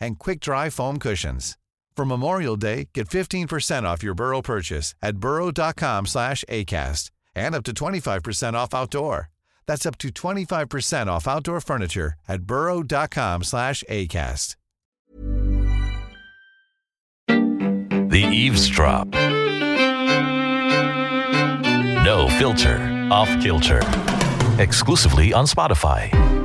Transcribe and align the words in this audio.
and 0.00 0.18
quick-dry 0.18 0.70
foam 0.70 0.98
cushions. 0.98 1.56
For 1.96 2.04
Memorial 2.04 2.56
Day, 2.56 2.88
get 2.94 3.08
15% 3.08 3.82
off 3.82 4.02
your 4.02 4.14
Burrow 4.14 4.40
purchase 4.40 4.94
at 5.02 5.18
burrow.com 5.18 6.06
slash 6.06 6.44
ACAST 6.48 7.10
and 7.34 7.54
up 7.54 7.62
to 7.64 7.72
25% 7.74 8.54
off 8.54 8.74
outdoor. 8.74 9.28
That's 9.66 9.84
up 9.86 9.98
to 9.98 10.08
25% 10.08 11.08
off 11.08 11.28
outdoor 11.28 11.60
furniture 11.60 12.14
at 12.26 12.42
burrow.com 12.42 13.44
slash 13.44 13.84
ACAST. 13.88 14.56
The 17.26 18.24
Eavesdrop. 18.32 19.08
No 22.04 22.28
filter, 22.38 22.78
off 23.10 23.28
kilter. 23.40 23.82
Exclusively 24.58 25.32
on 25.32 25.44
Spotify. 25.44 26.39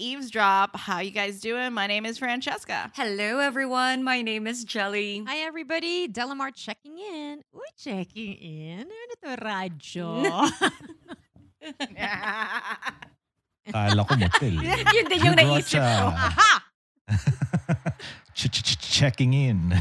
Eavesdrop. 0.00 0.74
How 0.74 1.00
you 1.00 1.10
guys 1.10 1.40
doing? 1.40 1.72
My 1.72 1.86
name 1.86 2.06
is 2.06 2.16
Francesca. 2.16 2.90
Hello, 2.94 3.38
everyone. 3.38 4.02
My 4.02 4.22
name 4.22 4.46
is 4.46 4.64
Jelly. 4.64 5.22
Hi 5.28 5.40
everybody, 5.44 6.08
Delamar 6.08 6.54
checking 6.54 6.98
in. 6.98 7.42
Uy, 7.54 7.60
checking 7.76 8.32
in. 8.32 8.86
Ano 8.88 9.36
to, 9.36 9.44
radyo? 9.44 10.24
Kala 13.70 14.02
ko 14.08 14.16
motel. 14.16 14.56
Eh. 14.64 14.80
Yun 14.96 15.04
din 15.04 15.20
yung 15.20 15.36
You 15.36 15.44
brought 15.44 15.68
naisip 15.68 15.84
ko. 15.84 16.16
Checking 18.80 19.36
in. 19.36 19.76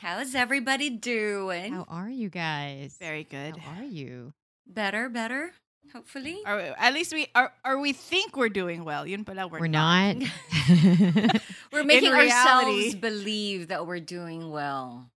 How's 0.00 0.32
everybody 0.34 0.88
doing? 0.88 1.74
How 1.76 1.84
are 1.88 2.08
you 2.08 2.30
guys? 2.32 2.96
Very 2.98 3.24
good. 3.28 3.58
How 3.60 3.84
are 3.84 3.86
you? 3.92 4.32
Better, 4.64 5.08
better, 5.08 5.52
hopefully. 5.92 6.40
Are 6.46 6.56
we- 6.56 6.62
at 6.62 6.94
least 6.94 7.12
we 7.12 7.26
are. 7.34 7.52
Are 7.64 7.78
we 7.78 7.92
think 7.92 8.36
we're 8.36 8.48
doing 8.48 8.84
well? 8.84 9.06
Yun 9.06 9.24
pala, 9.24 9.46
we're, 9.48 9.60
We're 9.60 9.66
not. 9.68 10.16
We're 11.72 11.84
making 11.84 12.12
ourselves 12.12 12.94
believe 12.96 13.68
that 13.68 13.86
we're 13.86 14.00
doing 14.00 14.50
well. 14.50 15.08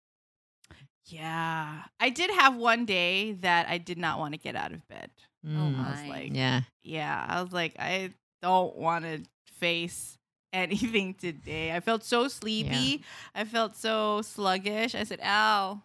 Yeah, 1.06 1.82
I 2.00 2.10
did 2.10 2.30
have 2.30 2.56
one 2.56 2.86
day 2.86 3.32
that 3.42 3.68
I 3.68 3.78
did 3.78 3.98
not 3.98 4.18
want 4.18 4.32
to 4.34 4.38
get 4.38 4.56
out 4.56 4.72
of 4.72 4.86
bed. 4.88 5.10
Oh, 5.44 5.48
Mm, 5.50 5.78
I 5.86 5.90
was 5.90 6.00
my. 6.02 6.08
like, 6.08 6.30
yeah. 6.34 6.60
yeah, 6.82 7.26
I 7.28 7.42
was 7.42 7.52
like, 7.52 7.74
I 7.78 8.10
don't 8.40 8.74
want 8.76 9.04
to 9.04 9.22
face 9.58 10.16
anything 10.54 11.12
today. 11.14 11.72
I 11.74 11.80
felt 11.80 12.04
so 12.04 12.28
sleepy. 12.28 13.02
I 13.34 13.44
felt 13.44 13.76
so 13.76 14.22
sluggish. 14.22 14.94
I 14.94 15.04
said, 15.04 15.20
"Ow, 15.22 15.82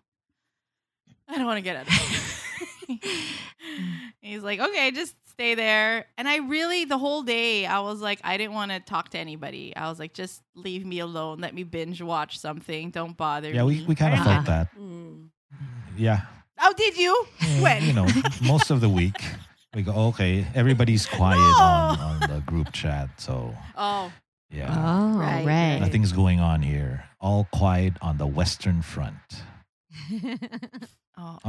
I 1.28 1.36
don't 1.36 1.46
want 1.46 1.58
to 1.58 1.62
get 1.64 1.76
out 1.76 1.82
of 1.84 1.90
bed. 1.90 2.22
He's 4.22 4.42
like, 4.44 4.60
okay, 4.60 4.92
just 4.92 5.16
stay 5.30 5.56
there. 5.56 6.06
And 6.18 6.28
I 6.28 6.38
really, 6.38 6.86
the 6.86 6.98
whole 6.98 7.24
day, 7.24 7.66
I 7.66 7.80
was 7.80 8.02
like, 8.02 8.20
I 8.24 8.38
didn't 8.38 8.54
want 8.54 8.72
to 8.72 8.80
talk 8.80 9.10
to 9.10 9.18
anybody. 9.20 9.76
I 9.76 9.90
was 9.90 10.00
like, 10.00 10.14
just 10.14 10.42
leave 10.56 10.86
me 10.86 11.00
alone. 11.00 11.40
Let 11.40 11.54
me 11.54 11.64
binge 11.64 12.02
watch 12.02 12.38
something. 12.40 12.92
Don't 12.92 13.16
bother 13.16 13.50
Yeah, 13.52 13.62
me. 13.64 13.82
we, 13.82 13.86
we 13.86 13.96
kind 13.96 14.14
of 14.14 14.24
felt 14.26 14.46
that. 14.48 14.68
Mm. 14.78 15.30
Yeah. 15.98 16.22
Oh, 16.62 16.74
did 16.76 16.98
you? 16.98 17.26
Eh, 17.42 17.62
When? 17.62 17.84
You 17.84 17.94
know, 17.94 18.08
most 18.44 18.70
of 18.72 18.82
the 18.82 18.90
week. 18.90 19.16
We 19.76 19.84
go, 19.84 19.94
okay, 20.10 20.46
everybody's 20.56 21.06
quiet 21.20 21.38
on, 21.38 22.00
on 22.00 22.20
the 22.22 22.42
group 22.46 22.72
chat. 22.74 23.10
So, 23.22 23.54
Oh, 23.78 24.12
yeah. 24.50 24.74
Oh, 24.76 25.20
Right, 25.20 25.46
right. 25.46 25.46
right. 25.46 25.80
Nothing's 25.80 26.12
going 26.12 26.40
on 26.40 26.62
here. 26.64 27.06
All 27.22 27.48
quiet 27.54 27.94
on 28.02 28.18
the 28.18 28.26
Western 28.28 28.82
front. 28.82 29.16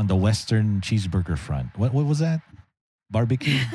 On 0.00 0.06
the 0.06 0.16
Western 0.16 0.80
cheeseburger 0.80 1.36
front. 1.36 1.76
What, 1.76 1.92
what 1.92 2.06
was 2.06 2.20
that? 2.20 2.40
Barbecue? 3.10 3.60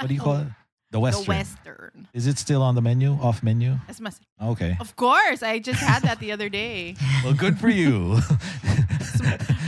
What 0.00 0.08
do 0.08 0.14
you 0.14 0.20
call 0.20 0.36
it? 0.38 0.46
The 0.90 0.98
Western. 0.98 1.24
The 1.24 1.28
Western. 1.28 2.08
Is 2.14 2.26
it 2.26 2.38
still 2.38 2.62
on 2.62 2.74
the 2.74 2.80
menu? 2.80 3.12
Off 3.20 3.42
menu? 3.44 3.76
That's 3.86 4.00
my. 4.00 4.10
Okay. 4.42 4.74
Of 4.80 4.96
course, 4.96 5.42
I 5.42 5.58
just 5.60 5.80
had 5.80 6.02
that 6.02 6.18
the 6.18 6.32
other 6.32 6.48
day. 6.48 6.96
Well, 7.22 7.34
good 7.34 7.60
for 7.60 7.68
you. 7.68 8.18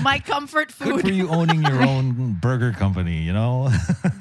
My 0.03 0.19
comfort 0.19 0.73
food. 0.73 0.85
good 0.87 0.95
food. 1.03 1.09
for 1.09 1.13
you 1.15 1.29
owning 1.29 1.63
your 1.63 1.83
own 1.93 2.39
burger 2.41 2.73
company, 2.73 3.19
you 3.23 3.33
know? 3.35 3.69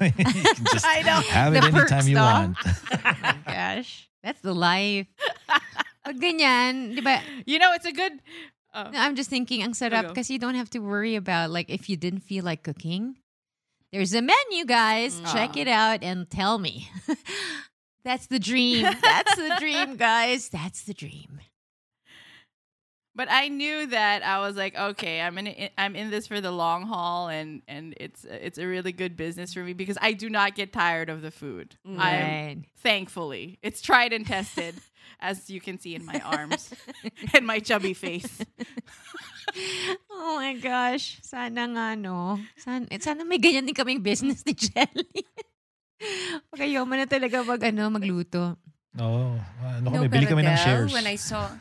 you 0.00 0.12
can 0.12 0.64
just 0.70 0.86
I 0.86 1.00
know. 1.02 1.20
have 1.32 1.54
it 1.56 1.62
The 1.64 1.70
perks, 1.70 1.90
anytime 1.90 2.08
you 2.08 2.14
no? 2.16 2.22
want. 2.22 2.56
oh 2.64 3.16
my 3.22 3.36
gosh. 3.46 4.08
That's 4.22 4.40
the 4.42 4.54
life. 4.54 5.06
Pag 6.04 6.20
ganyan, 6.20 6.94
di 6.94 7.00
ba? 7.02 7.18
You 7.46 7.58
know, 7.58 7.72
it's 7.74 7.86
a 7.86 7.92
good. 7.92 8.12
Oh. 8.76 8.90
No, 8.90 9.00
I'm 9.00 9.16
just 9.16 9.30
thinking, 9.30 9.62
ang 9.62 9.72
sarap 9.72 10.08
because 10.08 10.28
you 10.28 10.38
don't 10.38 10.54
have 10.54 10.68
to 10.70 10.80
worry 10.80 11.16
about 11.16 11.48
like 11.50 11.70
if 11.70 11.88
you 11.88 11.96
didn't 11.96 12.20
feel 12.20 12.44
like 12.44 12.62
cooking. 12.62 13.16
There's 13.90 14.12
a 14.12 14.20
menu, 14.20 14.66
guys. 14.66 15.18
Mm. 15.18 15.32
Check 15.32 15.50
ah. 15.56 15.60
it 15.60 15.68
out 15.68 16.02
and 16.02 16.28
tell 16.28 16.58
me. 16.58 16.90
That's 18.04 18.26
the 18.26 18.38
dream. 18.38 18.82
That's 19.02 19.36
the 19.36 19.56
dream, 19.58 19.96
guys. 19.96 20.50
That's 20.50 20.82
the 20.82 20.92
dream. 20.92 21.40
But 23.14 23.28
I 23.30 23.48
knew 23.48 23.86
that 23.86 24.22
I 24.22 24.40
was 24.40 24.56
like, 24.56 24.76
okay, 24.76 25.22
I'm 25.22 25.38
in. 25.38 25.70
I'm 25.78 25.96
in 25.96 26.10
this 26.10 26.26
for 26.26 26.42
the 26.42 26.52
long 26.52 26.82
haul, 26.82 27.28
and 27.28 27.62
and 27.66 27.94
it's 27.96 28.24
it's 28.24 28.58
a 28.58 28.66
really 28.66 28.92
good 28.92 29.16
business 29.16 29.54
for 29.54 29.60
me 29.60 29.72
because 29.72 29.96
I 30.02 30.12
do 30.12 30.28
not 30.28 30.54
get 30.54 30.70
tired 30.70 31.08
of 31.08 31.22
the 31.22 31.30
food. 31.30 31.76
I'm 31.98 32.66
thankfully 32.80 33.58
it's 33.62 33.80
tried 33.80 34.12
and 34.12 34.26
tested, 34.26 34.74
as 35.20 35.48
you 35.48 35.60
can 35.60 35.78
see 35.78 35.94
in 35.94 36.04
my 36.04 36.20
arms 36.36 36.72
and 37.34 37.46
my 37.46 37.58
chubby 37.58 37.94
face. 37.94 38.42
Oh 40.12 40.36
my 40.36 40.54
gosh. 40.58 41.18
Sana 41.22 41.64
nga, 41.70 41.86
no? 41.96 42.36
Sana, 42.60 42.84
sana 43.00 43.24
may 43.24 43.38
ganyan 43.40 43.64
din 43.64 43.76
kaming 43.76 44.02
business 44.02 44.44
ni 44.44 44.52
Jelly. 44.52 45.24
Pagkayoman 46.52 47.04
na 47.04 47.08
talaga 47.08 47.40
mag, 47.40 47.60
ano, 47.64 47.88
magluto. 47.88 48.60
Oo. 49.00 49.36
ano 49.64 49.84
No, 49.84 50.04
kami, 50.04 50.08
bili 50.08 50.26
kami 50.28 50.44
ng 50.44 50.56
shares. 50.60 50.92
When 50.92 51.08
I 51.08 51.16
saw 51.16 51.52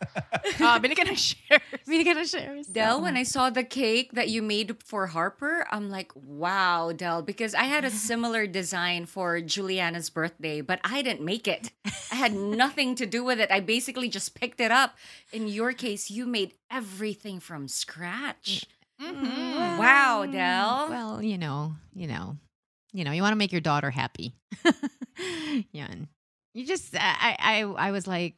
Ah, 0.60 0.78
bili 0.80 0.96
ka 0.96 1.02
ng 1.04 1.14
shares. 1.14 1.84
Bili 1.86 2.04
ka 2.04 2.12
ng 2.12 2.24
shares. 2.26 2.66
Del, 2.66 3.00
when 3.00 3.16
I 3.16 3.22
saw 3.22 3.50
the 3.50 3.62
cake 3.64 4.12
that 4.12 4.28
you 4.28 4.42
made 4.42 4.82
for 4.82 5.06
Harper, 5.06 5.66
I'm 5.70 5.90
like, 5.90 6.10
wow, 6.14 6.92
Del, 6.92 7.22
because 7.22 7.54
I 7.54 7.64
had 7.64 7.84
a 7.84 7.90
similar 8.08 8.46
design 8.46 9.06
for 9.06 9.40
Juliana's 9.40 10.10
birthday, 10.10 10.60
but 10.60 10.80
I 10.84 11.02
didn't 11.02 11.24
make 11.24 11.46
it. 11.46 11.70
I 12.10 12.16
had 12.16 12.34
nothing 12.34 12.94
to 12.96 13.06
do 13.06 13.22
with 13.24 13.38
it. 13.40 13.50
I 13.50 13.60
basically 13.60 14.08
just 14.08 14.34
picked 14.34 14.60
it 14.60 14.70
up. 14.70 14.96
In 15.32 15.46
your 15.48 15.72
case, 15.72 16.10
you 16.10 16.26
made 16.26 16.54
everything 16.70 17.40
from 17.40 17.68
scratch. 17.68 18.66
Mhm. 19.00 19.78
Wow, 19.78 20.26
Del. 20.26 20.88
Well, 20.90 21.22
you 21.22 21.38
know, 21.38 21.74
you 21.94 22.08
know, 22.08 22.36
you 22.92 23.04
know, 23.04 23.12
you 23.12 23.22
want 23.22 23.32
to 23.32 23.38
make 23.38 23.52
your 23.52 23.60
daughter 23.62 23.90
happy. 23.90 24.34
Yan. 25.72 26.08
You 26.54 26.66
just, 26.66 26.94
I, 26.96 27.36
I, 27.38 27.62
I 27.62 27.90
was 27.92 28.06
like, 28.06 28.34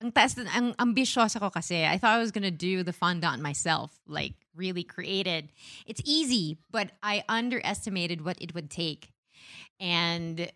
ang 0.00 0.12
taas, 0.12 0.38
ang 0.38 0.74
ambisyosa 0.78 1.40
ko 1.40 1.50
kasi. 1.50 1.84
I 1.84 1.98
thought 1.98 2.14
I 2.14 2.22
was 2.22 2.30
gonna 2.30 2.54
do 2.54 2.82
the 2.82 2.92
fondant 2.92 3.42
myself, 3.42 3.98
like 4.06 4.34
really 4.54 4.84
created. 4.84 5.50
It's 5.86 6.02
easy, 6.04 6.58
but 6.70 6.92
I 7.02 7.24
underestimated 7.28 8.24
what 8.24 8.40
it 8.40 8.54
would 8.54 8.70
take. 8.70 9.10
And 9.80 10.50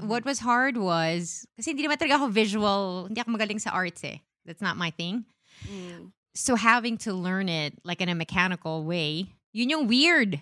what 0.00 0.24
was 0.24 0.40
hard 0.40 0.76
was, 0.76 1.46
kasi 1.56 1.72
hindi 1.72 1.88
naman 1.88 1.96
talaga 1.96 2.20
ako 2.20 2.28
visual, 2.28 3.06
hindi 3.08 3.20
ako 3.20 3.30
magaling 3.32 3.60
sa 3.60 3.72
arts 3.72 4.04
eh. 4.04 4.20
That's 4.44 4.60
not 4.60 4.76
my 4.76 4.90
thing. 4.90 5.24
Mm. 5.64 6.12
So 6.34 6.54
having 6.54 6.96
to 7.08 7.12
learn 7.12 7.48
it 7.48 7.74
like 7.84 8.00
in 8.00 8.08
a 8.08 8.14
mechanical 8.14 8.84
way, 8.84 9.32
yun 9.52 9.70
yung 9.70 9.88
weird. 9.88 10.40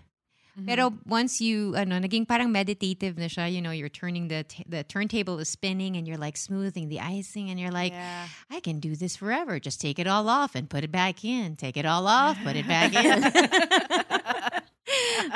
Mm-hmm. 0.56 0.67
Pero 0.73 0.88
once 1.05 1.37
you, 1.41 1.76
ano, 1.76 2.00
naging 2.00 2.25
parang 2.26 2.49
meditative 2.50 3.19
na 3.20 3.26
siya, 3.29 3.44
you 3.53 3.61
know, 3.61 3.73
you're 3.76 3.93
turning 3.93 4.29
the 4.29 4.41
t- 4.49 4.64
the 4.64 4.85
turntable 4.88 5.37
is 5.38 5.50
spinning 5.53 5.97
and 6.00 6.08
you're 6.08 6.17
like 6.17 6.38
smoothing 6.41 6.88
the 6.88 6.97
icing 6.99 7.50
and 7.53 7.61
you're 7.61 7.69
like, 7.70 7.93
Yeah. 7.93 8.25
I 8.49 8.61
can 8.64 8.81
do 8.81 8.97
this 8.97 9.17
forever. 9.20 9.61
Just 9.61 9.82
take 9.85 9.99
it 10.00 10.06
all 10.08 10.31
off 10.32 10.55
and 10.56 10.64
put 10.64 10.81
it 10.82 10.88
back 10.91 11.25
in. 11.29 11.56
Take 11.61 11.76
it 11.76 11.85
all 11.85 12.08
off, 12.08 12.41
put 12.43 12.56
it 12.56 12.64
back 12.67 12.97
in. 12.97 13.20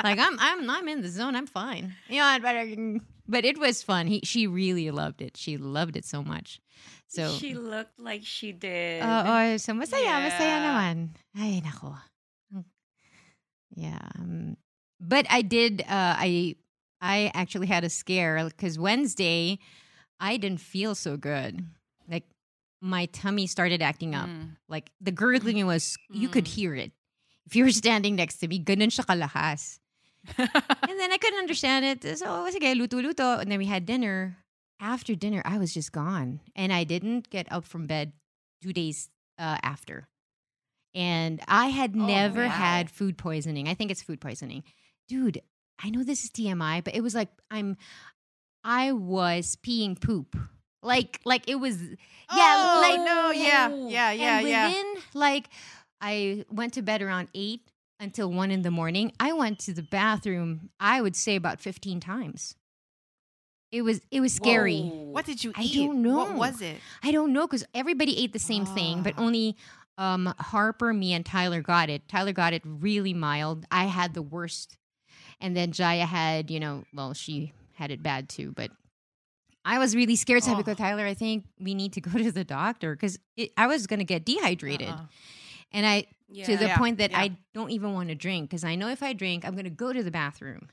like 0.03 0.17
I'm 0.17 0.35
I'm 0.39 0.65
I'm 0.69 0.87
in 0.89 1.01
the 1.05 1.09
zone. 1.09 1.35
I'm 1.35 1.45
fine. 1.45 1.93
You 2.09 2.17
know, 2.19 2.37
but, 2.41 2.55
uh, 2.55 2.65
but 3.27 3.45
it 3.45 3.59
was 3.61 3.83
fun. 3.83 4.07
He 4.07 4.21
she 4.23 4.47
really 4.47 4.89
loved 4.89 5.21
it. 5.21 5.37
She 5.37 5.57
loved 5.57 5.95
it 5.97 6.05
so 6.05 6.23
much. 6.23 6.59
So 7.07 7.29
she 7.37 7.53
looked 7.53 7.99
like 7.99 8.23
she 8.25 8.53
did. 8.53 9.03
Oo, 9.03 9.57
so 9.59 9.73
masaya, 9.77 10.17
masaya 10.23 10.39
Yeah. 10.39 10.63
naman. 10.65 10.95
Ay, 11.37 11.61
nako. 11.61 11.93
Hmm. 12.51 12.61
Yeah. 13.75 13.99
um, 14.17 14.55
but 15.01 15.25
I 15.29 15.41
did, 15.41 15.81
uh, 15.81 16.15
I, 16.17 16.55
I 17.01 17.31
actually 17.33 17.67
had 17.67 17.83
a 17.83 17.89
scare 17.89 18.43
because 18.45 18.77
Wednesday, 18.77 19.57
I 20.19 20.37
didn't 20.37 20.61
feel 20.61 20.93
so 20.93 21.17
good. 21.17 21.65
Like 22.07 22.25
my 22.79 23.07
tummy 23.07 23.47
started 23.47 23.81
acting 23.81 24.13
up. 24.13 24.29
Mm. 24.29 24.55
Like 24.69 24.91
the 25.01 25.11
gurgling 25.11 25.65
was, 25.65 25.97
you 26.11 26.29
could 26.29 26.47
hear 26.47 26.75
it. 26.75 26.91
If 27.47 27.55
you 27.55 27.63
were 27.65 27.71
standing 27.71 28.15
next 28.15 28.37
to 28.39 28.47
me, 28.47 28.59
ganun 28.63 28.93
siya 28.93 29.03
kalahas. 29.05 29.79
and 30.37 30.99
then 30.99 31.11
I 31.11 31.17
couldn't 31.17 31.39
understand 31.39 31.83
it. 31.83 32.19
So, 32.19 32.25
sige, 32.53 32.77
luto-luto. 32.77 33.41
And 33.41 33.51
then 33.51 33.57
we 33.57 33.65
had 33.65 33.85
dinner. 33.87 34.37
After 34.79 35.15
dinner, 35.15 35.41
I 35.43 35.57
was 35.57 35.73
just 35.73 35.91
gone. 35.91 36.39
And 36.55 36.71
I 36.71 36.83
didn't 36.85 37.29
get 37.29 37.51
up 37.51 37.65
from 37.65 37.87
bed 37.87 38.13
two 38.61 38.73
days 38.73 39.09
uh, 39.39 39.57
after. 39.63 40.07
And 40.93 41.41
I 41.47 41.67
had 41.67 41.95
Oh, 41.95 42.05
never 42.05 42.43
wow. 42.43 42.49
had 42.49 42.91
food 42.91 43.17
poisoning. 43.17 43.67
I 43.67 43.73
think 43.73 43.89
it's 43.89 44.01
food 44.03 44.21
poisoning. 44.21 44.63
Dude, 45.11 45.41
I 45.83 45.89
know 45.89 46.03
this 46.05 46.23
is 46.23 46.29
TMI, 46.29 46.83
but 46.83 46.95
it 46.95 47.01
was 47.01 47.13
like 47.13 47.27
I'm 47.49 47.75
I 48.63 48.93
was 48.93 49.57
peeing 49.65 49.99
poop. 49.99 50.37
Like 50.81 51.19
like 51.25 51.49
it 51.49 51.55
was 51.55 51.81
yeah, 51.81 51.97
Oh, 52.31 52.79
like 52.81 52.99
no, 53.05 53.31
yeah, 53.31 53.67
yeah, 53.89 54.11
yeah, 54.11 54.37
and 54.39 54.47
yeah. 54.47 54.67
within 54.69 54.85
like 55.13 55.49
I 55.99 56.45
went 56.49 56.73
to 56.75 56.81
bed 56.81 57.01
around 57.01 57.27
eight 57.35 57.61
until 57.99 58.31
one 58.31 58.51
in 58.51 58.61
the 58.61 58.71
morning. 58.71 59.11
I 59.19 59.33
went 59.33 59.59
to 59.59 59.73
the 59.73 59.83
bathroom, 59.83 60.69
I 60.79 61.01
would 61.01 61.15
say 61.15 61.35
about 61.35 61.59
15 61.59 61.99
times. 61.99 62.55
It 63.71 63.81
was 63.83 64.01
it 64.11 64.21
was 64.21 64.33
scary. 64.33 64.81
What 64.81 65.25
did 65.25 65.43
you 65.43 65.51
I 65.55 65.63
eat? 65.63 65.75
don't 65.85 66.01
know. 66.01 66.17
What 66.17 66.35
was 66.35 66.61
it? 66.61 66.77
I 67.03 67.11
don't 67.11 67.31
know 67.33 67.47
because 67.47 67.65
everybody 67.73 68.17
ate 68.23 68.33
the 68.33 68.39
same 68.39 68.65
thing, 68.65 69.01
but 69.03 69.13
Ah. 69.17 69.21
only 69.21 69.55
um, 69.97 70.33
Harper, 70.39 70.93
me, 70.93 71.13
and 71.13 71.25
Tyler 71.25 71.61
got 71.61 71.89
it. 71.89 72.07
Tyler 72.07 72.31
got 72.33 72.53
it 72.53 72.63
really 72.65 73.13
mild. 73.13 73.65
I 73.69 73.85
had 73.85 74.13
the 74.15 74.21
worst, 74.23 74.77
and 75.41 75.55
then 75.57 75.71
Jaya 75.71 76.05
had, 76.05 76.49
you 76.51 76.59
know, 76.59 76.85
well, 76.93 77.13
she 77.13 77.53
had 77.73 77.91
it 77.91 78.01
bad 78.03 78.29
too, 78.29 78.53
but. 78.55 78.71
I 79.63 79.77
was 79.77 79.95
really 79.95 80.15
scared. 80.15 80.41
So 80.41 80.51
I 80.51 80.55
Oh. 80.57 80.63
go, 80.63 80.73
Tyler, 80.73 81.05
I 81.05 81.13
think 81.13 81.45
we 81.59 81.75
need 81.75 81.93
to 81.93 82.01
go 82.01 82.09
to 82.17 82.31
the 82.31 82.43
doctor 82.43 82.95
because 82.95 83.19
I 83.55 83.67
was 83.67 83.85
going 83.85 83.99
to 83.99 84.05
get 84.05 84.25
dehydrated. 84.25 84.89
Uh-uh. 84.89 85.05
And 85.71 85.85
I, 85.85 86.05
to 86.33 86.57
the 86.57 86.65
Yeah. 86.65 86.77
point 86.79 86.97
that 86.97 87.11
Yeah. 87.11 87.19
I 87.21 87.37
don't 87.53 87.69
even 87.69 87.93
want 87.93 88.09
to 88.09 88.15
drink 88.15 88.49
because 88.49 88.63
I 88.63 88.73
know 88.73 88.89
if 88.89 89.03
I 89.03 89.13
drink, 89.13 89.45
I'm 89.45 89.53
going 89.53 89.65
to 89.65 89.69
go 89.69 89.93
to 89.93 90.01
the 90.01 90.09
bathroom. 90.09 90.69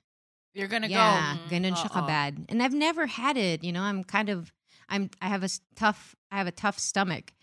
You're 0.55 0.69
gonna 0.69 0.89
Yeah, 0.89 1.37
go. 1.37 1.55
ganun 1.55 1.77
siya 1.77 1.91
Uh-uh. 1.93 2.01
kabad. 2.01 2.47
And 2.49 2.63
I've 2.63 2.73
never 2.73 3.07
had 3.07 3.37
it. 3.37 3.63
You 3.63 3.73
know, 3.73 3.83
I'm 3.83 4.03
kind 4.03 4.31
of, 4.31 4.51
I'm, 4.89 5.11
I 5.21 5.29
have 5.29 5.45
a 5.45 5.51
tough, 5.77 6.17
I 6.33 6.39
have 6.39 6.47
a 6.49 6.51
tough 6.65 6.79
stomach. 6.79 7.35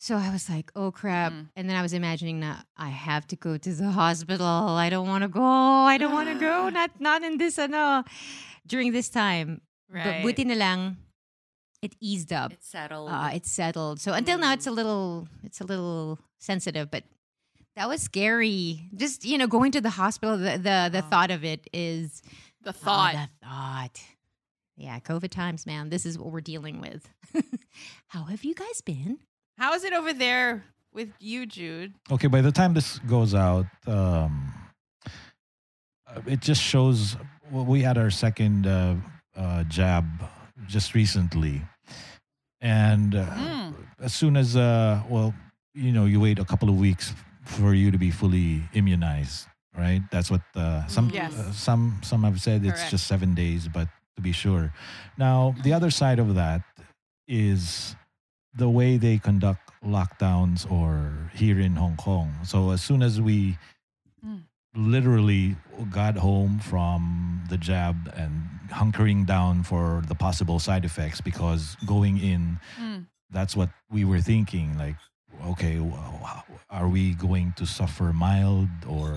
So 0.00 0.14
I 0.16 0.30
was 0.30 0.48
like, 0.48 0.70
oh 0.76 0.90
crap. 0.92 1.32
Mm. 1.32 1.48
And 1.56 1.68
then 1.68 1.76
I 1.76 1.82
was 1.82 1.92
imagining 1.92 2.40
that 2.40 2.64
I 2.76 2.88
have 2.88 3.26
to 3.28 3.36
go 3.36 3.56
to 3.58 3.72
the 3.74 3.90
hospital. 3.90 4.46
I 4.46 4.88
don't 4.90 5.08
want 5.08 5.22
to 5.22 5.28
go. 5.28 5.42
I 5.42 5.98
don't 5.98 6.12
want 6.12 6.28
to 6.28 6.38
go. 6.38 6.68
Not, 6.78 6.90
not 7.00 7.22
in 7.22 7.38
this, 7.38 7.58
ano, 7.58 8.04
during 8.66 8.92
this 8.92 9.08
time. 9.08 9.60
Right. 9.92 10.04
But 10.04 10.22
buti 10.22 10.44
na 10.44 10.54
lang, 10.54 10.98
it 11.82 11.94
eased 12.00 12.32
up. 12.32 12.52
It's 12.52 12.68
settled. 12.68 13.10
Uh, 13.10 13.30
it's 13.32 13.50
settled. 13.50 14.00
So 14.00 14.12
until 14.12 14.38
now, 14.38 14.52
it's 14.52 14.66
a 14.66 14.70
little, 14.70 15.26
it's 15.42 15.60
a 15.60 15.64
little 15.64 16.18
sensitive, 16.38 16.90
but 16.90 17.04
that 17.74 17.88
was 17.88 18.02
scary. 18.02 18.88
Just 18.94 19.24
you 19.24 19.38
know, 19.38 19.46
going 19.46 19.72
to 19.72 19.80
the 19.80 19.90
hospital. 19.90 20.36
The 20.36 20.58
the, 20.58 20.90
the 20.92 20.98
Oh. 21.04 21.08
thought 21.10 21.30
of 21.30 21.44
it 21.44 21.66
is 21.72 22.22
The 22.62 22.70
oh, 22.70 22.72
thought. 22.72 23.14
the 23.14 23.46
thought. 23.46 24.00
Yeah, 24.76 25.00
COVID 25.00 25.30
times, 25.30 25.64
man. 25.66 25.88
This 25.88 26.04
is 26.06 26.18
what 26.18 26.30
we're 26.30 26.40
dealing 26.40 26.80
with. 26.80 27.08
How 28.08 28.24
have 28.24 28.44
you 28.44 28.54
guys 28.54 28.80
been? 28.80 29.18
How 29.58 29.74
is 29.74 29.84
it 29.84 29.92
over 29.92 30.12
there 30.12 30.64
with 30.92 31.08
you, 31.18 31.44
Jude? 31.46 31.92
Okay, 32.10 32.28
by 32.28 32.40
the 32.40 32.52
time 32.52 32.74
this 32.74 32.98
goes 33.00 33.34
out, 33.34 33.66
um, 33.86 34.52
it 36.26 36.40
just 36.40 36.62
shows 36.62 37.16
well, 37.50 37.64
we 37.64 37.82
had 37.82 37.98
our 37.98 38.10
second 38.10 38.66
uh, 38.66 38.94
uh, 39.36 39.64
jab 39.64 40.04
just 40.66 40.94
recently, 40.94 41.62
and 42.60 43.14
uh, 43.14 43.24
Mm. 43.26 43.74
as 44.00 44.14
soon 44.14 44.36
as 44.36 44.54
uh, 44.56 45.02
well, 45.08 45.34
you 45.74 45.92
know, 45.92 46.04
you 46.04 46.20
wait 46.20 46.38
a 46.38 46.44
couple 46.44 46.68
of 46.68 46.76
weeks 46.76 47.12
for 47.44 47.74
you 47.74 47.90
to 47.90 47.98
be 47.98 48.10
fully 48.10 48.62
immunized, 48.74 49.46
right? 49.76 50.02
That's 50.10 50.30
what 50.30 50.42
uh, 50.54 50.86
some 50.86 51.10
Yes. 51.12 51.34
uh, 51.38 51.52
some 51.52 51.98
some 52.02 52.22
have 52.24 52.40
said. 52.40 52.64
It's 52.64 52.90
just 52.90 53.06
seven 53.06 53.34
days, 53.34 53.66
but 53.68 53.88
to 54.16 54.22
be 54.22 54.32
sure. 54.32 54.72
Now, 55.16 55.54
the 55.64 55.72
other 55.72 55.90
side 55.90 56.18
of 56.18 56.34
that 56.34 56.62
is 57.26 57.96
the 58.58 58.68
way 58.68 58.96
they 58.98 59.16
conduct 59.18 59.62
lockdowns 59.84 60.70
or 60.70 61.12
here 61.34 61.58
in 61.60 61.74
Hong 61.76 61.96
Kong. 61.96 62.28
So 62.44 62.70
as 62.70 62.82
soon 62.82 63.02
as 63.02 63.20
we 63.20 63.56
Mm. 64.26 64.42
literally 64.74 65.54
got 65.90 66.16
home 66.16 66.58
from 66.58 67.00
the 67.48 67.56
jab 67.56 67.96
and 68.16 68.32
hunkering 68.80 69.24
down 69.26 69.62
for 69.62 70.02
the 70.08 70.14
possible 70.14 70.58
side 70.58 70.84
effects 70.84 71.20
because 71.20 71.76
going 71.86 72.18
in 72.18 72.58
Mm. 72.80 73.06
that's 73.30 73.54
what 73.56 73.70
we 73.90 74.04
were 74.04 74.20
thinking 74.20 74.76
like 74.76 74.96
okay 75.46 75.76
w- 75.76 75.94
how- 76.30 76.44
are 76.68 76.88
we 76.88 77.14
going 77.14 77.52
to 77.56 77.64
suffer 77.64 78.12
mild 78.12 78.68
or 78.86 79.14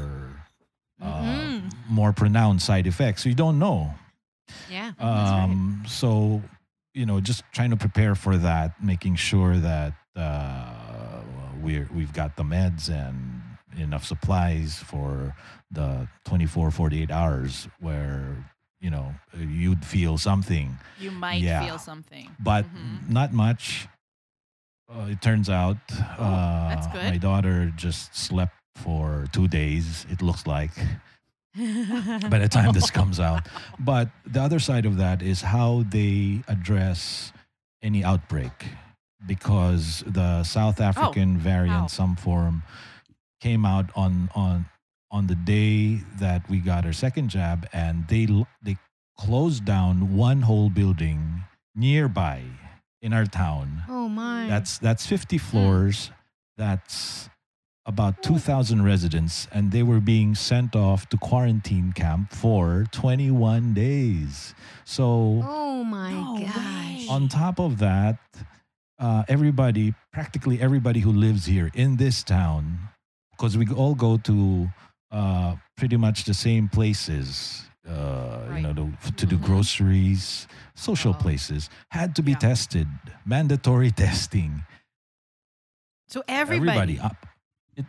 uh, 1.02 1.22
Mhm. 1.24 1.72
more 1.90 2.14
pronounced 2.14 2.66
side 2.66 2.86
effects 2.86 3.26
you 3.26 3.34
don't 3.34 3.58
know 3.58 3.94
Yeah, 4.70 4.92
that's 4.98 5.32
right. 5.32 5.44
um, 5.44 5.84
so 5.88 6.42
you 6.94 7.06
know 7.06 7.20
just 7.22 7.44
trying 7.52 7.70
to 7.72 7.78
prepare 7.78 8.16
for 8.16 8.38
that 8.38 8.82
making 8.84 9.16
sure 9.16 9.56
that 9.58 9.94
uh, 10.16 11.22
we're 11.62 11.88
we've 11.94 12.14
got 12.14 12.36
the 12.36 12.44
meds 12.44 12.90
and 12.90 13.42
enough 13.78 14.06
supplies 14.06 14.76
for 14.76 15.34
the 15.72 16.08
24 16.26 16.72
48 16.72 17.10
hours 17.12 17.68
where 17.80 18.36
you 18.82 18.90
know 18.90 19.14
you'd 19.38 19.86
feel 19.86 20.18
something 20.18 20.78
You 21.00 21.12
might 21.12 21.42
Yeah. 21.42 21.64
feel 21.66 21.78
something. 21.80 22.30
but 22.40 22.66
Mhm. 22.66 23.10
not 23.10 23.32
much 23.34 23.88
uh, 24.92 25.08
it 25.10 25.22
turns 25.22 25.50
out 25.50 25.78
uh, 25.98 26.16
Oh, 26.20 26.70
that's 26.70 26.88
good. 26.88 27.06
my 27.08 27.18
daughter 27.18 27.72
just 27.78 28.14
slept 28.16 28.54
for 28.76 29.28
two 29.32 29.48
days 29.48 30.06
it 30.10 30.22
looks 30.22 30.46
like 30.46 30.72
by 31.56 32.40
the 32.40 32.48
time 32.50 32.72
this 32.72 32.90
comes 32.90 33.20
out. 33.20 33.48
But 33.80 34.10
the 34.26 34.42
other 34.42 34.60
side 34.60 34.86
of 34.86 34.98
that 34.98 35.22
is 35.22 35.42
how 35.42 35.84
they 35.90 36.42
address 36.48 37.34
any 37.84 38.04
outbreak 38.04 38.68
because 39.26 40.04
the 40.08 40.44
South 40.44 40.80
oh. 40.80 40.86
African 40.86 41.38
variant, 41.38 41.82
how? 41.82 41.88
some 41.88 42.16
form, 42.16 42.64
came 43.40 43.66
out 43.66 43.90
on 43.96 44.30
on 44.36 44.66
on 45.12 45.28
the 45.28 45.36
day 45.36 46.02
that 46.20 46.50
we 46.50 46.60
got 46.60 46.86
our 46.86 46.94
second 46.94 47.30
jab, 47.30 47.68
and 47.74 48.08
they 48.08 48.28
they 48.62 48.78
closed 49.18 49.66
down 49.66 50.16
one 50.16 50.42
whole 50.42 50.70
building 50.70 51.44
nearby 51.76 52.42
in 53.02 53.14
our 53.14 53.26
town. 53.26 53.84
oh 53.90 54.08
my. 54.08 54.48
That's 54.48 54.78
that's 54.78 55.06
50 55.06 55.38
floors. 55.38 56.08
Hmm. 56.08 56.14
That's 56.58 57.30
about 57.86 58.22
2,000 58.22 58.84
residents, 58.84 59.48
and 59.52 59.72
they 59.72 59.82
were 59.84 60.00
being 60.00 60.36
sent 60.36 60.76
off 60.76 61.10
to 61.10 61.18
quarantine 61.18 61.92
camp 61.94 62.32
for 62.32 62.86
21 62.92 63.74
days. 63.74 64.54
So 64.86 65.42
oh 65.44 65.84
my 65.84 66.12
No 66.12 66.46
gosh. 66.46 67.10
on 67.10 67.28
top 67.28 67.60
of 67.60 67.80
that, 67.80 68.20
uh, 69.00 69.24
everybody, 69.28 69.96
practically 70.14 70.62
everybody 70.62 71.00
who 71.00 71.12
lives 71.12 71.46
here 71.46 71.72
in 71.74 71.96
this 71.98 72.22
town, 72.24 72.78
because 73.32 73.58
we 73.58 73.68
all 73.70 73.96
go 73.96 74.18
to 74.18 74.70
uh, 75.12 75.56
pretty 75.76 75.98
much 75.98 76.24
the 76.24 76.34
same 76.34 76.70
places, 76.70 77.64
uh, 77.90 78.46
you 78.56 78.62
know, 78.62 78.74
to, 78.74 79.12
to 79.18 79.26
do 79.26 79.38
Mhm. 79.38 79.44
groceries, 79.44 80.48
social 80.76 81.12
Oh. 81.14 81.18
places, 81.22 81.70
had 81.90 82.16
to 82.16 82.22
be 82.24 82.32
Yeah. 82.32 82.38
tested, 82.38 82.88
mandatory 83.26 83.92
testing. 84.06 84.64
So 86.08 86.24
everybody. 86.30 86.98
Everybody. 86.98 87.00
Up. 87.00 87.26
It, 87.78 87.86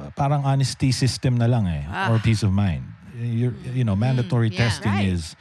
uh, 0.00 0.10
parang 0.16 0.44
honesty 0.44 0.92
system 0.92 1.36
na 1.36 1.46
lang 1.46 1.66
eh, 1.68 1.84
Ah. 1.88 2.08
or 2.12 2.18
peace 2.18 2.42
of 2.42 2.52
mind. 2.52 2.84
You're, 3.16 3.52
you 3.72 3.84
know, 3.84 3.96
mandatory 3.96 4.48
yeah. 4.48 4.58
testing 4.68 4.92
Right. 4.92 5.08
is 5.12 5.36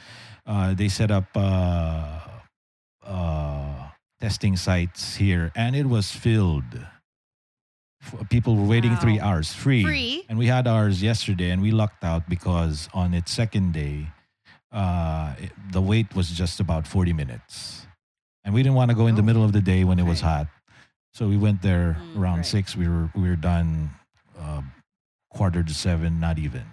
uh, 0.46 0.74
they 0.76 0.88
set 0.90 1.12
up 1.12 1.26
uh, 1.36 2.20
uh, 3.06 3.90
testing 4.20 4.56
sites 4.58 5.16
here, 5.16 5.52
and 5.56 5.76
it 5.76 5.86
was 5.88 6.12
filled. 6.12 6.68
F- 8.02 8.30
People 8.30 8.56
were 8.56 8.68
waiting 8.68 8.96
three 8.98 9.20
hours 9.20 9.52
free. 9.54 9.84
Free? 9.84 10.24
and 10.30 10.38
we 10.38 10.48
had 10.48 10.68
ours 10.68 11.02
yesterday, 11.02 11.52
and 11.52 11.62
we 11.62 11.72
lucked 11.72 12.04
out 12.04 12.28
because 12.30 12.88
on 12.94 13.14
its 13.14 13.32
second 13.32 13.74
day, 13.74 14.08
uh, 14.72 15.34
it- 15.40 15.56
the 15.72 15.82
wait 15.82 16.14
was 16.16 16.30
just 16.32 16.60
about 16.60 16.86
forty 16.88 17.14
minutes, 17.14 17.88
and 18.44 18.54
we 18.54 18.62
didn't 18.64 18.76
want 18.76 18.92
to 18.92 18.96
go 18.96 19.08
in 19.08 19.16
the 19.16 19.24
Oh, 19.24 19.26
middle 19.26 19.44
of 19.44 19.52
the 19.52 19.62
day 19.62 19.84
when 19.84 20.00
it 20.00 20.06
was 20.06 20.22
hot. 20.22 20.48
So 21.16 21.30
we 21.30 21.38
went 21.38 21.62
there 21.62 21.96
Mm, 21.98 22.20
around 22.20 22.38
right. 22.44 22.46
six. 22.46 22.76
We 22.76 22.88
were 22.90 23.10
we 23.16 23.30
were 23.30 23.38
done 23.40 23.90
uh, 24.38 24.62
quarter 25.32 25.64
to 25.64 25.74
seven, 25.74 26.20
not 26.20 26.38
even. 26.38 26.64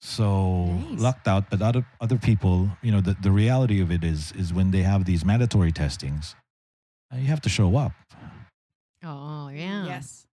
So 0.00 0.66
Nice. 0.66 1.00
lucked 1.00 1.26
out, 1.28 1.50
but 1.50 1.60
other 1.60 1.84
other 2.00 2.16
people, 2.16 2.70
you 2.80 2.92
know, 2.92 3.00
the, 3.00 3.16
the 3.20 3.30
reality 3.32 3.80
of 3.82 3.90
it 3.90 4.04
is 4.04 4.30
is 4.32 4.52
when 4.54 4.70
they 4.70 4.82
have 4.82 5.04
these 5.04 5.24
mandatory 5.24 5.72
testings, 5.72 6.36
uh, 7.12 7.16
you 7.18 7.26
have 7.26 7.40
to 7.42 7.48
show 7.48 7.76
up. 7.76 7.92
Oh, 9.04 9.48
yeah. 9.48 9.84
Yes. 9.86 10.26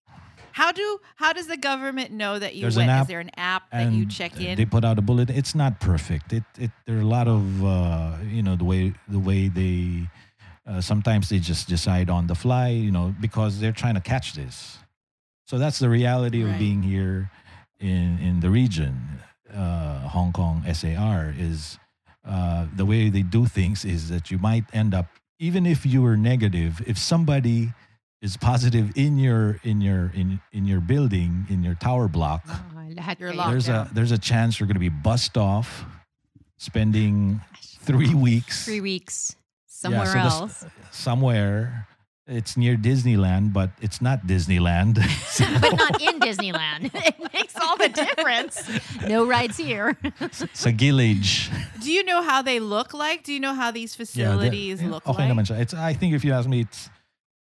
How 0.52 0.72
do 0.72 1.00
how 1.16 1.32
does 1.34 1.48
the 1.48 1.58
government 1.58 2.12
know 2.12 2.38
that 2.40 2.56
you 2.56 2.62
There's 2.62 2.78
went? 2.78 2.90
an 2.92 3.02
Is 3.02 3.08
there 3.08 3.20
an 3.22 3.32
app 3.38 3.70
that 3.72 3.92
you 3.92 4.06
check 4.06 4.40
in? 4.40 4.58
They 4.58 4.66
put 4.66 4.84
out 4.86 5.00
a 5.00 5.02
bullet. 5.02 5.30
It's 5.30 5.56
not 5.56 5.80
perfect. 5.80 6.32
It 6.34 6.44
it 6.60 6.72
there 6.86 6.98
are 6.98 7.02
a 7.02 7.12
lot 7.18 7.28
of 7.28 7.64
uh, 7.64 8.18
you 8.28 8.44
know 8.44 8.56
the 8.56 8.66
way 8.66 8.94
the 9.08 9.20
way 9.20 9.48
they 9.50 10.08
uh, 10.68 10.82
sometimes 10.82 11.30
they 11.30 11.40
just 11.40 11.68
decide 11.68 12.10
on 12.10 12.28
the 12.28 12.36
fly. 12.36 12.70
You 12.70 12.92
know 12.92 13.14
because 13.22 13.60
they're 13.60 13.72
trying 13.76 13.96
to 13.96 14.02
catch 14.02 14.34
this. 14.34 14.78
So 15.48 15.58
that's 15.58 15.80
the 15.80 15.90
reality 15.90 16.42
of 16.44 16.58
being 16.58 16.82
here 16.84 17.30
in 17.80 18.18
in 18.20 18.40
the 18.40 18.50
region, 18.50 18.98
uh, 19.54 20.00
Hong 20.10 20.32
Kong 20.34 20.64
SAR 20.74 21.34
is 21.38 21.78
uh, 22.26 22.66
the 22.76 22.86
way 22.86 23.10
they 23.10 23.22
do 23.22 23.46
things 23.46 23.86
is 23.86 24.10
that 24.10 24.32
you 24.32 24.38
might 24.40 24.64
end 24.74 24.94
up 24.96 25.06
even 25.38 25.66
if 25.66 25.86
you 25.86 26.02
were 26.02 26.18
negative 26.18 26.82
if 26.88 26.98
somebody 26.98 27.74
is 28.22 28.38
positive 28.38 28.90
in 28.98 29.20
your 29.20 29.60
in 29.64 29.82
your 29.82 30.10
in 30.16 30.40
in 30.52 30.66
your 30.66 30.80
building 30.82 31.46
in 31.50 31.62
your 31.62 31.76
tower 31.76 32.08
block 32.08 32.42
Oh, 32.48 32.90
lahat 32.96 33.20
You're 33.20 33.34
kayo. 33.34 33.36
locked 33.38 33.52
there's 33.52 33.70
a 33.70 33.90
there's 33.94 34.12
a 34.12 34.18
chance 34.18 34.58
you're 34.60 34.66
going 34.66 34.82
to 34.82 34.88
be 34.90 34.90
bussed 34.90 35.38
off 35.38 35.86
spending 36.58 37.42
three 37.86 38.14
weeks 38.16 38.66
Three 38.66 38.82
weeks 38.82 39.36
Yeah, 39.86 40.02
somewhere 40.04 40.12
so 40.12 40.20
this- 40.24 40.34
else. 40.42 40.58
somewhere 40.92 41.88
it's 42.26 42.58
near 42.58 42.74
disneyland 42.74 43.54
but 43.54 43.70
it's 43.86 44.02
not 44.02 44.26
disneyland 44.26 44.98
but 45.62 45.78
not 45.78 46.02
in 46.02 46.18
Disneyland. 46.18 46.90
it 47.10 47.18
makes 47.30 47.54
all 47.62 47.78
the 47.78 47.90
difference. 47.94 48.58
No 49.06 49.30
rides 49.30 49.62
here. 49.62 49.94
sa 50.58 50.74
gillage 50.74 51.54
Do 51.86 51.94
you 51.94 52.02
know 52.02 52.26
how 52.26 52.42
they 52.42 52.58
look 52.58 52.98
like? 52.98 53.22
Do 53.22 53.30
you 53.30 53.38
know 53.40 53.54
how 53.54 53.70
these 53.70 53.94
they're- 53.94 54.10
facilities 54.10 54.82
yeah, 54.82 54.90
look 54.90 55.06
okay 55.06 55.30
like? 55.30 55.38
naman. 55.38 55.46
It's, 55.62 55.78
i 55.78 55.94
think 55.94 56.18
if 56.18 56.26
you 56.26 56.34
ask 56.34 56.50
me 56.50 56.66
it's 56.66 56.90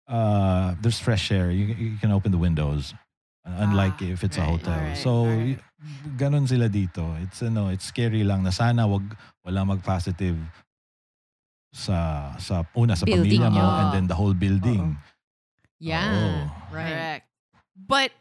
uh 0.08 0.76
there's 0.80 1.00
fresh 1.04 1.32
air 1.36 1.52
you, 1.52 1.76
you 1.76 1.98
can 2.00 2.12
open 2.16 2.32
the 2.32 2.40
windows 2.40 2.96
unlike 3.44 4.00
Ah, 4.00 4.14
if 4.16 4.24
it's 4.24 4.38
a 4.40 4.46
hotel 4.48 4.72
alright, 4.80 4.96
so 4.98 5.28
alright. 5.28 5.60
y- 5.60 6.16
ganun 6.16 6.48
sila 6.48 6.70
dito 6.72 7.04
it's 7.20 7.42
ano 7.44 7.68
it's 7.74 7.92
scary 7.92 8.24
lang 8.24 8.44
na 8.48 8.56
sana 8.56 8.88
wag 8.88 9.04
wala 9.44 9.66
mag 9.66 9.82
positive 9.84 10.38
sa 11.74 12.36
sa 12.38 12.64
una 12.76 12.96
sa 12.96 13.06
Building 13.06 13.40
pamilya 13.42 13.52
mo 13.52 13.60
nyo. 13.62 13.80
and 13.80 13.94
then 13.96 14.08
the 14.08 14.16
whole 14.16 14.34
building 14.34 14.98
Yeah. 15.80 16.50
Right. 16.72 16.94
Correct. 16.94 17.28
But 17.76 18.12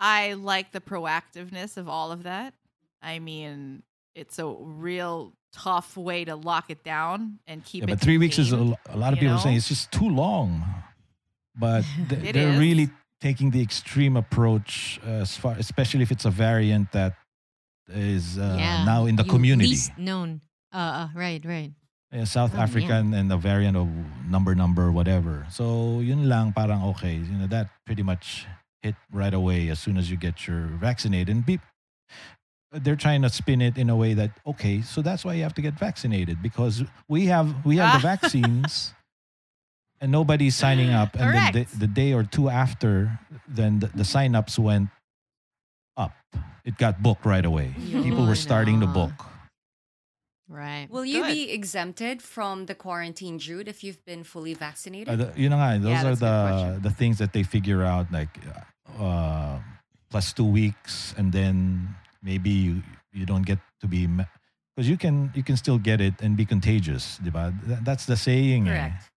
I 0.00 0.32
like 0.34 0.72
the 0.72 0.80
proactiveness 0.80 1.76
of 1.76 1.86
all 1.88 2.10
of 2.10 2.24
that. 2.24 2.54
I 3.00 3.20
mean, 3.20 3.82
it's 4.16 4.38
a 4.40 4.46
real 4.50 5.34
tough 5.52 5.96
way 5.96 6.24
to 6.24 6.34
lock 6.34 6.70
it 6.70 6.82
down 6.82 7.38
and 7.46 7.62
keep 7.64 7.82
Yeah, 7.86 7.92
it. 7.94 7.98
but 7.98 8.00
three 8.00 8.18
weeks 8.18 8.38
is 8.38 8.50
a, 8.52 8.56
contained. 8.56 8.70
lo- 8.88 8.94
a 8.94 8.98
lot 8.98 9.12
of 9.12 9.18
you 9.22 9.28
people 9.28 9.36
are 9.36 9.40
saying 9.40 9.56
it's 9.56 9.68
just 9.68 9.92
too 9.92 10.08
long. 10.08 10.64
But 11.54 11.84
th- 12.08 12.22
It 12.24 12.32
they're 12.34 12.54
is. 12.54 12.58
really 12.58 12.90
taking 13.20 13.50
the 13.54 13.62
extreme 13.62 14.16
approach, 14.16 14.98
uh, 15.06 15.22
as 15.22 15.36
far, 15.36 15.54
especially 15.58 16.02
if 16.02 16.10
it's 16.10 16.24
a 16.24 16.30
variant 16.30 16.90
that 16.90 17.14
is 17.86 18.36
uh, 18.38 18.56
yeah. 18.58 18.82
now 18.84 19.06
in 19.06 19.14
the 19.14 19.22
You 19.22 19.30
community. 19.30 19.70
Least 19.70 19.94
known. 19.96 20.40
Uh, 20.72 21.06
uh, 21.06 21.08
right, 21.14 21.44
right. 21.44 21.70
Uh, 22.12 22.24
South 22.26 22.52
Oh, 22.52 22.58
yeah. 22.58 22.62
African 22.64 23.14
and 23.14 23.30
the 23.30 23.38
variant 23.38 23.76
of 23.76 23.88
number 24.28 24.54
number 24.54 24.92
whatever. 24.92 25.46
So 25.50 26.00
yun 26.00 26.28
lang 26.28 26.52
parang 26.52 26.84
okay. 26.92 27.14
You 27.16 27.36
know 27.40 27.46
that 27.48 27.70
pretty 27.86 28.02
much 28.02 28.46
hit 28.82 28.94
right 29.12 29.32
away 29.32 29.68
as 29.70 29.80
soon 29.80 29.96
as 29.96 30.10
you 30.10 30.16
get 30.18 30.46
your 30.46 30.66
vaccinated. 30.76 31.30
And 31.34 31.46
be, 31.46 31.58
they're 32.72 32.96
trying 33.00 33.22
to 33.22 33.30
spin 33.30 33.62
it 33.62 33.78
in 33.78 33.88
a 33.88 33.96
way 33.96 34.12
that 34.14 34.30
okay, 34.46 34.82
so 34.82 35.00
that's 35.00 35.24
why 35.24 35.34
you 35.34 35.42
have 35.42 35.54
to 35.54 35.62
get 35.62 35.74
vaccinated 35.78 36.42
because 36.42 36.84
we 37.08 37.26
have 37.32 37.64
we 37.64 37.76
have 37.80 37.96
the 38.00 38.08
Ah. 38.08 38.10
vaccines. 38.16 38.92
And 40.02 40.10
nobody's 40.10 40.56
signing 40.56 40.90
up, 40.90 41.14
and 41.14 41.30
then 41.32 41.52
the, 41.54 41.62
Correct. 41.62 41.78
the 41.78 41.86
day 41.86 42.10
or 42.12 42.24
two 42.26 42.50
after, 42.50 43.20
then 43.46 43.78
the, 43.78 43.86
the 43.94 44.02
sign-ups 44.02 44.58
went 44.58 44.90
up. 45.96 46.10
It 46.64 46.76
got 46.76 47.00
booked 47.00 47.24
right 47.24 47.44
away. 47.46 47.70
People 48.02 48.26
were 48.26 48.34
Yun, 48.34 48.42
starting 48.42 48.80
to 48.80 48.86
ah. 48.90 48.92
book. 48.92 49.12
Right. 50.52 50.86
Will 50.90 51.06
you 51.08 51.22
Good. 51.24 51.32
be 51.32 51.50
exempted 51.50 52.20
from 52.20 52.66
the 52.66 52.74
quarantine, 52.74 53.38
Jude, 53.40 53.68
if 53.68 53.80
you've 53.82 54.04
been 54.04 54.22
fully 54.22 54.52
vaccinated? 54.52 55.08
Uh, 55.08 55.16
the, 55.16 55.40
yun 55.40 55.50
na 55.50 55.56
nga, 55.56 55.80
those 55.80 55.90
Yeah, 55.96 56.00
are 56.00 56.04
that's 56.12 56.20
a 56.20 56.80
the 56.84 56.88
the 56.90 56.94
things 56.94 57.16
that 57.24 57.32
they 57.32 57.40
figure 57.42 57.80
out 57.82 58.12
like 58.12 58.28
uh, 59.00 59.56
plus 60.12 60.36
two 60.36 60.44
weeks, 60.44 61.14
and 61.16 61.32
then 61.32 61.88
maybe 62.20 62.50
you, 62.52 62.82
you 63.16 63.24
don't 63.24 63.46
get 63.48 63.56
to 63.80 63.88
be 63.88 64.04
because 64.76 64.84
you 64.92 65.00
can 65.00 65.32
you 65.32 65.40
can 65.42 65.56
still 65.56 65.78
get 65.80 66.04
it 66.04 66.20
and 66.20 66.36
be 66.36 66.44
contagious, 66.44 67.16
diba? 67.24 67.48
Th- 67.64 67.80
That's 67.80 68.04
the 68.04 68.16
saying. 68.20 68.68
eh. 68.68 68.76
Correct. 68.92 69.08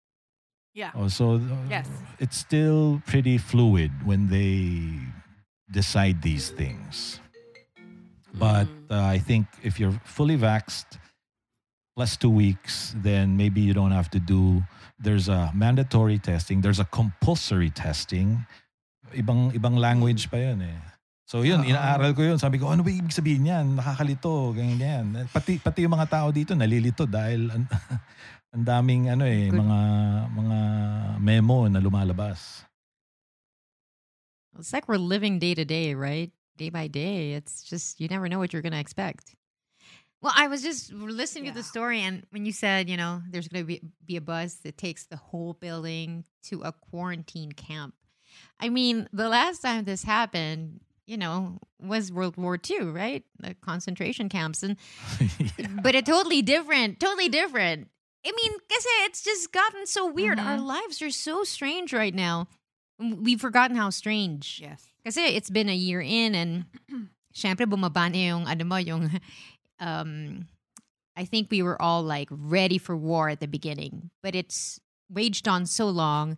Yeah. 0.74 0.94
Oh, 0.94 1.10
so 1.10 1.42
uh, 1.42 1.66
Yes. 1.70 1.90
it's 2.22 2.38
still 2.38 3.02
pretty 3.10 3.38
fluid 3.42 3.90
when 4.06 4.30
they 4.30 4.86
decide 5.74 6.22
these 6.22 6.50
things. 6.54 7.18
But 8.34 8.66
Mm. 8.66 8.90
uh, 8.90 9.02
I 9.14 9.18
think 9.18 9.46
if 9.66 9.78
you're 9.82 9.94
fully 10.06 10.38
vaxxed 10.38 10.98
plus 11.94 12.18
two 12.18 12.30
weeks, 12.30 12.94
then 12.98 13.38
maybe 13.38 13.62
you 13.62 13.72
don't 13.72 13.94
have 13.94 14.10
to 14.10 14.18
do. 14.18 14.62
There's 14.98 15.30
a 15.30 15.50
mandatory 15.54 16.18
testing. 16.18 16.60
There's 16.60 16.82
a 16.82 16.84
compulsory 16.86 17.70
testing. 17.70 18.46
Ibang 19.14 19.54
ibang 19.54 19.78
language 19.78 20.26
pa 20.30 20.38
yun 20.42 20.62
eh. 20.62 20.78
So 21.24 21.40
yun, 21.40 21.64
Oo. 21.64 21.70
inaaral 21.70 22.12
ko 22.12 22.22
yun. 22.22 22.36
Sabi 22.36 22.60
ko, 22.60 22.68
ano 22.68 22.84
ba 22.84 22.92
ibig 22.92 23.14
sabihin 23.14 23.48
yan? 23.48 23.66
Nakakalito, 23.80 24.52
ganyan, 24.52 24.76
ganyan. 24.76 25.06
Pati, 25.32 25.56
pati 25.56 25.86
yung 25.86 25.96
mga 25.96 26.10
tao 26.10 26.28
dito 26.28 26.52
nalilito 26.52 27.08
dahil 27.08 27.48
ang, 27.48 27.64
ang 28.54 28.62
daming 28.62 29.08
ano 29.08 29.24
eh, 29.24 29.48
Good. 29.48 29.56
mga, 29.56 29.78
mga 30.36 30.58
memo 31.22 31.58
na 31.70 31.80
lumalabas. 31.80 32.68
It's 34.58 34.70
like 34.70 34.86
we're 34.86 35.00
living 35.00 35.40
day 35.40 35.54
to 35.54 35.64
day, 35.64 35.94
right? 35.96 36.30
Day 36.54 36.70
by 36.70 36.86
day. 36.86 37.34
It's 37.34 37.64
just 37.66 37.98
you 37.98 38.06
never 38.06 38.28
know 38.28 38.38
what 38.38 38.52
you're 38.52 38.62
going 38.62 38.76
to 38.76 38.82
expect. 38.82 39.34
Well, 40.24 40.32
I 40.34 40.46
was 40.48 40.62
just 40.62 40.90
listening 40.90 41.44
to 41.44 41.52
the 41.52 41.62
story, 41.62 42.00
and 42.00 42.24
when 42.30 42.46
you 42.46 42.52
said, 42.52 42.88
you 42.88 42.96
know, 42.96 43.20
there's 43.30 43.46
going 43.46 43.62
to 43.62 43.66
be, 43.66 43.82
be 44.06 44.16
a 44.16 44.22
bus 44.22 44.54
that 44.64 44.78
takes 44.78 45.04
the 45.04 45.16
whole 45.16 45.52
building 45.52 46.24
to 46.44 46.62
a 46.62 46.72
quarantine 46.72 47.52
camp. 47.52 47.92
I 48.58 48.70
mean, 48.70 49.06
the 49.12 49.28
last 49.28 49.60
time 49.60 49.84
this 49.84 50.02
happened, 50.02 50.80
you 51.06 51.18
know, 51.18 51.58
was 51.78 52.10
World 52.10 52.38
War 52.38 52.58
II, 52.58 52.84
right? 52.84 53.22
The 53.38 53.52
concentration 53.52 54.30
camps. 54.30 54.62
And 54.62 54.78
but 55.82 55.94
it 55.94 56.06
totally 56.06 56.40
different, 56.40 57.00
totally 57.00 57.28
different. 57.28 57.88
I 58.24 58.32
mean, 58.32 58.52
kasi 58.70 58.88
it's 59.04 59.22
just 59.22 59.52
gotten 59.52 59.84
so 59.84 60.10
weird. 60.10 60.38
Our 60.38 60.56
mm-hmm. 60.56 60.64
lives 60.64 61.02
are 61.02 61.10
so 61.10 61.44
strange 61.44 61.92
right 61.92 62.14
now. 62.14 62.48
We've 62.98 63.42
forgotten 63.42 63.76
how 63.76 63.90
strange. 63.90 64.58
Yes. 64.62 64.86
Kasi 65.04 65.20
it's 65.20 65.50
been 65.50 65.68
a 65.68 65.76
year 65.76 66.00
in 66.00 66.34
and 66.34 66.64
syempre 67.34 67.66
bumaba 67.66 68.08
na 68.08 68.30
yung 68.30 68.46
ano 68.46 68.64
mo 68.64 68.76
yung 68.76 69.10
um 69.80 70.46
I 71.16 71.24
think 71.24 71.48
we 71.50 71.62
were 71.62 71.80
all 71.80 72.02
like 72.02 72.28
ready 72.30 72.76
for 72.78 72.96
war 72.96 73.28
at 73.28 73.38
the 73.40 73.46
beginning, 73.46 74.10
but 74.22 74.34
it's 74.34 74.80
waged 75.08 75.46
on 75.46 75.64
so 75.66 75.86
long. 75.88 76.36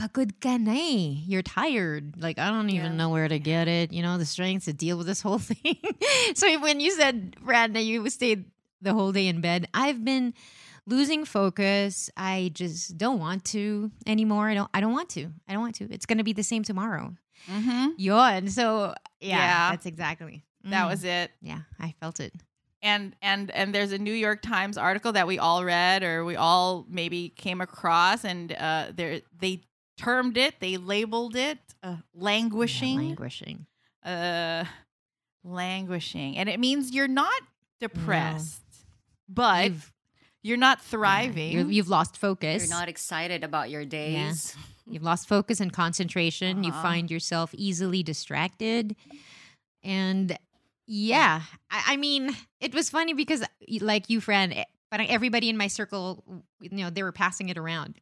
Pagod 0.00 0.40
ka 0.40 0.56
na 0.56 0.72
eh. 0.74 1.14
You're 1.26 1.42
tired. 1.42 2.14
Like 2.20 2.38
I 2.38 2.48
don't 2.50 2.70
even 2.70 2.92
Yeah. 2.92 2.96
know 2.98 3.10
where 3.10 3.28
to 3.28 3.38
get 3.38 3.68
it. 3.68 3.92
You 3.92 4.02
know 4.02 4.18
the 4.18 4.26
strength 4.26 4.64
to 4.66 4.72
deal 4.72 4.96
with 4.98 5.06
this 5.06 5.22
whole 5.22 5.38
thing. 5.50 5.76
so 6.34 6.46
when 6.60 6.80
you 6.80 6.90
said 6.92 7.36
Brad 7.40 7.74
that 7.74 7.82
you 7.82 8.08
stayed 8.10 8.46
the 8.82 8.92
whole 8.94 9.12
day 9.12 9.26
in 9.26 9.40
bed, 9.40 9.66
I've 9.74 10.04
been 10.04 10.34
losing 10.86 11.24
focus. 11.24 12.10
I 12.16 12.50
just 12.54 12.96
don't 12.98 13.18
want 13.18 13.44
to 13.54 13.90
anymore. 14.06 14.48
I 14.48 14.54
don't. 14.54 14.70
I 14.74 14.80
don't 14.80 14.92
want 14.92 15.10
to. 15.10 15.30
I 15.48 15.52
don't 15.52 15.62
want 15.62 15.76
to. 15.76 15.86
It's 15.92 16.06
gonna 16.06 16.24
be 16.24 16.32
the 16.32 16.42
same 16.46 16.62
tomorrow. 16.62 17.14
Mm-hmm. 17.50 18.46
So 18.48 18.94
yeah, 19.20 19.38
Yeah. 19.38 19.70
that's 19.70 19.86
exactly. 19.86 20.42
That 20.64 20.86
Mm. 20.86 20.90
was 20.90 21.04
it. 21.04 21.30
Yeah, 21.40 21.60
I 21.78 21.94
felt 22.00 22.18
it. 22.20 22.32
And 22.82 23.14
and 23.22 23.50
and 23.50 23.74
there's 23.74 23.92
a 23.92 23.98
New 23.98 24.12
York 24.12 24.40
Times 24.42 24.78
article 24.78 25.12
that 25.12 25.26
we 25.26 25.38
all 25.38 25.64
read 25.64 26.02
or 26.02 26.24
we 26.24 26.36
all 26.36 26.86
maybe 26.88 27.30
came 27.30 27.60
across, 27.60 28.24
and 28.24 28.52
uh, 28.52 28.86
there 28.94 29.20
they 29.40 29.62
termed 29.96 30.36
it, 30.36 30.60
they 30.60 30.76
labeled 30.76 31.34
it 31.36 31.58
uh, 31.82 31.96
languishing. 32.14 32.96
languishing. 32.96 33.66
uh 34.04 34.64
languishing 35.44 36.36
and 36.36 36.48
it 36.48 36.60
means 36.60 36.92
you're 36.92 37.08
not 37.08 37.40
depressed 37.80 38.62
but 39.28 39.64
You've- 39.70 39.86
you're 40.42 40.56
not 40.56 40.78
yeah, 40.78 40.84
thriving 40.90 41.52
you're- 41.52 41.74
you've 41.74 41.88
lost 41.88 42.16
focus. 42.16 42.62
You're 42.68 42.78
not 42.78 42.88
excited 42.88 43.42
about 43.44 43.70
your 43.70 43.84
days. 43.84 44.54
You've 44.88 45.02
lost 45.02 45.28
focus 45.28 45.58
and 45.60 45.72
concentration. 45.72 46.62
You 46.64 46.70
Uh-huh. 46.70 46.82
find 46.82 47.10
yourself 47.10 47.52
easily 47.54 48.02
distracted. 48.02 48.94
And 49.82 50.38
yeah, 50.88 51.42
I, 51.70 51.92
I 51.92 51.96
mean, 51.98 52.34
it 52.60 52.72
was 52.74 52.88
funny 52.88 53.12
because, 53.12 53.44
like 53.80 54.08
you, 54.08 54.20
friend, 54.20 54.54
but 54.90 55.00
everybody 55.00 55.50
in 55.50 55.56
my 55.56 55.68
circle, 55.68 56.24
you 56.60 56.70
know, 56.72 56.88
they 56.88 57.02
were 57.02 57.12
passing 57.12 57.50
it 57.50 57.58
around, 57.58 58.00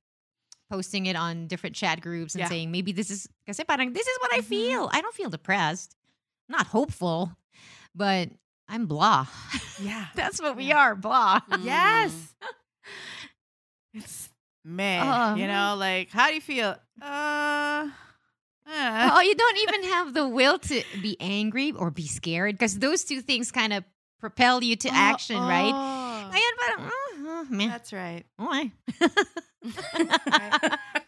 posting 0.71 1.07
it 1.07 1.17
on 1.17 1.49
different 1.49 1.75
chat 1.75 2.01
groups 2.01 2.35
and 2.35 2.43
Yeah. 2.43 2.49
saying, 2.49 2.71
maybe 2.71 2.93
this 2.93 3.11
is, 3.11 3.27
kasi 3.45 3.65
parang, 3.65 3.93
this 3.93 4.07
is 4.07 4.19
what 4.23 4.31
I 4.33 4.39
Mhm. 4.39 4.45
feel. 4.47 4.89
I 4.93 5.01
don't 5.03 5.15
feel 5.15 5.31
depressed, 5.31 5.97
not 6.49 6.69
hopeful, 6.69 7.35
but 7.95 8.31
I'm 8.69 8.87
blah. 8.87 9.27
yeah 9.83 10.07
That's 10.15 10.41
what 10.41 10.57
we 10.57 10.71
are, 10.71 10.95
blah. 10.95 11.41
yes 11.51 12.13
Mm. 12.13 12.47
it's 13.95 14.31
meh 14.65 15.01
Uh, 15.01 15.35
you 15.37 15.47
know 15.47 15.75
like 15.79 16.11
how 16.11 16.29
do 16.29 16.35
you 16.35 16.41
feel 16.41 16.77
uh 17.03 17.89
uh. 18.69 19.11
oh, 19.15 19.21
you 19.21 19.35
don't 19.35 19.59
even 19.59 19.83
have 19.85 20.15
the 20.15 20.29
will 20.29 20.59
to 20.59 20.83
be 21.01 21.17
angry 21.21 21.73
or 21.73 21.91
be 21.91 22.07
scared 22.07 22.55
because 22.55 22.79
those 22.79 23.05
two 23.05 23.21
things 23.21 23.53
kind 23.53 23.73
of 23.73 23.85
propel 24.21 24.63
you 24.63 24.77
to 24.77 24.89
action, 24.93 25.39
right? 25.39 25.73
Oh, 25.73 26.31
Ngayon 26.33 26.55
uh, 26.79 27.65
uh, 27.65 27.69
that's 27.69 27.93
right. 27.93 28.25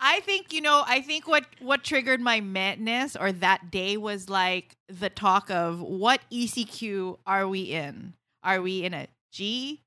I 0.00 0.21
think 0.25 0.53
you 0.53 0.61
know. 0.61 0.83
I 0.87 1.00
think 1.00 1.27
what 1.27 1.45
what 1.61 1.85
triggered 1.85 2.21
my 2.21 2.41
madness 2.41 3.17
or 3.17 3.33
that 3.33 3.71
day 3.71 3.97
was 3.97 4.29
like 4.29 4.77
the 4.88 5.11
talk 5.11 5.50
of 5.50 5.81
what 5.81 6.21
ECQ 6.33 7.19
are 7.27 7.49
we 7.49 7.62
in? 7.62 8.15
Are 8.43 8.61
we 8.61 8.85
in 8.85 8.95
a 8.95 9.09
G 9.33 9.83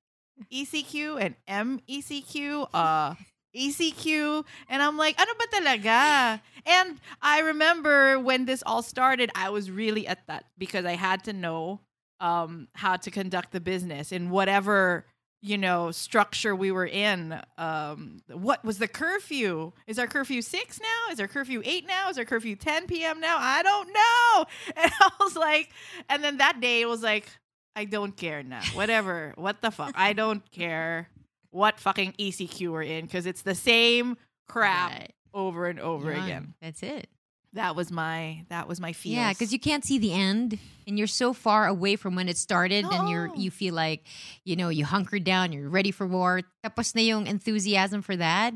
ECQ 0.52 1.22
and 1.22 1.36
M 1.48 1.82
ECQ? 1.90 2.68
Uh 2.74 3.16
ECQ 3.56 4.46
and 4.70 4.82
I'm 4.82 4.98
like 4.98 5.20
ano 5.20 5.32
ba 5.38 5.46
talaga? 5.54 6.42
And 6.66 7.00
I 7.22 7.40
remember 7.40 8.20
when 8.20 8.46
this 8.46 8.64
all 8.66 8.82
started, 8.82 9.32
I 9.36 9.50
was 9.50 9.70
really 9.72 10.08
at 10.08 10.26
that 10.28 10.46
because 10.58 10.86
I 10.86 10.94
had 10.96 11.24
to 11.26 11.34
know 11.34 11.82
um 12.20 12.68
how 12.74 12.98
to 12.98 13.12
conduct 13.12 13.52
the 13.52 13.60
business 13.60 14.12
in 14.12 14.30
whatever 14.30 15.06
you 15.42 15.58
know 15.58 15.90
structure 15.92 16.56
we 16.56 16.72
were 16.72 16.86
in. 16.86 17.42
Um 17.58 18.20
what 18.32 18.64
was 18.64 18.78
the 18.78 18.88
curfew? 18.88 19.74
Is 19.88 19.98
our 20.00 20.08
curfew 20.08 20.42
6 20.42 20.80
now? 20.80 21.12
Is 21.12 21.20
our 21.20 21.28
curfew 21.28 21.62
8 21.66 21.88
now? 21.88 22.10
Is 22.10 22.18
our 22.18 22.26
curfew 22.26 22.56
10 22.56 22.88
p.m 22.88 23.20
now? 23.20 23.38
I 23.40 23.64
don't 23.64 23.88
know. 23.88 24.46
And 24.84 24.92
i 25.02 25.10
was 25.20 25.36
like 25.36 25.70
and 26.10 26.24
then 26.24 26.38
that 26.38 26.62
day 26.62 26.82
it 26.82 26.88
was 26.88 27.02
like 27.04 27.28
i 27.76 27.86
don't 27.86 28.16
care 28.16 28.44
now. 28.44 28.62
Whatever. 28.74 29.34
What 29.36 29.62
the 29.62 29.72
fuck? 29.72 29.94
I 29.96 30.14
don't 30.14 30.44
care 30.52 31.10
what 31.52 31.80
fucking 31.80 32.16
ecq 32.20 32.68
we're 32.68 32.82
in 32.84 33.06
because 33.06 33.26
it's 33.28 33.44
the 33.44 33.56
same 33.56 34.18
crap 34.48 34.92
Right. 34.92 35.12
over 35.36 35.68
and 35.68 35.80
over 35.80 36.12
Yun. 36.12 36.24
again 36.24 36.44
That's 36.64 36.82
it. 36.84 37.08
that 37.54 37.76
was 37.76 37.92
my 37.92 38.48
that 38.48 38.68
was 38.72 38.80
my 38.80 38.96
feels 38.96 39.16
Yeah, 39.20 39.32
because 39.36 39.52
you 39.52 39.60
can't 39.60 39.84
see 39.84 40.00
the 40.00 40.16
end, 40.16 40.56
and 40.88 40.96
you're 40.98 41.12
so 41.12 41.36
far 41.36 41.68
away 41.68 41.96
from 42.00 42.16
when 42.16 42.32
it 42.32 42.40
started, 42.40 42.88
and 42.88 43.12
you're 43.12 43.28
you 43.36 43.52
feel 43.52 43.76
like 43.76 44.08
you 44.48 44.56
know 44.56 44.72
you 44.72 44.88
hunkered 44.88 45.28
down, 45.28 45.52
you're 45.52 45.68
ready 45.68 45.92
for 45.92 46.08
war. 46.08 46.40
Tapos 46.64 46.96
na 46.96 47.04
yung 47.04 47.28
enthusiasm 47.28 48.00
for 48.02 48.16
that, 48.16 48.56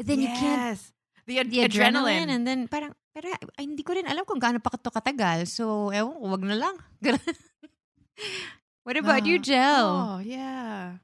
but 0.00 0.08
then 0.08 0.20
you 0.24 0.28
can't 0.32 0.72
Yes. 0.72 0.92
the, 1.28 1.36
ad- 1.38 1.52
the 1.52 1.60
adrenaline 1.68 2.24
adrenaline, 2.24 2.28
and 2.32 2.42
then 2.48 2.64
parang 2.68 2.96
pero 3.12 3.28
ay, 3.60 3.68
hindi 3.68 3.84
ko 3.84 3.92
rin 3.92 4.08
alam 4.08 4.24
kung 4.24 4.40
gaano 4.40 4.56
pa 4.56 4.72
ito 4.72 4.88
katagal. 4.88 5.44
So 5.44 5.92
ewan 5.92 6.16
ko, 6.16 6.24
wag 6.32 6.40
na 6.48 6.56
lang. 6.56 6.76
what 8.84 8.96
about 8.96 9.26
you, 9.26 9.36
Uh, 9.36 9.42
Jel? 9.44 9.86
Oh, 10.16 10.18
yeah. 10.24 10.96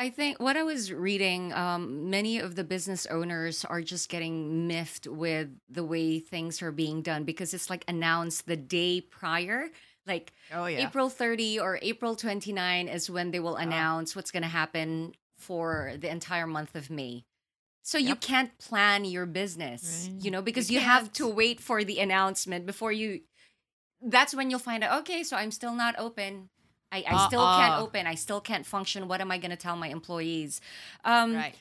I 0.00 0.08
think 0.08 0.40
what 0.40 0.56
I 0.56 0.62
was 0.62 0.90
reading, 0.90 1.52
um, 1.52 2.08
many 2.08 2.38
of 2.38 2.54
the 2.56 2.64
business 2.64 3.04
owners 3.04 3.66
are 3.66 3.82
just 3.82 4.08
getting 4.08 4.66
miffed 4.66 5.06
with 5.06 5.50
the 5.68 5.84
way 5.84 6.18
things 6.20 6.62
are 6.62 6.72
being 6.72 7.02
done 7.02 7.24
because 7.24 7.52
it's 7.52 7.68
like 7.68 7.84
announced 7.86 8.46
the 8.46 8.56
day 8.56 9.02
prior. 9.02 9.68
Like 10.06 10.32
Oh, 10.54 10.64
yeah. 10.64 10.86
April 10.88 11.10
30 11.10 11.60
or 11.60 11.78
April 11.82 12.16
29 12.16 12.88
is 12.88 13.10
when 13.10 13.30
they 13.30 13.40
will 13.40 13.56
Uh-huh. 13.56 13.66
announce 13.66 14.16
what's 14.16 14.30
going 14.30 14.42
to 14.42 14.48
happen 14.48 15.12
for 15.36 15.92
the 15.98 16.10
entire 16.10 16.46
month 16.46 16.74
of 16.76 16.88
May. 16.88 17.26
So 17.82 17.98
you 17.98 18.16
can't 18.16 18.56
plan 18.56 19.04
your 19.04 19.26
business, 19.26 20.08
Right. 20.10 20.24
you 20.24 20.30
know, 20.30 20.40
because 20.40 20.70
You 20.70 20.80
you, 20.80 20.86
have 20.86 21.12
to 21.14 21.28
wait 21.28 21.60
for 21.60 21.84
the 21.84 21.98
announcement 22.00 22.64
before 22.64 22.92
you. 22.92 23.20
That's 24.00 24.34
when 24.34 24.48
you'll 24.48 24.60
find 24.60 24.82
out. 24.82 25.00
Okay, 25.00 25.22
so 25.24 25.36
I'm 25.36 25.50
still 25.50 25.74
not 25.74 25.94
open. 25.98 26.48
I, 26.92 27.04
I 27.08 27.26
still 27.26 27.44
can't 27.44 27.72
Uh-uh. 27.74 27.82
open. 27.82 28.06
I 28.06 28.14
still 28.14 28.40
can't 28.40 28.66
function. 28.66 29.08
What 29.08 29.20
am 29.20 29.30
I 29.30 29.38
going 29.38 29.50
to 29.50 29.56
tell 29.56 29.76
my 29.76 29.88
employees? 29.88 30.60
Um, 31.04 31.34
right. 31.34 31.54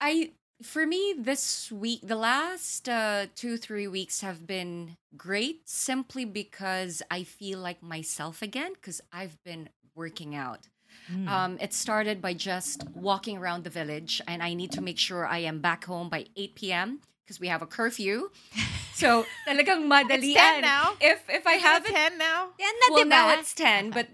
I 0.00 0.30
for 0.62 0.86
me 0.86 1.14
this 1.18 1.70
week, 1.72 2.00
the 2.02 2.16
last 2.16 2.88
uh, 2.88 3.26
two 3.34 3.56
three 3.56 3.88
weeks 3.88 4.20
have 4.20 4.46
been 4.46 4.96
great 5.16 5.68
simply 5.68 6.24
because 6.24 7.02
I 7.10 7.24
feel 7.24 7.58
like 7.58 7.82
myself 7.82 8.42
again 8.42 8.72
because 8.74 9.00
I've 9.12 9.42
been 9.44 9.68
working 9.94 10.34
out. 10.34 10.68
Mm. 11.10 11.28
Um, 11.28 11.58
it 11.60 11.72
started 11.72 12.22
by 12.22 12.34
just 12.34 12.84
walking 12.94 13.36
around 13.36 13.64
the 13.64 13.70
village, 13.70 14.22
and 14.26 14.42
I 14.42 14.54
need 14.54 14.72
to 14.72 14.80
make 14.80 14.98
sure 14.98 15.26
I 15.26 15.38
am 15.38 15.60
back 15.60 15.84
home 15.84 16.08
by 16.08 16.26
8 16.36 16.54
p.m. 16.54 17.00
because 17.24 17.40
we 17.40 17.48
have 17.48 17.62
a 17.62 17.66
curfew. 17.66 18.30
So 18.94 19.26
talagang 19.42 19.90
madali 19.90 20.38
It's 20.38 20.38
10 20.38 20.62
now. 20.62 20.94
If 21.02 21.26
if 21.26 21.42
I 21.50 21.58
Isn't 21.58 21.66
it 21.66 21.66
haven't 21.66 21.94
10 22.14 22.14
now. 22.14 22.54
Yan 22.62 22.74
na, 22.78 22.86
well, 22.94 23.02
diba? 23.02 23.10
now 23.10 23.26
it's 23.34 23.50
10, 23.52 23.90
but 23.90 24.06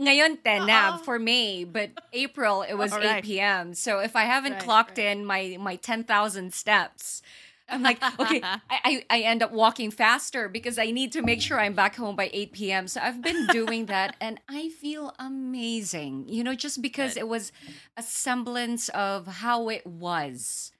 ngayon 0.00 0.40
10 0.40 0.64
na 0.64 0.96
Uh-uh. 0.96 1.04
for 1.04 1.18
May, 1.20 1.68
but 1.68 1.92
April 2.16 2.64
it 2.64 2.80
was 2.80 2.96
All 2.96 3.04
8 3.04 3.20
right. 3.20 3.24
p.m. 3.24 3.76
So 3.76 4.00
if 4.00 4.16
I 4.16 4.24
haven't 4.24 4.56
Right, 4.56 4.64
clocked 4.64 4.96
right. 4.96 5.12
in 5.12 5.28
my 5.28 5.60
my 5.60 5.76
10,000 5.76 6.08
steps, 6.56 7.20
I'm 7.68 7.84
like, 7.84 8.00
okay, 8.16 8.40
I, 8.40 8.56
I 8.72 8.92
I 9.12 9.18
end 9.28 9.44
up 9.44 9.52
walking 9.52 9.92
faster 9.92 10.48
because 10.48 10.80
I 10.80 10.88
need 10.88 11.12
to 11.12 11.20
make 11.20 11.44
sure 11.44 11.60
I'm 11.60 11.76
back 11.76 12.00
home 12.00 12.16
by 12.16 12.32
8 12.32 12.56
p.m. 12.56 12.88
So 12.88 13.04
I've 13.04 13.20
been 13.20 13.44
doing 13.52 13.92
that 13.92 14.16
and 14.24 14.40
I 14.48 14.72
feel 14.72 15.12
amazing. 15.20 16.32
You 16.32 16.48
know, 16.48 16.56
just 16.56 16.80
because 16.80 17.12
it 17.20 17.28
was 17.28 17.52
a 17.92 18.02
semblance 18.02 18.88
of 18.96 19.44
how 19.44 19.68
it 19.68 19.84
was. 19.84 20.72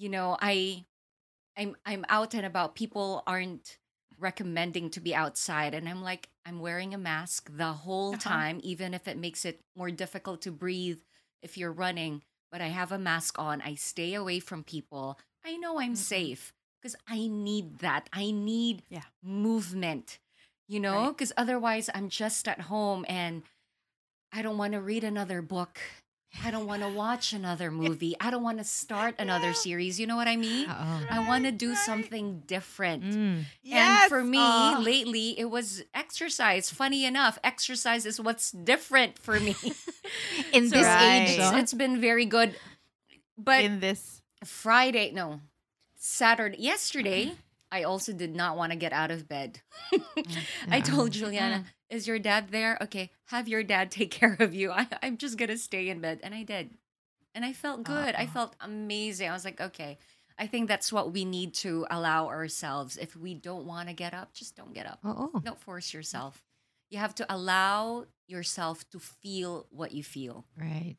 You 0.00 0.08
know, 0.08 0.40
I 0.40 0.88
I'm 1.56 1.76
I'm 1.84 2.04
out 2.08 2.34
and 2.34 2.46
about. 2.46 2.74
People 2.74 3.22
aren't 3.26 3.78
recommending 4.18 4.90
to 4.90 5.00
be 5.00 5.14
outside 5.14 5.74
and 5.74 5.88
I'm 5.88 6.02
like 6.02 6.28
I'm 6.46 6.60
wearing 6.60 6.94
a 6.94 6.98
mask 6.98 7.50
the 7.56 7.72
whole 7.72 8.12
Uh-huh. 8.14 8.28
time 8.28 8.60
even 8.62 8.94
if 8.94 9.08
it 9.08 9.16
makes 9.16 9.44
it 9.44 9.60
more 9.74 9.90
difficult 9.90 10.42
to 10.42 10.52
breathe 10.52 11.00
if 11.42 11.56
you're 11.58 11.72
running 11.72 12.22
but 12.52 12.60
I 12.60 12.68
have 12.68 12.92
a 12.92 12.98
mask 12.98 13.38
on 13.38 13.60
I 13.62 13.74
stay 13.74 14.14
away 14.14 14.38
from 14.38 14.62
people 14.64 15.18
I 15.44 15.56
know 15.56 15.80
I'm 15.80 15.94
Mhm. 15.94 15.96
safe 15.96 16.52
because 16.80 16.94
I 17.08 17.26
need 17.26 17.78
that 17.78 18.08
I 18.12 18.30
need 18.30 18.84
Yeah. 18.90 19.02
movement 19.24 20.18
you 20.68 20.78
know 20.78 21.06
Right. 21.06 21.16
because 21.16 21.32
otherwise 21.36 21.90
I'm 21.92 22.08
just 22.08 22.46
at 22.46 22.60
home 22.60 23.04
and 23.08 23.42
I 24.32 24.42
don't 24.42 24.58
want 24.58 24.74
to 24.74 24.80
read 24.80 25.04
another 25.04 25.42
book 25.42 25.80
I 26.44 26.50
don't 26.50 26.66
want 26.66 26.80
to 26.82 26.88
watch 26.88 27.32
another 27.32 27.70
movie 27.70 28.16
I 28.20 28.30
don't 28.30 28.42
want 28.42 28.58
to 28.58 28.64
start 28.64 29.14
another 29.18 29.48
Yeah. 29.52 29.64
series 29.68 30.00
you 30.00 30.06
know 30.06 30.16
what 30.16 30.28
I 30.28 30.36
mean 30.36 30.64
Oo. 30.64 31.06
I 31.10 31.20
want 31.28 31.44
to 31.44 31.52
do 31.52 31.70
right. 31.70 31.78
something 31.84 32.40
different 32.46 33.04
Mm. 33.04 33.44
and 33.70 34.08
for 34.08 34.24
me, 34.24 34.38
Oh. 34.40 34.80
lately, 34.80 35.38
it 35.38 35.50
was 35.50 35.82
exercise. 35.94 36.70
Funny 36.70 37.04
enough, 37.04 37.38
exercise 37.44 38.06
is 38.06 38.16
what's 38.20 38.50
different 38.52 39.18
for 39.18 39.38
me. 39.40 39.54
In 40.56 40.68
So 40.68 40.76
this 40.76 40.86
Right. 40.88 41.28
age, 41.28 41.38
it's, 41.38 41.52
it's 41.60 41.74
been 41.74 42.00
very 42.00 42.24
good. 42.24 42.56
But 43.36 43.64
in 43.64 43.80
this. 43.80 44.22
Friday, 44.44 45.12
no, 45.12 45.40
Saturday, 45.96 46.58
yesterday, 46.58 47.32
I 47.70 47.84
also 47.84 48.12
did 48.12 48.34
not 48.34 48.56
want 48.56 48.72
to 48.72 48.78
get 48.78 48.92
out 48.92 49.10
of 49.10 49.28
bed. 49.28 49.60
I 50.70 50.80
told 50.80 51.12
Juliana, 51.12 51.64
is 51.92 52.08
your 52.08 52.18
dad 52.18 52.48
there? 52.50 52.76
Okay, 52.80 53.10
have 53.26 53.46
your 53.46 53.62
dad 53.62 53.90
take 53.98 54.10
care 54.10 54.36
of 54.40 54.54
you. 54.54 54.72
I, 54.72 54.88
I'm 55.02 55.16
just 55.16 55.36
going 55.38 55.50
to 55.50 55.58
stay 55.58 55.88
in 55.88 56.00
bed. 56.00 56.20
And 56.24 56.34
I 56.34 56.42
did. 56.42 56.70
And 57.34 57.44
I 57.44 57.52
felt 57.52 57.84
good. 57.84 58.14
I 58.16 58.24
Uh-uh. 58.24 58.32
felt 58.32 58.56
amazing. 58.60 59.28
I 59.28 59.32
was 59.32 59.44
like, 59.44 59.60
okay, 59.60 59.98
I 60.38 60.46
think 60.46 60.68
that's 60.68 60.92
what 60.92 61.12
we 61.12 61.24
need 61.24 61.54
to 61.64 61.86
allow 61.90 62.26
ourselves. 62.28 62.96
If 62.96 63.14
we 63.16 63.34
don't 63.34 63.64
want 63.66 63.88
to 63.88 63.94
get 63.94 64.12
up, 64.12 64.32
just 64.34 64.56
don't 64.56 64.74
get 64.74 64.86
up. 64.86 64.98
Oo. 65.04 65.40
Don't 65.44 65.60
force 65.60 65.94
yourself. 65.94 66.42
You 66.90 66.98
have 66.98 67.14
to 67.16 67.26
allow 67.32 68.06
yourself 68.28 68.88
to 68.90 68.98
feel 68.98 69.66
what 69.70 69.92
you 69.92 70.02
feel. 70.02 70.44
Right. 70.58 70.96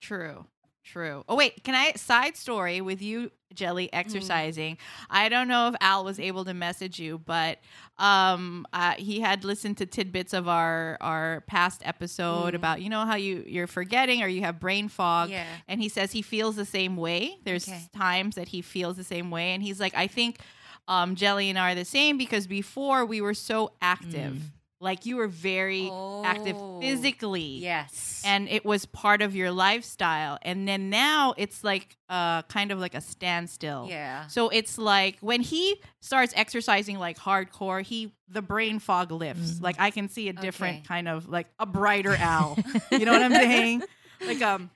True. 0.00 0.46
True. 0.84 1.22
Oh 1.28 1.36
wait, 1.36 1.62
can 1.62 1.76
I 1.76 1.92
side 1.92 2.36
story 2.36 2.80
with 2.80 3.00
you, 3.00 3.30
Jelly, 3.54 3.92
exercising? 3.92 4.78
I 5.10 5.28
don't 5.28 5.48
know 5.48 5.68
if 5.68 5.74
Al 5.80 6.04
was 6.04 6.18
able 6.20 6.44
to 6.44 6.54
message 6.54 6.98
you, 6.98 7.18
but 7.18 7.58
um, 7.98 8.66
uh, 8.72 8.94
he 8.96 9.20
had 9.20 9.44
listened 9.44 9.78
to 9.78 9.86
tidbits 9.86 10.32
of 10.32 10.48
our 10.48 10.96
our 11.00 11.42
past 11.46 11.82
episode 11.84 12.54
about 12.54 12.80
you 12.82 12.88
know 12.90 13.04
how 13.04 13.14
you 13.16 13.44
you're 13.46 13.66
forgetting 13.66 14.22
or 14.22 14.28
you 14.28 14.40
have 14.42 14.58
brain 14.60 14.88
fog, 14.88 15.30
Yeah. 15.30 15.46
and 15.68 15.80
he 15.80 15.88
says 15.88 16.12
he 16.12 16.22
feels 16.22 16.56
the 16.56 16.64
same 16.64 16.96
way. 16.96 17.38
There's 17.44 17.68
Okay. 17.68 17.82
times 17.96 18.34
that 18.36 18.48
he 18.48 18.62
feels 18.62 18.96
the 18.96 19.04
same 19.04 19.30
way, 19.30 19.52
and 19.52 19.62
he's 19.62 19.78
like, 19.80 19.94
I 19.94 20.06
think 20.06 20.40
um, 20.88 21.14
Jelly 21.14 21.48
and 21.48 21.58
I 21.58 21.72
are 21.72 21.74
the 21.74 21.84
same 21.84 22.18
because 22.18 22.46
before 22.46 23.04
we 23.06 23.20
were 23.20 23.34
so 23.34 23.72
active, 23.80 24.50
like 24.82 25.06
you 25.06 25.16
were 25.16 25.28
very 25.28 25.90
active 26.24 26.56
Oh. 26.58 26.80
physically, 26.80 27.58
Yes. 27.62 28.20
and 28.26 28.48
it 28.48 28.64
was 28.64 28.84
part 28.86 29.22
of 29.22 29.34
your 29.36 29.50
lifestyle 29.52 30.38
and 30.42 30.66
then 30.68 30.90
now 30.90 31.34
it's 31.38 31.62
like 31.64 31.96
uh 32.08 32.42
kind 32.42 32.70
of 32.72 32.78
like 32.78 32.94
a 32.94 33.00
standstill 33.00 33.86
yeah. 33.88 34.26
so 34.26 34.48
it's 34.48 34.76
like 34.78 35.16
when 35.20 35.40
he 35.40 35.80
starts 36.00 36.32
exercising 36.36 36.98
like 36.98 37.16
hardcore 37.18 37.80
he 37.82 38.12
the 38.28 38.42
brain 38.42 38.78
fog 38.80 39.10
lifts 39.12 39.60
like 39.60 39.76
i 39.78 39.90
can 39.90 40.08
see 40.08 40.28
a 40.28 40.32
different 40.32 40.78
Okay. 40.78 40.86
kind 40.86 41.08
of 41.08 41.28
like 41.28 41.46
a 41.58 41.64
brighter 41.66 42.14
Al 42.16 42.58
you 42.92 43.04
know 43.06 43.12
what 43.12 43.22
i'm 43.22 43.32
saying 43.32 43.82
like 44.26 44.42
um 44.42 44.68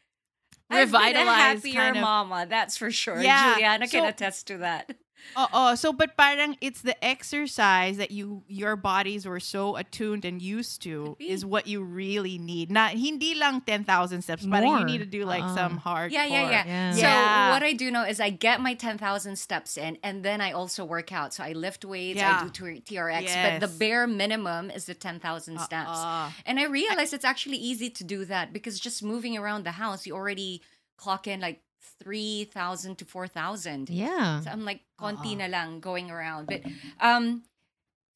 I've 0.70 0.90
been 0.90 1.00
a 1.00 1.02
revitalized 1.04 1.64
happier 1.64 1.80
kind 1.80 1.96
of 1.96 2.02
mama, 2.02 2.46
that's 2.50 2.76
for 2.76 2.90
sure. 2.90 3.22
Yeah, 3.22 3.54
Juliana 3.54 3.86
can 3.86 4.02
so- 4.02 4.08
attest 4.08 4.46
to 4.48 4.58
that. 4.58 4.90
Oh, 5.34 5.48
oh, 5.52 5.74
so 5.74 5.92
but 5.92 6.16
parang 6.16 6.56
it's 6.60 6.80
the 6.82 6.96
exercise 7.04 7.96
that 7.96 8.10
you 8.10 8.42
your 8.48 8.76
bodies 8.76 9.26
were 9.26 9.40
so 9.40 9.76
attuned 9.76 10.24
and 10.24 10.40
used 10.40 10.82
to 10.82 11.16
is 11.18 11.44
what 11.44 11.66
you 11.66 11.82
really 11.82 12.38
need. 12.38 12.70
Not 12.70 12.92
hindi 12.92 13.34
lang 13.34 13.60
10,000 13.60 14.22
steps, 14.22 14.46
but 14.46 14.62
you 14.64 14.84
need 14.84 14.98
to 14.98 15.06
do 15.06 15.24
like 15.24 15.42
Uh-uh. 15.42 15.54
some 15.54 15.76
hard 15.76 16.12
Yeah, 16.12 16.24
yeah, 16.24 16.50
yeah, 16.50 16.64
Yeah. 16.66 16.92
So 16.92 17.00
Yeah. 17.00 17.50
what 17.50 17.62
I 17.62 17.72
do 17.72 17.90
know 17.90 18.04
is 18.04 18.20
I 18.20 18.30
get 18.30 18.60
my 18.60 18.74
10,000 18.74 19.36
steps 19.36 19.76
in 19.76 19.98
and 20.02 20.24
then 20.24 20.40
I 20.40 20.52
also 20.52 20.84
work 20.84 21.12
out. 21.12 21.34
So 21.34 21.42
I 21.44 21.52
lift 21.52 21.84
weights, 21.84 22.18
Yeah. 22.18 22.40
I 22.40 22.44
do 22.44 22.50
T- 22.50 22.80
TRX, 22.96 23.26
but 23.42 23.60
the 23.60 23.68
bare 23.68 24.06
minimum 24.06 24.70
is 24.70 24.86
the 24.86 24.94
10,000 24.94 25.20
uh-uh. 25.58 25.64
steps. 25.64 25.90
Uh-uh. 25.90 26.30
And 26.46 26.58
I 26.60 26.64
realize 26.64 27.12
it's 27.12 27.24
actually 27.24 27.58
easy 27.58 27.90
to 27.90 28.04
do 28.04 28.24
that 28.26 28.52
because 28.52 28.78
just 28.80 29.02
moving 29.02 29.36
around 29.36 29.64
the 29.64 29.72
house, 29.72 30.06
you 30.06 30.14
already 30.14 30.62
clock 30.96 31.26
in 31.26 31.40
like 31.40 31.60
3,000 32.02 32.96
to 32.98 33.04
4,000. 33.04 33.90
Yeah. 33.90 34.40
So 34.40 34.50
I'm 34.50 34.64
like, 34.64 34.80
konti 35.00 35.32
Uh-uh. 35.32 35.46
na 35.46 35.46
lang 35.46 35.80
going 35.80 36.10
around. 36.10 36.46
But 36.46 36.62
um, 37.00 37.42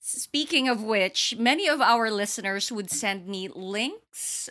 speaking 0.00 0.68
of 0.68 0.82
which, 0.82 1.34
many 1.38 1.68
of 1.68 1.80
our 1.80 2.10
listeners 2.10 2.70
would 2.72 2.90
send 2.90 3.26
me 3.26 3.48
links 3.48 4.09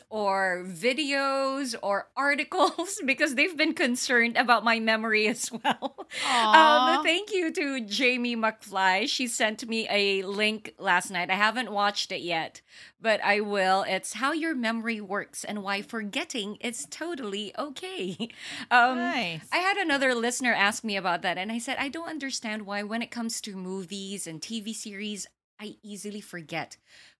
or 0.10 0.63
videos 0.65 1.76
or 1.82 2.08
articles 2.15 3.02
because 3.06 3.36
they've 3.36 3.58
been 3.58 3.74
concerned 3.74 4.38
about 4.38 4.63
my 4.63 4.80
memory 4.80 5.28
as 5.28 5.52
well. 5.52 5.95
Um, 6.30 7.04
thank 7.04 7.32
you 7.32 7.52
to 7.52 7.82
Jamie 7.82 8.36
McFly. 8.36 9.08
She 9.08 9.28
sent 9.28 9.67
me 9.67 9.88
a 9.89 10.24
link 10.24 10.74
last 10.80 11.12
night. 11.12 11.30
I 11.30 11.36
haven't 11.36 11.72
watched 11.72 12.12
it 12.12 12.22
yet, 12.22 12.62
but 13.00 13.24
I 13.24 13.41
will. 13.41 13.84
It's 13.88 14.13
how 14.13 14.32
your 14.32 14.56
memory 14.56 15.00
works 15.00 15.43
and 15.43 15.62
why 15.62 15.84
forgetting 15.84 16.56
is 16.62 16.88
totally 16.89 17.54
okay. 17.58 18.30
Um, 18.72 18.98
Nice. 18.98 19.48
I 19.52 19.58
had 19.58 19.78
another 19.78 20.15
listener 20.15 20.54
ask 20.54 20.84
me 20.84 20.98
about 20.98 21.22
that, 21.22 21.38
and 21.38 21.52
I 21.52 21.60
said, 21.60 21.78
I 21.80 21.89
don't 21.89 22.10
understand 22.10 22.65
why, 22.65 22.84
when 22.84 23.02
it 23.02 23.12
comes 23.12 23.39
to 23.41 23.56
movies 23.56 24.26
and 24.28 24.41
TV 24.41 24.74
series, 24.74 25.28
I 25.60 25.76
easily 25.84 26.22
forget. 26.22 26.78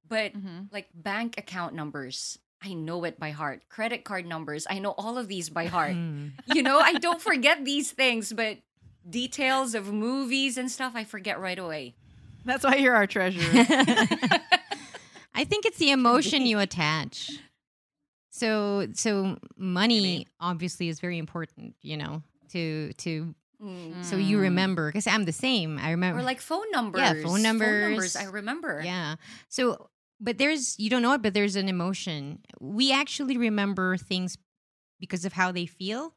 But 0.10 0.34
Mhm. 0.34 0.68
like 0.72 0.90
bank 0.94 1.38
account 1.38 1.74
numbers, 1.76 2.38
I 2.62 2.74
know 2.74 3.04
it 3.06 3.20
by 3.20 3.32
heart. 3.32 3.70
Credit 3.70 4.04
card 4.04 4.26
numbers, 4.26 4.68
I 4.70 4.80
know 4.80 4.92
all 4.98 5.18
of 5.18 5.28
these 5.28 5.50
by 5.50 5.68
heart. 5.68 5.94
Mm. 5.96 6.32
you 6.54 6.62
know, 6.64 6.80
I 6.80 6.94
don't 6.94 7.22
forget 7.22 7.64
these 7.64 7.92
things, 7.92 8.34
but 8.34 8.58
details 9.10 9.76
of 9.76 9.94
movies 9.94 10.58
and 10.58 10.70
stuff, 10.70 10.94
I 10.96 11.04
forget 11.06 11.40
right 11.40 11.58
away. 11.58 11.96
That's 12.46 12.64
why 12.64 12.76
you're 12.76 12.96
our 12.96 13.08
treasurer. 13.08 13.44
I 15.34 15.44
think 15.46 15.66
it's 15.66 15.78
the 15.78 15.92
emotion 15.92 16.46
you 16.46 16.60
attach. 16.60 17.32
So 18.32 18.88
so 18.94 19.38
money 19.58 20.28
obviously 20.40 20.90
is 20.90 21.00
very 21.00 21.18
important, 21.18 21.76
you 21.82 21.98
know, 21.98 22.24
to 22.52 22.94
to 22.94 23.36
Mm. 23.62 24.06
so 24.06 24.16
you 24.16 24.40
remember 24.40 24.88
because 24.88 25.06
I'm 25.06 25.26
the 25.26 25.34
same. 25.34 25.78
I 25.80 25.92
remember 25.92 26.22
Or 26.22 26.24
like 26.24 26.40
phone 26.40 26.72
numbers. 26.72 27.02
Yeah, 27.02 27.22
phone 27.22 27.42
numbers. 27.42 28.16
I 28.16 28.24
remember. 28.24 28.82
Yeah. 28.86 29.16
So, 29.50 29.90
but 30.20 30.38
there's, 30.38 30.78
you 30.80 30.90
don't 30.90 31.02
know 31.02 31.14
it, 31.14 31.22
but 31.22 31.34
there's 31.34 31.56
an 31.56 31.70
emotion. 31.70 32.40
We 32.60 32.92
actually 32.92 33.38
remember 33.38 33.98
things 33.98 34.38
because 35.00 35.26
of 35.26 35.34
how 35.34 35.52
they 35.52 35.66
feel. 35.66 36.14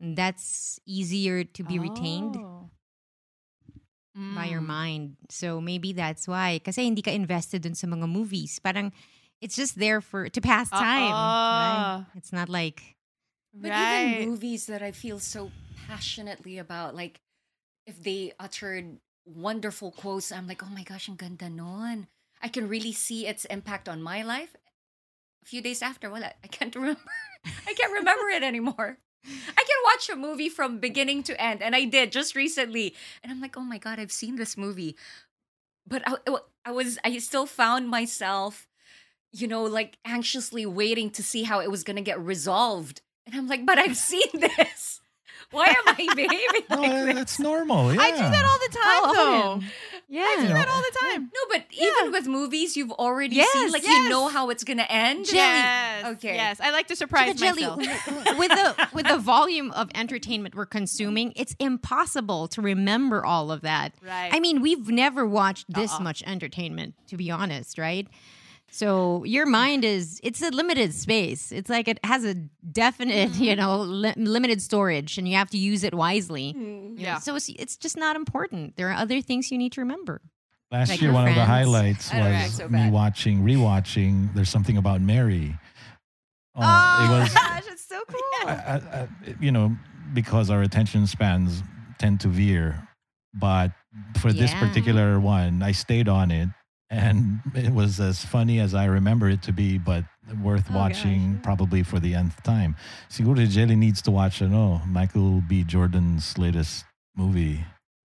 And 0.00 0.16
that's 0.16 0.78
easier 0.86 1.44
to 1.44 1.62
be 1.62 1.78
retained 1.78 2.36
Oh. 2.38 2.70
by 4.14 4.46
your 4.46 4.60
Mm. 4.60 4.66
mind. 4.66 5.16
So 5.30 5.60
maybe 5.60 5.92
that's 5.92 6.26
why. 6.28 6.60
Kasi 6.64 6.84
hindi 6.84 7.02
ka 7.02 7.10
invested 7.10 7.62
dun 7.62 7.74
sa 7.74 7.86
mga 7.86 8.08
movies. 8.08 8.58
Parang, 8.58 8.92
it's 9.40 9.56
just 9.56 9.78
there 9.78 10.00
for, 10.00 10.28
to 10.28 10.40
pass 10.40 10.70
time. 10.70 11.14
Right? 11.14 12.06
It's 12.16 12.32
not 12.32 12.48
like, 12.48 12.96
But 13.54 13.70
Right. 13.70 14.18
even 14.18 14.30
movies 14.30 14.66
that 14.66 14.82
I 14.82 14.90
feel 14.90 15.18
so 15.22 15.50
passionately 15.86 16.58
about, 16.58 16.94
like 16.98 17.20
if 17.86 18.02
they 18.02 18.32
uttered 18.38 18.98
wonderful 19.26 19.92
quotes, 19.92 20.32
I'm 20.32 20.46
like, 20.50 20.62
oh 20.62 20.70
my 20.74 20.82
gosh, 20.82 21.08
ang 21.08 21.14
ganda 21.14 21.46
nun. 21.48 22.08
I 22.44 22.48
can 22.48 22.68
really 22.68 22.92
see 22.92 23.26
its 23.26 23.44
impact 23.46 23.88
on 23.88 24.02
my 24.02 24.22
life. 24.22 24.54
A 25.42 25.46
few 25.46 25.62
days 25.62 25.82
after, 25.82 26.10
well, 26.10 26.22
I 26.22 26.46
can't 26.48 26.74
remember. 26.76 27.00
I 27.66 27.72
can't 27.74 27.92
remember 27.92 28.28
it 28.28 28.42
anymore. 28.42 28.98
I 29.26 29.64
can 29.64 29.78
watch 29.84 30.08
a 30.10 30.16
movie 30.16 30.50
from 30.50 30.78
beginning 30.78 31.22
to 31.24 31.40
end, 31.42 31.62
and 31.62 31.74
I 31.74 31.84
did 31.86 32.12
just 32.12 32.36
recently. 32.36 32.94
And 33.22 33.32
I'm 33.32 33.40
like, 33.40 33.56
oh 33.56 33.62
my 33.64 33.78
god, 33.78 33.98
I've 33.98 34.12
seen 34.12 34.36
this 34.36 34.56
movie, 34.58 34.96
but 35.86 36.02
I, 36.06 36.16
I 36.66 36.70
was, 36.72 36.98
I 37.04 37.16
still 37.18 37.46
found 37.46 37.88
myself, 37.88 38.68
you 39.32 39.48
know, 39.48 39.64
like 39.64 39.96
anxiously 40.04 40.66
waiting 40.66 41.08
to 41.12 41.22
see 41.22 41.44
how 41.44 41.60
it 41.60 41.70
was 41.70 41.82
gonna 41.84 42.02
get 42.02 42.20
resolved. 42.20 43.00
And 43.26 43.34
I'm 43.34 43.48
like, 43.48 43.64
but 43.64 43.78
I've 43.78 43.96
seen 44.12 44.28
this. 44.34 45.00
Why 45.50 45.66
am 45.68 45.84
I 45.86 46.06
behaving 46.14 46.66
No, 46.70 46.76
like 46.76 47.14
this? 47.14 47.22
it's 47.22 47.38
normal. 47.38 47.94
Yeah. 47.94 48.00
I 48.02 48.10
do 48.10 48.18
that 48.18 48.44
all 48.44 48.58
the 48.58 48.74
time, 48.74 49.04
How 49.04 49.12
though. 49.14 49.60
Often? 50.04 50.14
yeah. 50.16 50.22
I 50.22 50.36
do 50.46 50.48
that 50.54 50.68
all 50.68 50.80
the 50.80 50.98
time. 51.00 51.22
No, 51.34 51.40
but 51.50 51.64
even 51.72 52.12
with 52.12 52.26
movies, 52.26 52.76
you've 52.76 52.92
already 52.92 53.36
seen, 53.36 53.46
Yes, 53.54 53.72
like, 53.72 53.86
you 53.86 54.08
know 54.08 54.28
how 54.28 54.50
it's 54.50 54.64
gonna 54.64 54.86
end. 54.88 55.26
Yes. 55.32 56.04
Okay. 56.14 56.34
Yes. 56.34 56.60
I 56.60 56.70
like 56.70 56.86
to 56.88 56.96
surprise 56.96 57.34
Jelly, 57.36 57.62
myself. 57.66 57.78
with 58.38 58.50
the 58.50 58.88
with 58.92 59.06
the 59.08 59.18
volume 59.18 59.70
of 59.72 59.90
entertainment 59.94 60.54
we're 60.54 60.66
consuming, 60.66 61.32
it's 61.36 61.54
impossible 61.58 62.48
to 62.48 62.62
remember 62.62 63.24
all 63.24 63.50
of 63.50 63.62
that. 63.62 63.94
Right. 64.04 64.30
I 64.32 64.40
mean, 64.40 64.60
we've 64.62 64.88
never 64.88 65.26
watched 65.26 65.72
this 65.72 65.92
Uh-uh. 65.94 66.02
much 66.02 66.22
entertainment, 66.26 66.94
to 67.08 67.16
be 67.16 67.30
honest, 67.30 67.78
right? 67.78 68.06
So 68.74 69.22
your 69.24 69.46
mind 69.46 69.84
is 69.84 70.20
it's 70.24 70.42
a 70.42 70.50
limited 70.50 70.92
space. 70.94 71.52
It's 71.52 71.70
like 71.70 71.86
it 71.88 72.00
has 72.04 72.24
a 72.24 72.34
definite, 72.34 73.30
Mm-hmm. 73.30 73.42
you 73.42 73.56
know, 73.56 73.82
li- 73.82 74.14
limited 74.16 74.60
storage, 74.60 75.16
and 75.18 75.28
you 75.28 75.36
have 75.36 75.48
to 75.50 75.58
use 75.58 75.84
it 75.84 75.94
wisely. 75.94 76.54
Mm. 76.54 76.98
Yeah. 76.98 77.18
So 77.20 77.36
it's 77.36 77.48
it's 77.50 77.76
just 77.76 77.96
not 77.96 78.16
important. 78.16 78.76
There 78.76 78.88
are 78.90 78.94
other 78.94 79.20
things 79.22 79.50
you 79.52 79.58
need 79.58 79.72
to 79.72 79.80
remember. 79.80 80.20
Last 80.72 80.88
Like 80.90 81.00
year, 81.00 81.10
your 81.10 81.14
one 81.20 81.28
of 81.28 81.34
the 81.36 81.44
highlights 81.44 82.12
I 82.12 82.18
don't 82.18 82.32
act 82.32 82.44
was 82.48 82.56
so 82.56 82.68
me 82.68 82.90
watching, 82.90 83.44
rewatching. 83.44 84.34
There's 84.34 84.48
something 84.50 84.76
about 84.76 85.00
Mary. 85.00 85.56
Oh, 86.56 86.60
it 86.60 87.20
was, 87.20 87.34
gosh, 87.34 87.64
it's 87.68 87.86
so 87.88 88.02
cool. 88.08 88.48
I, 88.48 88.52
I, 88.52 88.74
I- 89.02 89.08
you 89.40 89.52
know, 89.52 89.76
because 90.12 90.50
our 90.50 90.62
attention 90.62 91.06
spans 91.06 91.62
tend 91.98 92.20
to 92.22 92.28
veer. 92.28 92.88
But 93.34 93.72
for 94.20 94.32
this 94.32 94.52
particular 94.54 95.18
one, 95.20 95.62
I 95.62 95.72
stayed 95.72 96.08
on 96.08 96.30
it, 96.30 96.48
and 96.90 97.40
it 97.54 97.72
was 97.72 97.98
as 98.00 98.24
funny 98.24 98.60
as 98.60 98.74
I 98.74 98.84
remember 98.86 99.28
it 99.28 99.42
to 99.42 99.52
be, 99.52 99.78
but 99.78 100.04
worth 100.42 100.66
Oh, 100.70 100.74
watching 100.76 101.34
gosh. 101.34 101.42
probably 101.42 101.82
for 101.82 101.98
the 102.00 102.14
nth 102.14 102.42
time. 102.42 102.76
Siguro 103.10 103.48
Jelly 103.48 103.76
needs 103.76 104.00
to 104.02 104.10
watch, 104.10 104.40
ano, 104.42 104.80
Michael 104.86 105.40
B. 105.40 105.64
Jordan's 105.64 106.36
latest 106.38 106.84
movie, 107.16 107.64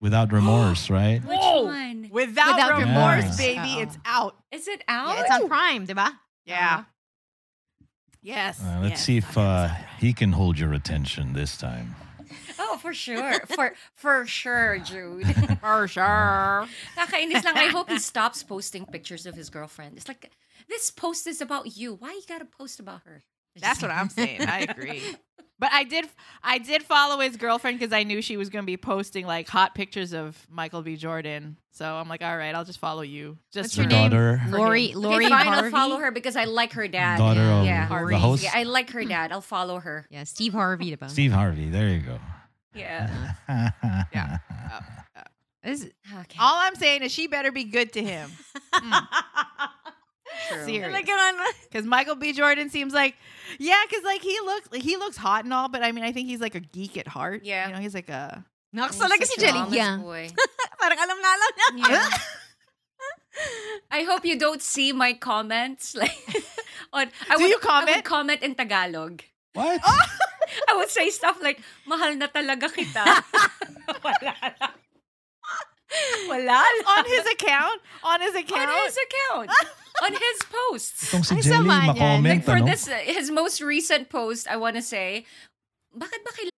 Without 0.02 0.32
Remorse, 0.40 0.90
right? 0.90 1.20
Which 1.26 1.38
Whoa. 1.40 1.64
one? 1.66 2.10
Without, 2.12 2.56
Without 2.56 2.80
remorse, 2.80 3.24
remorse. 3.24 3.38
baby, 3.38 3.60
Uh-oh. 3.60 3.82
it's 3.82 3.98
out. 4.06 4.36
Is 4.52 4.68
it 4.68 4.84
out? 4.88 5.16
Yeah, 5.16 5.22
it's 5.22 5.32
on 5.32 5.48
Prime, 5.48 5.86
diba? 5.88 6.12
Yeah. 6.46 6.84
Yes. 8.22 8.60
Uh, 8.62 8.80
let's 8.82 8.92
yes. 8.92 9.04
see 9.04 9.18
if 9.18 9.38
uh, 9.38 9.70
he 10.00 10.14
can 10.14 10.32
hold 10.34 10.58
your 10.60 10.74
attention 10.74 11.34
this 11.34 11.58
time. 11.58 11.96
Oh, 12.60 12.78
for 12.78 12.94
sure. 12.94 13.40
For 13.48 13.74
for 13.94 14.26
sure, 14.28 14.80
Jude. 14.80 15.26
For 15.62 15.88
sure. 15.88 16.68
Nakainis 16.98 17.44
lang. 17.44 17.58
I 17.58 17.68
hope 17.72 17.90
he 17.90 18.00
stops 18.00 18.44
posting 18.44 18.86
pictures 18.86 19.26
of 19.26 19.36
his 19.36 19.50
girlfriend. 19.50 19.98
It's 19.98 20.08
like, 20.08 20.32
this 20.68 20.92
post 20.92 21.26
is 21.28 21.42
about 21.42 21.78
you. 21.78 21.96
Why 21.96 22.12
you 22.12 22.22
gotta 22.28 22.46
post 22.46 22.80
about 22.80 23.02
her? 23.06 23.24
That's 23.60 23.82
what 23.82 23.92
I'm 23.92 24.10
saying. 24.10 24.42
I 24.42 24.60
agree. 24.70 25.02
But 25.58 25.72
I 25.74 25.84
did 25.84 26.08
I 26.42 26.58
did 26.60 26.84
follow 26.84 27.20
his 27.20 27.36
girlfriend 27.36 27.80
because 27.80 27.92
I 27.94 28.04
knew 28.04 28.22
she 28.22 28.38
was 28.38 28.50
gonna 28.50 28.64
be 28.66 28.78
posting 28.78 29.26
like 29.26 29.50
hot 29.50 29.76
pictures 29.76 30.14
of 30.14 30.48
Michael 30.50 30.82
B. 30.82 30.96
Jordan. 30.96 31.58
So 31.72 31.86
I'm 31.86 32.08
like, 32.08 32.24
all 32.24 32.38
right, 32.38 32.56
I'll 32.56 32.66
just 32.66 32.80
follow 32.80 33.02
you. 33.02 33.38
Just 33.52 33.66
What's 33.68 33.76
The 33.76 33.82
your 33.84 33.90
name? 33.90 34.10
daughter, 34.12 34.42
Lori, 34.50 34.94
Lori 34.94 35.26
okay, 35.26 35.34
fine, 35.34 35.46
Harvey. 35.48 35.66
I'll 35.66 35.72
follow 35.72 35.98
her 35.98 36.12
because 36.12 36.36
I 36.36 36.46
like 36.46 36.74
her 36.74 36.88
dad. 36.88 37.18
daughter 37.18 37.42
of 37.42 37.66
yeah. 37.66 37.88
the 37.88 38.18
host, 38.18 38.44
Yeah, 38.44 38.52
I 38.54 38.64
like 38.64 38.90
her 38.92 39.04
dad. 39.04 39.32
I'll 39.32 39.42
follow 39.42 39.80
her. 39.80 40.06
Yeah, 40.10 40.24
Steve 40.24 40.54
Harvey, 40.54 40.96
diba? 40.96 41.10
Steve 41.10 41.32
Harvey. 41.32 41.70
There 41.70 41.90
you 41.90 42.00
go. 42.00 42.20
Yeah. 42.74 43.34
Yeah. 44.14 44.38
Uh, 44.50 44.76
uh, 44.76 44.82
uh. 45.18 45.24
Is- 45.64 45.90
Okay. 46.22 46.38
All 46.40 46.56
I'm 46.56 46.76
saying 46.76 47.02
is 47.04 47.12
she 47.12 47.28
better 47.28 47.52
be 47.52 47.64
good 47.66 47.92
to 47.94 48.04
him. 48.04 48.30
Hmm. 48.74 49.06
True. 50.48 50.66
Serious. 50.66 51.06
Because 51.70 51.86
Michael 51.86 52.16
B. 52.16 52.34
Jordan 52.34 52.70
seems 52.70 52.94
like, 52.94 53.16
yeah, 53.60 53.82
because 53.88 54.04
like 54.04 54.22
he 54.22 54.38
looks 54.46 54.70
he 54.78 54.96
looks 54.98 55.18
hot 55.18 55.44
and 55.44 55.54
all, 55.54 55.68
but 55.70 55.84
I 55.84 55.92
mean 55.92 56.04
I 56.04 56.12
think 56.12 56.28
he's 56.30 56.40
like 56.40 56.56
a 56.56 56.60
geek 56.62 56.98
at 56.98 57.08
heart. 57.08 57.42
Yeah. 57.44 57.68
you 57.68 57.74
know 57.74 57.80
he's 57.80 57.94
like 57.94 58.10
a 58.10 58.46
Naks 58.76 58.94
He's 59.20 59.30
si 59.30 59.42
a 59.44 59.52
Jelly. 59.52 59.76
Yeah. 59.78 59.98
boy. 59.98 60.30
Parang 60.80 60.98
alam 61.02 61.18
na 61.22 61.30
alam 61.34 61.52
niya. 61.82 61.90
Yeah. 61.90 62.10
I 63.92 64.04
hope 64.04 64.24
you 64.26 64.38
don't 64.38 64.62
see 64.62 64.92
my 64.94 65.14
comments. 65.14 65.96
Like 65.96 66.16
on 66.94 67.10
I 67.30 67.36
Do 67.38 67.44
would, 67.44 67.50
you 67.50 67.58
I 67.58 67.66
comment? 67.66 67.96
would 67.98 68.06
comment 68.06 68.42
in 68.44 68.56
Tagalog. 68.56 69.24
What? 69.54 69.82
I 70.68 70.76
would 70.76 70.90
say 70.90 71.10
stuff 71.10 71.40
like, 71.42 71.62
mahal 71.88 72.16
na 72.16 72.28
talaga 72.28 72.68
kita. 72.68 73.04
Wala 74.06 74.34
lang. 74.42 74.76
Wala 76.30 76.60
lang. 76.62 76.86
on 76.86 77.04
his 77.06 77.26
account 77.26 77.80
on 78.04 78.22
his 78.22 78.36
account. 78.36 78.70
On 78.70 78.86
his 78.86 78.98
account. 78.98 79.50
on 80.06 80.12
his 80.14 80.38
posts. 80.50 81.10
Itong 81.10 81.26
si 81.26 81.36
Ay, 81.36 81.42
Jelly, 81.42 81.70
sama 81.70 81.94
makomment, 81.94 82.24
Like 82.40 82.44
for 82.46 82.58
ano? 82.62 82.66
this, 82.66 82.88
uh, 82.88 82.96
his 83.04 83.32
most 83.32 83.60
recent 83.62 84.10
post, 84.10 84.48
I 84.48 84.56
want 84.58 84.76
to 84.78 84.82
say, 84.86 85.26
bakit 85.96 86.22
ba 86.24 86.32
kailangan 86.32 86.58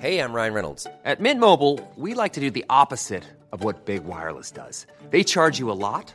Hey, 0.00 0.18
I'm 0.18 0.32
Ryan 0.32 0.54
Reynolds. 0.54 0.86
At 1.04 1.20
Mint 1.20 1.40
Mobile, 1.40 1.76
we 1.96 2.14
like 2.14 2.32
to 2.34 2.40
do 2.40 2.50
the 2.50 2.64
opposite 2.70 3.24
of 3.52 3.62
what 3.64 3.84
Big 3.84 4.04
Wireless 4.04 4.50
does. 4.50 4.86
They 5.10 5.22
charge 5.22 5.58
you 5.58 5.70
a 5.70 5.76
lot, 5.76 6.14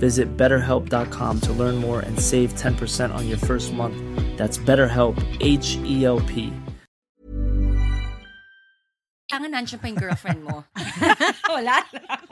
Visit 0.00 0.32
betterhelp.com 0.40 1.44
to 1.44 1.52
learn 1.52 1.76
more 1.76 2.00
and 2.00 2.16
save 2.16 2.56
10% 2.56 3.12
on 3.12 3.28
your 3.28 3.36
first 3.36 3.76
month. 3.76 4.00
That's 4.40 4.56
BetterHelp, 4.56 5.20
H 5.44 5.76
E 5.84 6.08
L 6.08 6.24
P. 6.24 6.48
Kailangan 9.28 9.50
nandiyan 9.52 9.78
pa 9.78 9.86
yung 9.86 10.00
girlfriend 10.00 10.40
mo. 10.42 10.64
Wala 11.54 11.84
lang. 11.92 12.24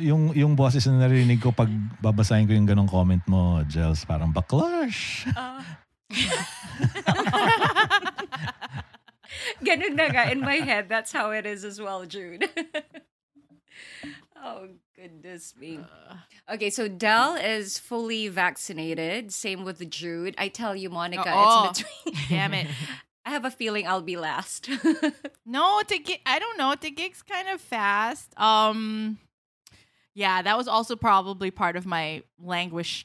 Yung, 0.00 0.22
yung 0.34 0.52
boses 0.56 0.86
na 0.88 1.04
narinig 1.04 1.42
ko 1.42 1.52
pag 1.52 1.68
babasahin 2.00 2.48
ko 2.48 2.56
yung 2.56 2.66
ganong 2.66 2.88
comment 2.88 3.22
mo, 3.28 3.60
Jels, 3.68 4.06
parang 4.08 4.32
baklash. 4.32 5.28
Ah. 5.36 5.62
Ganun 9.66 9.94
na 9.94 10.06
nga 10.10 10.30
in 10.32 10.40
my 10.40 10.58
head. 10.62 10.88
That's 10.88 11.12
how 11.12 11.30
it 11.30 11.46
is 11.46 11.64
as 11.64 11.80
well, 11.80 12.06
Jude. 12.06 12.48
oh, 14.44 14.68
goodness 14.94 15.54
me. 15.58 15.80
Okay, 16.52 16.70
so 16.70 16.88
Del 16.88 17.34
is 17.36 17.78
fully 17.78 18.28
vaccinated. 18.28 19.32
Same 19.32 19.64
with 19.64 19.88
Jude. 19.90 20.34
I 20.38 20.48
tell 20.48 20.76
you, 20.76 20.90
Monica, 20.90 21.24
Oh, 21.26 21.70
it's 21.70 21.82
between. 21.82 22.24
damn 22.28 22.54
it. 22.54 22.66
I 23.24 23.30
have 23.30 23.44
a 23.46 23.50
feeling 23.50 23.86
I'll 23.86 24.02
be 24.02 24.16
last. 24.16 24.68
No, 25.46 25.82
to 25.86 25.98
get 25.98 26.20
I 26.24 26.38
don't 26.38 26.56
know. 26.56 26.74
The 26.80 26.90
gig's 26.90 27.22
kind 27.22 27.48
of 27.50 27.60
fast. 27.60 28.32
Um, 28.40 29.18
yeah, 30.14 30.40
that 30.40 30.56
was 30.56 30.66
also 30.68 30.96
probably 30.96 31.50
part 31.50 31.76
of 31.76 31.84
my 31.84 32.22
languishing 32.40 33.04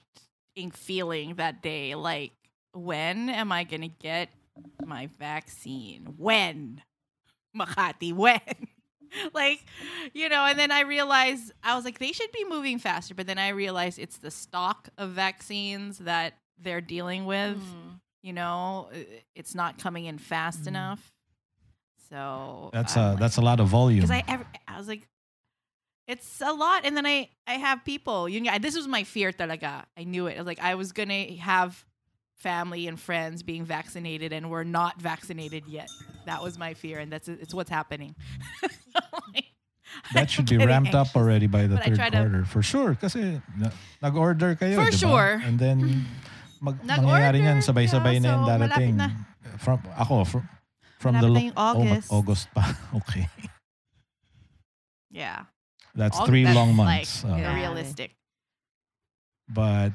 feeling 0.71 1.35
that 1.35 1.61
day. 1.61 1.95
Like, 1.95 2.31
when 2.73 3.29
am 3.29 3.51
I 3.51 3.65
gonna 3.65 3.89
get 3.89 4.29
my 4.85 5.07
vaccine? 5.19 6.13
When, 6.17 6.81
Makati? 7.55 8.13
When? 8.13 8.39
like, 9.33 9.65
you 10.13 10.29
know. 10.29 10.45
And 10.45 10.57
then 10.57 10.71
I 10.71 10.81
realized 10.81 11.51
I 11.63 11.75
was 11.75 11.85
like, 11.85 11.99
they 11.99 12.11
should 12.11 12.31
be 12.31 12.45
moving 12.45 12.79
faster. 12.79 13.13
But 13.15 13.27
then 13.27 13.37
I 13.37 13.49
realized 13.49 13.99
it's 13.99 14.17
the 14.17 14.31
stock 14.31 14.89
of 14.97 15.11
vaccines 15.11 15.99
that 15.99 16.33
they're 16.57 16.81
dealing 16.81 17.25
with. 17.25 17.57
Mm-hmm. 17.57 17.89
You 18.21 18.33
know, 18.33 18.89
it's 19.35 19.55
not 19.55 19.77
coming 19.77 20.05
in 20.05 20.17
fast 20.17 20.61
mm-hmm. 20.61 20.69
enough. 20.69 21.13
So 22.09 22.71
That's 22.73 22.97
I'm 22.97 23.03
a, 23.03 23.09
like- 23.11 23.19
that's 23.19 23.37
a 23.37 23.41
lot 23.41 23.59
of 23.59 23.67
volume. 23.67 24.01
because 24.01 24.11
I 24.11 24.23
ever, 24.27 24.45
I 24.67 24.77
was 24.77 24.87
like, 24.87 25.07
it's 26.07 26.41
a 26.41 26.51
lot, 26.51 26.85
and 26.85 26.97
then 26.97 27.05
I 27.05 27.29
I 27.45 27.53
have 27.53 27.85
people. 27.85 28.27
You 28.27 28.41
know, 28.41 28.57
this 28.57 28.75
was 28.75 28.87
my 28.87 29.03
fear 29.03 29.31
talaga. 29.31 29.51
I 29.51 29.57
got. 29.57 29.87
I 29.95 30.03
knew 30.05 30.25
it. 30.25 30.35
I 30.35 30.39
was 30.39 30.47
like, 30.47 30.59
I 30.59 30.73
was 30.73 30.91
gonna 30.91 31.35
have 31.35 31.85
family 32.33 32.87
and 32.87 32.99
friends 32.99 33.43
being 33.43 33.63
vaccinated, 33.63 34.33
and 34.33 34.49
we're 34.49 34.63
not 34.63 34.99
vaccinated 34.99 35.67
yet. 35.67 35.89
That 36.25 36.41
was 36.41 36.57
my 36.57 36.73
fear, 36.73 36.97
and 36.97 37.11
that's 37.11 37.27
it's 37.27 37.53
what's 37.53 37.69
happening. 37.69 38.15
Like, 39.89 40.13
that 40.13 40.27
should 40.29 40.45
be 40.49 40.55
I'm 40.55 40.59
getting 40.65 40.73
ramped 40.73 40.95
up 40.95 41.15
already 41.15 41.47
by 41.47 41.67
the 41.67 41.75
But 41.75 41.83
I 41.83 41.89
third 41.89 41.95
try 41.97 42.09
to- 42.09 42.17
quarter. 42.17 42.43
For 42.45 42.61
sure. 42.63 42.95
Kasi 42.95 43.41
na, 43.57 43.69
nag-order 44.01 44.55
kayo, 44.55 44.75
For 44.75 44.89
di 44.89 44.97
ba? 44.97 45.03
sure. 45.03 45.31
And 45.43 45.57
then, 45.59 46.05
mag, 46.61 46.79
Nag-order, 46.83 47.07
mangyayari 47.33 47.39
niyan, 47.41 47.59
sabay-sabay 47.63 48.13
yeah, 48.17 48.23
na 48.23 48.29
yan 48.29 48.39
so 48.39 48.47
darating. 48.47 48.95
malapit 48.97 49.59
From, 49.59 49.79
ako, 49.97 50.15
from, 50.25 50.43
from 50.99 51.13
the... 51.19 51.27
Malapit 51.27 51.29
na 51.29 51.39
lo- 51.39 51.45
yung 51.47 51.57
oh, 51.57 51.71
August. 51.83 52.07
August 52.11 52.45
pa. 52.53 52.63
Okay. 53.03 53.25
yeah, 55.11 55.45
That's 55.95 56.17
All- 56.17 56.25
three 56.27 56.43
that's 56.43 56.55
long 56.55 56.77
like 56.77 57.03
months. 57.03 57.21
the 57.23 57.33
Uh, 57.33 57.37
Yeah. 57.37 57.55
realistic. 57.55 58.11
But 59.49 59.93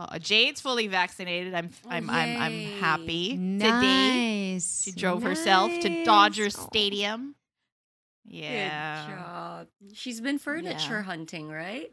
Uh, 0.00 0.16
Jade's 0.16 0.60
fully 0.64 0.88
vaccinated. 0.88 1.52
I'm 1.52 1.68
I'm 1.84 2.08
I'm 2.08 2.32
I'm 2.40 2.52
yay. 2.56 2.80
happy 2.80 3.24
today. 3.36 4.56
Nice. 4.56 4.80
She 4.80 4.92
drove 4.96 5.20
herself 5.20 5.68
to 5.84 6.04
Dodger 6.08 6.48
Nice. 6.48 6.56
Stadium. 6.56 7.36
Good 8.46 8.84
Yeah. 8.84 8.84
job. 8.92 9.68
She's 9.92 10.20
been 10.20 10.38
furniture 10.38 11.02
hunting, 11.02 11.48
right? 11.50 11.92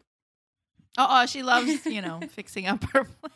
Oh, 0.97 1.07
oh, 1.09 1.25
she 1.25 1.43
loves, 1.43 1.85
you 1.89 2.01
know, 2.01 2.25
fixing 2.29 2.65
up 2.65 2.83
her 2.91 3.03
place. 3.03 3.33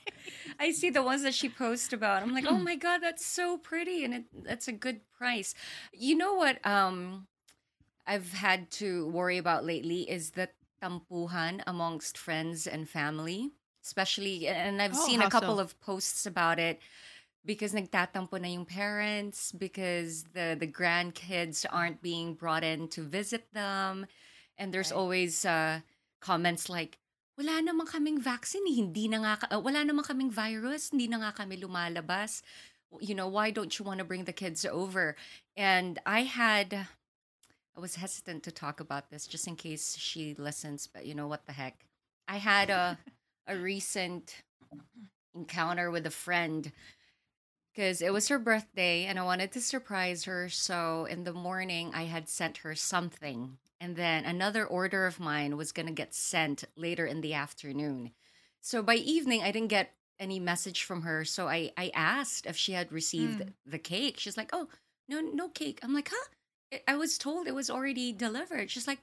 I 0.60 0.72
see 0.72 0.90
the 0.90 1.04
ones 1.04 1.24
that 1.24 1.34
she 1.34 1.50
posts 1.50 1.94
about. 1.94 2.24
I'm 2.24 2.34
like, 2.34 2.46
oh 2.48 2.60
my 2.60 2.76
god, 2.76 3.00
that's 3.00 3.26
so 3.26 3.58
pretty, 3.58 4.04
and 4.04 4.14
it 4.14 4.26
that's 4.44 4.68
a 4.68 4.72
good 4.72 5.02
price. 5.12 5.54
You 5.94 6.16
know 6.16 6.34
what? 6.34 6.66
Um, 6.66 7.28
I've 8.08 8.34
had 8.34 8.72
to 8.74 9.08
worry 9.10 9.38
about 9.38 9.66
lately 9.66 10.10
is 10.10 10.32
the 10.32 10.50
tampuhan 10.84 11.64
amongst 11.68 12.18
friends 12.18 12.68
and 12.68 12.90
family, 12.90 13.52
especially. 13.86 14.48
And 14.48 14.82
I've 14.82 14.96
Oh, 14.96 14.98
seen 14.98 15.22
a 15.22 15.30
couple 15.30 15.60
so? 15.60 15.62
of 15.62 15.80
posts 15.82 16.26
about 16.26 16.60
it 16.60 16.80
because 17.46 17.74
nagtatampo 17.74 18.40
na 18.40 18.48
yung 18.50 18.66
parents 18.66 19.52
because 19.52 20.26
the 20.34 20.56
the 20.60 20.68
grandkids 20.68 21.66
aren't 21.70 22.02
being 22.02 22.34
brought 22.36 22.64
in 22.64 22.88
to 22.90 23.02
visit 23.04 23.52
them, 23.54 24.06
and 24.58 24.74
there's 24.74 24.92
Right. 24.92 24.96
always 24.96 25.46
uh, 25.46 25.82
comments 26.22 26.70
like 26.70 26.98
wala 27.38 27.62
naman 27.64 27.88
kaming 27.88 28.20
vaccine, 28.22 28.68
hindi 28.70 29.08
na 29.08 29.18
nga, 29.26 29.34
uh, 29.58 29.60
wala 29.60 29.82
naman 29.82 30.06
kaming 30.06 30.30
virus, 30.30 30.92
hindi 30.92 31.08
na 31.08 31.18
nga 31.18 31.32
kami 31.34 31.58
lumalabas. 31.58 32.44
You 33.00 33.16
know, 33.16 33.28
why 33.28 33.50
don't 33.52 33.74
you 33.80 33.86
want 33.86 33.98
to 34.00 34.06
bring 34.06 34.26
the 34.26 34.34
kids 34.36 34.66
over? 34.66 35.16
And 35.58 35.98
I 36.06 36.24
had, 36.30 36.88
I 37.76 37.80
was 37.80 37.96
hesitant 37.96 38.44
to 38.44 38.52
talk 38.52 38.80
about 38.80 39.10
this 39.10 39.28
just 39.28 39.48
in 39.48 39.56
case 39.56 39.98
she 39.98 40.36
listens, 40.38 40.88
but 40.88 41.06
you 41.06 41.16
know 41.16 41.28
what 41.28 41.46
the 41.46 41.54
heck. 41.54 41.86
I 42.28 42.38
had 42.38 42.70
a, 42.70 43.00
a 43.48 43.58
recent 43.58 44.36
encounter 45.36 45.92
with 45.92 46.06
a 46.06 46.12
friend 46.12 46.72
because 47.74 48.02
it 48.02 48.12
was 48.14 48.28
her 48.28 48.40
birthday 48.40 49.06
and 49.06 49.18
I 49.20 49.24
wanted 49.24 49.52
to 49.54 49.62
surprise 49.62 50.26
her. 50.26 50.50
So 50.50 51.06
in 51.06 51.24
the 51.24 51.34
morning, 51.34 51.92
I 51.94 52.04
had 52.04 52.28
sent 52.30 52.58
her 52.58 52.76
something. 52.76 53.58
And 53.80 53.96
then 53.96 54.26
another 54.26 54.66
order 54.66 55.08
of 55.08 55.20
mine 55.20 55.58
was 55.58 55.72
going 55.72 55.88
to 55.88 55.92
get 55.94 56.14
sent 56.14 56.64
later 56.76 57.06
in 57.06 57.22
the 57.22 57.34
afternoon. 57.34 58.12
So 58.62 58.84
by 58.84 58.96
evening, 58.96 59.42
I 59.42 59.52
didn't 59.52 59.70
get 59.70 59.94
any 60.20 60.40
message 60.40 60.84
from 60.84 61.02
her. 61.02 61.26
So 61.26 61.48
I, 61.48 61.72
I 61.78 61.92
asked 61.96 62.46
if 62.46 62.56
she 62.56 62.74
had 62.74 62.92
received 62.92 63.40
Mm. 63.42 63.54
the 63.66 63.80
cake. 63.80 64.20
She's 64.20 64.38
like, 64.38 64.50
oh, 64.54 64.68
no, 65.10 65.20
no 65.20 65.48
cake. 65.50 65.80
I'm 65.82 65.94
like, 65.96 66.10
huh? 66.14 66.28
I- 66.72 66.94
I 66.94 66.96
was 66.96 67.18
told 67.18 67.48
it 67.48 67.56
was 67.56 67.70
already 67.72 68.12
delivered. 68.14 68.70
She's 68.70 68.88
like, 68.88 69.00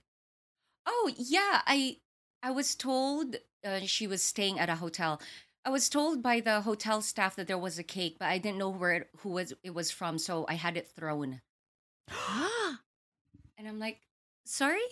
oh, 0.87 1.11
yeah, 1.19 1.63
I, 1.67 1.97
I 2.43 2.51
was 2.53 2.75
told 2.77 3.37
uh, 3.65 3.81
she 3.81 4.07
was 4.07 4.23
staying 4.23 4.61
at 4.61 4.69
a 4.69 4.77
hotel. 4.77 5.21
I 5.69 5.71
was 5.71 5.91
told 5.91 6.23
by 6.23 6.41
the 6.41 6.63
hotel 6.63 7.03
staff 7.03 7.37
that 7.37 7.47
there 7.47 7.59
was 7.59 7.79
a 7.79 7.83
cake, 7.83 8.17
but 8.19 8.29
I 8.29 8.39
didn't 8.39 8.57
know 8.57 8.71
where 8.71 8.93
it, 8.93 9.11
who 9.19 9.29
was 9.29 9.53
it 9.63 9.75
was 9.75 9.91
from, 9.91 10.17
so 10.17 10.47
I 10.49 10.55
had 10.55 10.79
it 10.79 10.89
thrown. 10.97 11.43
and 12.09 13.69
I'm 13.69 13.79
like, 13.79 14.01
sorry, 14.47 14.89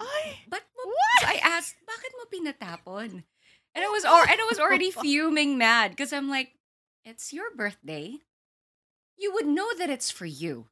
Ay, 0.00 0.38
but 0.48 0.62
What? 0.72 1.28
I 1.28 1.34
asked, 1.42 1.76
bakit 1.84 2.16
mo 2.16 2.24
pinatapon? 2.32 3.24
And 3.74 3.84
I 3.84 3.88
was 3.88 4.04
or 4.06 4.22
and 4.22 4.40
I 4.40 4.46
was 4.48 4.58
already 4.58 4.90
fuming 4.90 5.58
mad 5.58 5.90
because 5.90 6.14
I'm 6.14 6.30
like, 6.30 6.52
it's 7.04 7.34
your 7.34 7.54
birthday. 7.54 8.16
You 9.18 9.34
would 9.34 9.46
know 9.46 9.68
that 9.76 9.90
it's 9.90 10.10
for 10.10 10.24
you, 10.24 10.68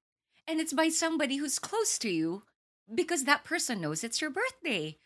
and 0.48 0.59
it's 0.59 0.72
by 0.72 0.88
somebody 0.88 1.37
who's 1.37 1.59
close 1.59 1.98
to 1.98 2.09
you 2.09 2.44
because 2.94 3.24
that 3.24 3.44
person 3.44 3.82
knows 3.82 4.02
it's 4.02 4.22
your 4.22 4.30
birthday. 4.30 4.96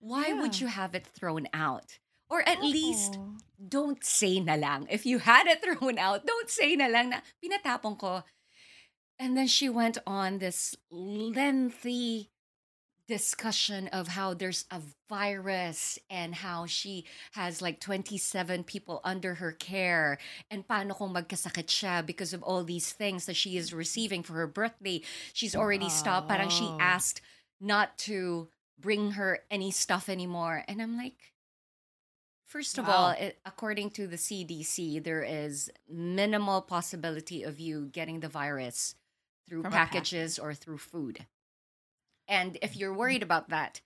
Why 0.00 0.34
would 0.34 0.60
you 0.60 0.66
have 0.66 0.94
it 0.94 1.06
thrown 1.06 1.48
out? 1.54 1.98
Or 2.30 2.46
at 2.46 2.62
least 2.62 3.16
oh. 3.18 3.36
don't 3.56 4.04
say 4.04 4.40
na 4.40 4.54
lang. 4.54 4.86
If 4.90 5.06
you 5.06 5.18
had 5.18 5.46
it 5.46 5.62
thrown 5.64 5.98
out, 5.98 6.26
don't 6.26 6.50
say 6.50 6.76
na 6.76 6.86
lang 6.86 7.10
na 7.10 7.20
pinatapon 7.42 7.98
ko. 7.98 8.22
And 9.18 9.36
then 9.36 9.48
she 9.48 9.68
went 9.68 9.98
on 10.06 10.38
this 10.38 10.76
lengthy 10.90 12.30
discussion 13.08 13.88
of 13.88 14.08
how 14.08 14.34
there's 14.34 14.66
a 14.70 14.82
virus 15.08 15.98
and 16.10 16.34
how 16.34 16.66
she 16.66 17.06
has 17.32 17.62
like 17.62 17.80
27 17.80 18.62
people 18.64 19.00
under 19.02 19.34
her 19.36 19.50
care 19.50 20.18
and 20.50 20.68
paano 20.68 20.94
kung 20.94 21.14
magkasakit 21.14 21.66
siya 21.66 22.04
because 22.04 22.34
of 22.34 22.42
all 22.42 22.62
these 22.62 22.92
things 22.92 23.24
that 23.24 23.34
she 23.34 23.56
is 23.56 23.72
receiving 23.72 24.22
for 24.22 24.34
her 24.34 24.46
birthday. 24.46 25.00
She's 25.32 25.56
already 25.56 25.88
stopped. 25.88 26.28
Parang 26.28 26.50
she 26.50 26.68
Oh. 26.68 26.76
asked 26.78 27.22
not 27.58 27.96
to 28.06 28.48
bring 28.78 29.12
her 29.12 29.40
any 29.50 29.70
stuff 29.72 30.08
anymore. 30.08 30.62
And 30.68 30.80
I'm 30.82 30.96
like, 30.96 31.32
First 32.48 32.78
of 32.78 32.88
all, 32.88 33.10
it, 33.10 33.38
according 33.44 33.90
to 33.90 34.06
the 34.06 34.16
CDC, 34.16 35.04
there 35.04 35.22
is 35.22 35.70
minimal 35.86 36.62
possibility 36.62 37.42
of 37.42 37.60
you 37.60 37.90
getting 37.92 38.20
the 38.20 38.28
virus 38.28 38.94
through 39.46 39.62
From 39.62 39.72
a 39.72 39.76
pack- 39.76 39.90
packages 39.92 40.38
or 40.38 40.54
through 40.54 40.78
food. 40.78 41.26
And 42.26 42.56
if 42.62 42.74
you're 42.74 42.94
worried 42.94 43.22
about 43.22 43.50
that, 43.50 43.82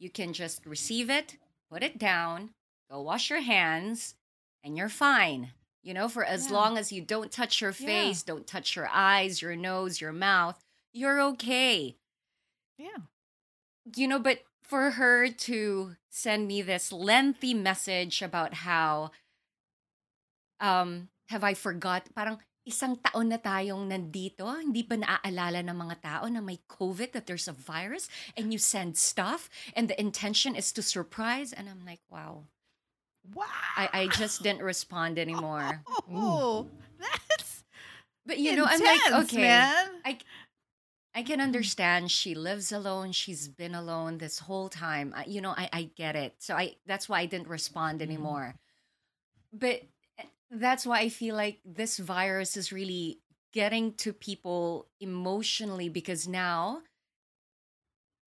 you 0.00 0.10
can 0.10 0.32
just 0.32 0.66
receive 0.66 1.08
it, 1.08 1.36
put 1.70 1.84
it 1.84 1.98
down, 1.98 2.50
go 2.90 3.00
wash 3.00 3.30
your 3.30 3.42
hands, 3.42 4.16
and 4.64 4.76
you're 4.76 4.88
fine. 4.88 5.52
You 5.82 5.94
know, 5.94 6.08
for 6.08 6.24
as 6.24 6.46
Yeah. 6.48 6.52
long 6.52 6.78
as 6.78 6.90
you 6.90 7.02
don't 7.02 7.30
touch 7.30 7.60
your 7.60 7.70
Yeah. 7.78 7.86
face, 7.86 8.22
don't 8.24 8.46
touch 8.46 8.74
your 8.74 8.88
eyes, 8.88 9.40
your 9.40 9.54
nose, 9.54 10.00
your 10.00 10.12
mouth, 10.12 10.64
you're 10.92 11.20
okay 11.20 11.96
Yeah. 12.76 12.96
you 13.94 14.08
know, 14.08 14.18
but 14.18 14.44
for 14.70 14.94
her 14.94 15.26
to 15.50 15.98
send 16.08 16.46
me 16.46 16.62
this 16.62 16.94
lengthy 16.94 17.54
message 17.54 18.22
about 18.22 18.62
how 18.62 19.10
um 20.62 21.10
have 21.26 21.42
I 21.42 21.58
forgot 21.58 22.06
parang 22.14 22.38
isang 22.62 23.02
taon 23.02 23.34
na 23.34 23.40
tayong 23.42 23.90
nandito, 23.90 24.46
hindi 24.46 24.86
pa 24.86 24.94
naaalala 24.94 25.66
ng 25.66 25.74
mga 25.74 25.96
tao 25.98 26.24
na 26.30 26.38
may 26.38 26.62
COVID, 26.70 27.10
that 27.18 27.26
there's 27.26 27.50
a 27.50 27.56
virus, 27.56 28.06
and 28.38 28.54
you 28.54 28.60
send 28.62 28.94
stuff, 28.94 29.50
and 29.74 29.90
the 29.90 29.98
intention 29.98 30.54
is 30.54 30.70
to 30.76 30.84
surprise. 30.84 31.50
And 31.50 31.66
I'm 31.66 31.82
like, 31.82 32.04
wow. 32.12 32.46
Wow. 33.34 33.48
I, 33.74 33.88
I 33.92 34.02
just 34.14 34.44
didn't 34.44 34.62
respond 34.62 35.18
anymore. 35.18 35.82
Oh, 36.10 36.66
that's 36.98 37.64
But 38.26 38.38
you 38.38 38.54
know, 38.54 38.66
I'm 38.68 38.80
like, 38.80 39.24
okay. 39.24 39.40
man. 39.40 39.86
I 40.04 40.18
I 41.14 41.22
can 41.22 41.40
understand 41.40 42.10
she 42.10 42.34
lives 42.34 42.70
alone. 42.72 43.12
She's 43.12 43.48
been 43.48 43.74
alone 43.74 44.18
this 44.18 44.38
whole 44.40 44.68
time. 44.68 45.12
I, 45.16 45.24
you 45.24 45.40
know, 45.40 45.50
I 45.56 45.68
I 45.72 45.82
get 45.96 46.14
it. 46.16 46.36
So 46.38 46.54
I 46.56 46.76
that's 46.86 47.08
why 47.08 47.20
I 47.20 47.26
didn't 47.26 47.48
respond 47.48 48.00
anymore. 48.02 48.54
But 49.52 49.82
eh, 50.18 50.24
that's 50.50 50.86
why 50.86 51.00
I 51.00 51.08
feel 51.08 51.34
like 51.36 51.60
this 51.64 51.98
virus 51.98 52.56
is 52.56 52.72
really 52.72 53.20
getting 53.52 53.94
to 53.94 54.12
people 54.12 54.88
emotionally 55.00 55.88
because 55.88 56.28
now 56.28 56.82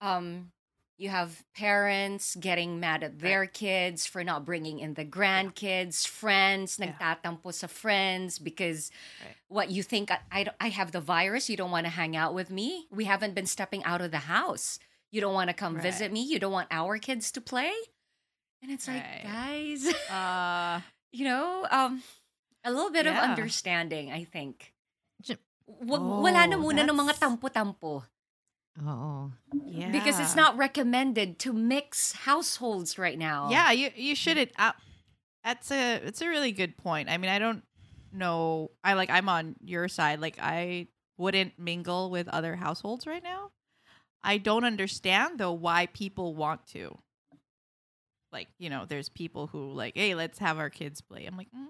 um 0.02 0.52
you 0.98 1.10
have 1.10 1.44
parents 1.58 2.36
getting 2.40 2.80
mad 2.80 3.02
at 3.04 3.20
their 3.20 3.46
kids 3.46 4.06
for 4.06 4.24
not 4.24 4.46
bringing 4.46 4.80
in 4.80 4.94
the 4.94 5.04
grandkids, 5.04 6.06
friends 6.08 6.78
Yeah. 6.78 6.94
nagtatampo 6.94 7.50
sa 7.54 7.68
friends 7.68 8.38
because 8.38 8.92
Right. 9.20 9.36
what 9.50 9.68
you 9.74 9.82
think 9.84 10.12
I, 10.12 10.20
I 10.32 10.42
I 10.62 10.70
have 10.70 10.92
the 10.94 11.02
virus, 11.02 11.50
you 11.50 11.58
don't 11.58 11.72
want 11.74 11.86
to 11.90 11.94
hang 11.94 12.16
out 12.16 12.34
with 12.38 12.50
me. 12.54 12.86
We 12.94 13.06
haven't 13.06 13.34
been 13.34 13.50
stepping 13.50 13.84
out 13.84 14.02
of 14.06 14.12
the 14.14 14.30
house. 14.30 14.78
You 15.12 15.22
don't 15.22 15.34
want 15.34 15.50
to 15.50 15.58
come 15.58 15.78
visit 15.82 16.10
me. 16.14 16.22
You 16.26 16.38
don't 16.40 16.54
want 16.54 16.70
our 16.72 16.98
kids 16.98 17.30
to 17.38 17.42
play. 17.42 17.74
And 18.62 18.72
it's 18.72 18.88
like, 18.88 19.04
guys, 19.28 19.84
Uh, 20.10 20.80
you 21.12 21.26
know, 21.28 21.68
um, 21.70 22.02
a 22.64 22.72
little 22.72 22.90
bit 22.94 23.06
of 23.06 23.14
understanding, 23.18 24.10
I 24.14 24.24
think. 24.24 24.72
Ju- 25.22 25.42
Wag, 25.68 26.00
wala 26.00 26.48
na 26.48 26.56
Oh, 26.56 26.64
muna 26.64 26.82
ng 26.88 26.96
mga 26.96 27.18
that's- 27.18 27.20
tampo-tampo. 27.20 28.08
Oo. 28.82 29.30
yeah. 29.68 29.83
Because 30.04 30.20
it's 30.20 30.36
not 30.36 30.58
recommended 30.58 31.40
to 31.40 31.54
mix 31.54 32.12
households 32.14 32.98
right 32.98 33.18
now. 33.18 33.50
Yeah, 33.50 33.72
you 33.72 33.90
you 33.96 34.16
shouldn't. 34.16 34.52
Uh, 34.58 34.74
that's 35.44 35.72
a 35.72 35.96
it's 35.96 36.22
a 36.22 36.28
really 36.28 36.52
good 36.52 36.78
point. 36.78 37.10
I 37.10 37.18
mean, 37.18 37.30
I 37.32 37.40
don't 37.40 37.64
know. 38.12 38.72
I 38.84 38.94
like 38.94 39.10
I'm 39.10 39.30
on 39.30 39.56
your 39.64 39.88
side. 39.88 40.20
Like 40.20 40.38
I 40.42 40.88
wouldn't 41.18 41.58
mingle 41.60 42.10
with 42.10 42.28
other 42.28 42.56
households 42.56 43.06
right 43.08 43.24
now. 43.24 43.52
I 44.24 44.38
don't 44.38 44.64
understand 44.64 45.40
though 45.40 45.52
why 45.54 45.88
people 45.88 46.34
want 46.36 46.66
to. 46.68 46.98
Like 48.32 48.48
you 48.58 48.70
know, 48.70 48.86
there's 48.88 49.10
people 49.10 49.48
who 49.48 49.72
like, 49.74 49.94
hey, 49.96 50.16
let's 50.16 50.40
have 50.40 50.58
our 50.58 50.70
kids 50.70 51.02
play. 51.02 51.26
I'm 51.26 51.38
like, 51.38 51.50
mm, 51.56 51.68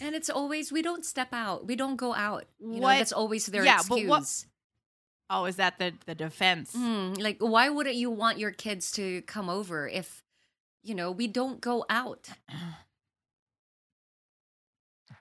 And 0.00 0.14
it's 0.14 0.28
always, 0.30 0.72
we 0.72 0.82
don't 0.82 1.04
step 1.04 1.28
out. 1.32 1.66
We 1.66 1.76
don't 1.76 1.96
go 1.96 2.12
out. 2.14 2.44
You 2.60 2.66
know, 2.68 2.78
What- 2.80 2.98
that's 2.98 3.12
always 3.12 3.46
their 3.46 3.64
Yeah, 3.64 3.76
but 3.88 3.98
excuse. 3.98 4.08
what- 4.08 4.44
oh, 5.30 5.44
is 5.46 5.56
that 5.56 5.78
the 5.78 5.92
the 6.06 6.14
defense? 6.14 6.74
Mm, 6.76 7.20
like, 7.22 7.38
why 7.40 7.68
wouldn't 7.68 7.96
you 7.96 8.10
want 8.10 8.38
your 8.38 8.50
kids 8.52 8.90
to 8.92 9.22
come 9.22 9.48
over 9.48 9.88
if, 9.88 10.22
you 10.82 10.94
know, 10.94 11.10
we 11.10 11.26
don't 11.26 11.60
go 11.60 11.84
out? 11.88 12.28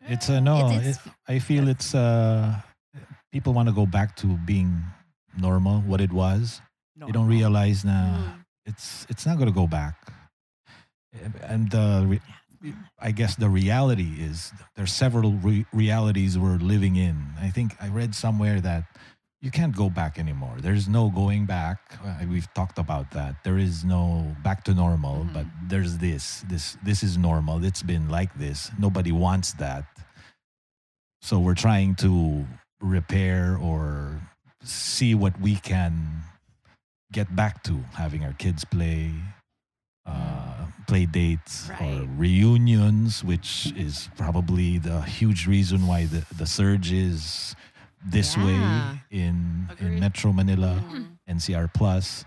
It's 0.07 0.29
uh, 0.29 0.39
no. 0.39 0.67
It's- 0.71 0.97
it, 0.97 1.11
I 1.27 1.39
feel 1.39 1.67
it's 1.67 1.93
uh, 1.93 2.59
people 3.31 3.53
want 3.53 3.67
to 3.69 3.73
go 3.75 3.85
back 3.85 4.15
to 4.17 4.27
being 4.45 4.81
normal, 5.37 5.81
what 5.81 6.01
it 6.01 6.11
was. 6.11 6.61
No, 6.95 7.05
They 7.05 7.11
don't 7.11 7.27
realize 7.27 7.85
now 7.85 8.17
Mm. 8.35 8.45
it's 8.65 9.05
it's 9.09 9.25
not 9.25 9.37
going 9.37 9.47
to 9.47 9.53
go 9.55 9.67
back. 9.67 9.95
And 11.43 11.69
the 11.71 12.05
re- 12.07 12.73
I 12.99 13.11
guess 13.11 13.35
the 13.35 13.49
reality 13.49 14.15
is 14.19 14.53
there's 14.75 14.93
several 14.93 15.33
re- 15.33 15.65
realities 15.73 16.37
we're 16.37 16.57
living 16.61 16.95
in. 16.95 17.17
I 17.39 17.49
think 17.49 17.75
I 17.81 17.87
read 17.89 18.13
somewhere 18.15 18.61
that 18.61 18.83
you 19.41 19.49
can't 19.49 19.75
go 19.75 19.89
back 19.89 20.19
anymore. 20.19 20.55
There's 20.59 20.87
no 20.87 21.09
going 21.09 21.45
back. 21.45 21.79
Uh, 22.05 22.25
We've 22.29 22.51
talked 22.53 22.77
about 22.77 23.09
that. 23.11 23.43
There 23.43 23.57
is 23.57 23.83
no 23.83 24.35
back 24.43 24.63
to 24.65 24.73
normal, 24.73 25.27
but 25.33 25.45
there's 25.67 25.97
this. 25.97 26.45
This 26.47 26.77
this 26.83 27.01
is 27.01 27.17
normal. 27.17 27.63
It's 27.65 27.81
been 27.81 28.07
like 28.09 28.33
this. 28.37 28.71
Nobody 28.77 29.11
wants 29.11 29.53
that. 29.53 29.85
So 31.21 31.39
we're 31.39 31.55
trying 31.55 31.95
to 31.95 32.45
repair 32.81 33.57
or 33.61 34.21
see 34.63 35.15
what 35.15 35.39
we 35.41 35.55
can 35.55 36.21
get 37.11 37.35
back 37.35 37.63
to 37.63 37.73
having 37.93 38.23
our 38.23 38.33
kids 38.33 38.63
play 38.63 39.11
uh, 40.05 40.65
play 40.87 41.05
dates 41.05 41.69
or 41.79 42.07
reunions, 42.17 43.23
which 43.23 43.73
is 43.75 44.09
probably 44.17 44.77
the 44.77 45.01
huge 45.01 45.47
reason 45.47 45.87
why 45.87 46.05
the, 46.05 46.25
the 46.37 46.45
surge 46.45 46.91
is 46.91 47.55
this 48.05 48.35
Yeah. 48.37 48.45
way 48.45 48.61
in 49.11 49.69
in 49.79 49.99
Metro 49.99 50.31
Manila, 50.33 50.81
Mm. 50.89 51.17
NCR 51.27 51.67
Plus, 51.73 52.25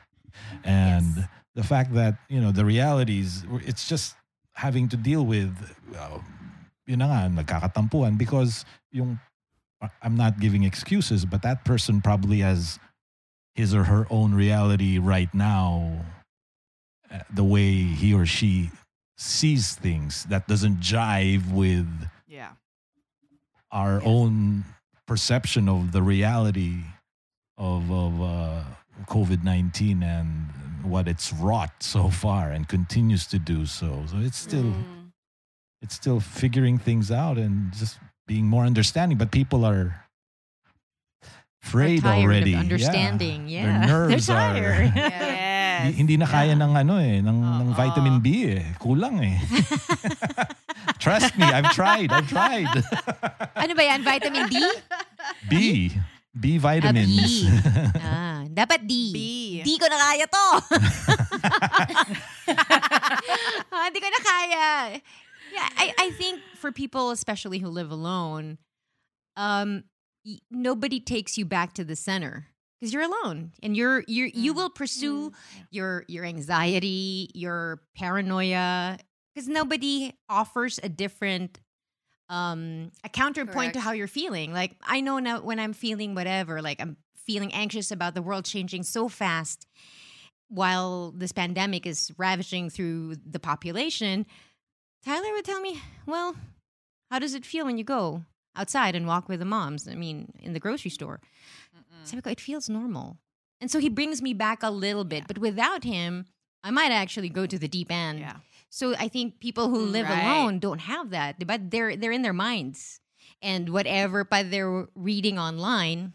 and 0.65 1.17
Yes. 1.17 1.29
the 1.55 1.63
fact 1.65 1.95
that 1.95 2.19
you 2.29 2.41
know 2.41 2.53
the 2.53 2.65
realities 2.65 3.45
it's 3.67 3.89
just 3.89 4.15
having 4.55 4.89
to 4.89 4.97
deal 4.97 5.27
with 5.27 5.51
uh, 5.99 6.19
yun 6.87 6.99
na 7.03 7.07
nga 7.11 7.43
nagkakatampuan 7.43 8.19
because 8.19 8.65
yung 8.95 9.19
I'm 10.03 10.17
not 10.17 10.39
giving 10.41 10.63
excuses 10.65 11.25
but 11.27 11.43
that 11.43 11.65
person 11.67 12.01
probably 12.01 12.41
has 12.41 12.79
his 13.55 13.75
or 13.75 13.85
her 13.85 14.07
own 14.11 14.35
reality 14.35 14.99
right 14.99 15.31
now 15.35 16.03
uh, 17.11 17.23
the 17.31 17.45
way 17.45 17.71
he 17.83 18.15
or 18.15 18.27
she 18.27 18.71
sees 19.19 19.75
things 19.79 20.25
that 20.31 20.47
doesn't 20.47 20.79
jive 20.83 21.51
with 21.53 21.87
Yeah. 22.27 22.59
our 23.71 24.01
own 24.05 24.65
perception 25.07 25.69
of 25.69 25.93
the 25.93 26.03
reality 26.03 26.79
of 27.59 27.91
of 27.91 28.21
uh, 28.21 28.63
COVID 29.07 29.45
nineteen 29.45 30.03
and 30.03 30.29
what 30.83 31.09
it's 31.09 31.33
wrought 31.33 31.83
so 31.83 32.09
far 32.11 32.51
and 32.51 32.69
continues 32.69 33.27
to 33.29 33.39
do 33.39 33.67
so. 33.67 34.05
So 34.07 34.17
it's 34.19 34.39
still 34.39 34.65
Mm. 34.65 35.11
it's 35.83 35.95
still 35.95 36.21
figuring 36.21 36.79
things 36.79 37.11
out 37.11 37.37
and 37.39 37.73
just 37.73 37.99
being 38.27 38.47
more 38.47 38.65
understanding. 38.65 39.19
But 39.19 39.31
people 39.31 39.65
are 39.65 40.05
afraid 41.63 42.03
tired 42.03 42.23
already. 42.25 42.51
Yeah. 42.53 42.61
understanding. 42.61 43.49
Yeah. 43.49 43.65
Their 43.87 43.87
nerves 43.89 44.27
They're 44.27 44.37
are. 44.37 44.53
tired. 44.91 44.93
Yes. 45.75 45.91
Hi- 45.91 45.97
Hindi 45.99 46.15
na 46.15 46.27
kaya 46.27 46.55
ng 46.55 46.73
ano 46.77 46.95
eh, 47.03 47.19
ng, 47.19 47.39
ng 47.59 47.69
Oo. 47.71 47.75
vitamin 47.75 48.23
B 48.23 48.27
eh. 48.47 48.63
Kulang 48.79 49.19
eh. 49.19 49.43
Trust 51.03 51.35
me, 51.35 51.45
I've 51.45 51.75
tried. 51.75 52.15
I've 52.15 52.31
tried. 52.31 52.71
ano 53.63 53.73
ba 53.75 53.83
yan? 53.83 54.07
Vitamin 54.07 54.47
D? 54.47 54.57
B. 55.51 55.55
B 56.31 56.45
Ah, 56.59 56.63
vitamins. 56.71 57.11
B. 57.11 57.47
ah, 58.03 58.43
dapat 58.47 58.87
D. 58.87 58.93
B. 59.11 59.19
D 59.63 59.79
ko 59.79 59.87
na 59.87 59.99
kaya 59.99 60.27
to. 60.27 60.47
Ah, 63.71 63.85
Hindi 63.91 63.99
ko 64.01 64.09
na 64.09 64.21
kaya. 64.23 64.67
Yeah, 65.55 65.69
I, 65.79 65.87
I 65.99 66.09
think 66.19 66.41
for 66.59 66.73
people, 66.73 67.11
especially 67.11 67.59
who 67.59 67.69
live 67.69 67.91
alone, 67.91 68.59
um, 69.37 69.85
y- 70.27 70.43
nobody 70.51 70.99
takes 70.99 71.39
you 71.39 71.45
back 71.45 71.75
to 71.75 71.85
the 71.85 71.95
center 71.95 72.51
because 72.85 72.93
you're 72.93 73.03
alone 73.03 73.51
and 73.63 73.75
you're 73.75 74.05
you're 74.07 74.27
you 74.27 74.53
will 74.53 74.69
pursue 74.69 75.33
your 75.71 76.05
your 76.07 76.23
anxiety, 76.27 77.31
your 77.33 77.81
paranoia 77.97 78.99
because 79.35 79.49
nobody 79.49 80.13
offers 80.29 80.79
a 80.83 80.91
different 80.91 81.61
um 82.29 82.91
a 83.03 83.09
counterpoint 83.09 83.73
to 83.73 83.81
how 83.81 83.93
you're 83.93 84.07
feeling. 84.07 84.53
Like 84.53 84.77
I 84.83 85.01
know 85.01 85.19
now 85.19 85.41
when 85.41 85.59
I'm 85.59 85.73
feeling 85.73 86.15
whatever, 86.15 86.61
like 86.61 86.79
I'm 86.79 86.99
feeling 87.17 87.55
anxious 87.55 87.91
about 87.91 88.15
the 88.15 88.21
world 88.21 88.45
changing 88.45 88.83
so 88.83 89.09
fast 89.09 89.67
while 90.49 91.11
this 91.17 91.33
pandemic 91.33 91.87
is 91.87 92.13
ravaging 92.19 92.69
through 92.69 93.17
the 93.25 93.41
population, 93.41 94.27
Tyler 95.03 95.33
would 95.33 95.47
tell 95.47 95.63
me, 95.63 95.81
"Well, 96.05 96.37
how 97.11 97.19
does 97.19 97.33
it 97.33 97.47
feel 97.47 97.65
when 97.65 97.79
you 97.79 97.85
go 97.85 98.25
outside 98.55 98.95
and 98.95 99.07
walk 99.07 99.27
with 99.27 99.39
the 99.39 99.47
moms? 99.47 99.89
I 99.89 99.95
mean, 99.95 100.33
in 100.39 100.53
the 100.53 100.61
grocery 100.61 100.91
store." 100.91 101.23
Sabi 102.05 102.23
ko, 102.23 102.31
it 102.31 102.41
feels 102.41 102.69
normal. 102.69 103.19
And 103.61 103.71
so 103.71 103.79
he 103.79 103.89
brings 103.89 104.21
me 104.21 104.35
back 104.35 104.63
a 104.63 104.71
little 104.71 105.05
bit, 105.05 105.25
but 105.27 105.39
without 105.39 105.85
him, 105.85 106.27
I 106.63 106.71
might 106.71 106.93
actually 106.93 107.29
go 107.29 107.47
to 107.47 107.59
the 107.59 107.69
deep 107.69 107.91
end. 107.91 108.21
Yeah. 108.21 108.37
So 108.69 108.95
I 108.99 109.09
think 109.09 109.41
people 109.41 109.69
who 109.71 109.79
live 109.87 110.09
Right. 110.09 110.23
alone 110.25 110.59
don't 110.59 110.81
have 110.81 111.11
that, 111.11 111.47
but 111.47 111.71
they're 111.71 111.97
they're 111.97 112.13
in 112.13 112.23
their 112.23 112.33
minds, 112.37 113.01
and 113.41 113.69
whatever 113.71 114.25
but 114.25 114.51
they're 114.51 114.89
reading 114.95 115.39
online, 115.39 116.13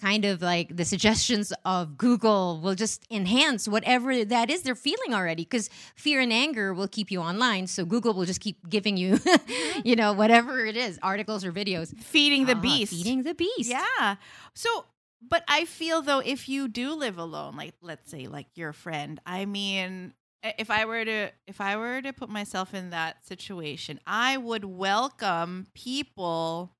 kind 0.00 0.24
of 0.24 0.42
like 0.42 0.76
the 0.76 0.84
suggestions 0.84 1.52
of 1.64 1.96
Google 1.96 2.60
will 2.62 2.74
just 2.74 3.04
enhance 3.10 3.66
whatever 3.68 4.24
that 4.24 4.50
is 4.50 4.62
they're 4.62 4.74
feeling 4.74 5.14
already. 5.14 5.44
Because 5.44 5.70
fear 5.96 6.20
and 6.20 6.32
anger 6.32 6.74
will 6.74 6.88
keep 6.88 7.10
you 7.10 7.20
online, 7.20 7.66
so 7.66 7.84
Google 7.84 8.12
will 8.14 8.24
just 8.26 8.40
keep 8.40 8.68
giving 8.68 8.96
you, 8.96 9.18
you 9.84 9.96
know, 9.96 10.12
whatever 10.12 10.64
it 10.66 10.76
is, 10.76 10.98
articles 11.02 11.44
or 11.44 11.52
videos. 11.52 11.96
Feeding 11.98 12.46
the 12.46 12.56
Ah, 12.56 12.60
beast. 12.60 12.92
feeding 12.92 13.22
the 13.22 13.34
beast. 13.34 13.70
Yeah. 13.70 14.16
So, 14.54 14.86
but 15.26 15.42
I 15.48 15.64
feel 15.64 16.02
though, 16.02 16.18
if 16.20 16.48
you 16.48 16.68
do 16.68 16.92
live 16.94 17.16
alone, 17.16 17.56
like 17.56 17.74
let's 17.80 18.10
say, 18.10 18.26
like 18.26 18.46
your 18.56 18.72
friend, 18.72 19.20
I 19.24 19.46
mean, 19.46 20.12
if 20.58 20.70
I 20.70 20.84
were 20.84 21.02
to, 21.04 21.30
if 21.46 21.60
I 21.60 21.76
were 21.76 22.02
to 22.02 22.12
put 22.12 22.28
myself 22.28 22.74
in 22.74 22.90
that 22.90 23.24
situation, 23.26 24.00
I 24.06 24.36
would 24.36 24.64
welcome 24.64 25.68
people 25.72 26.72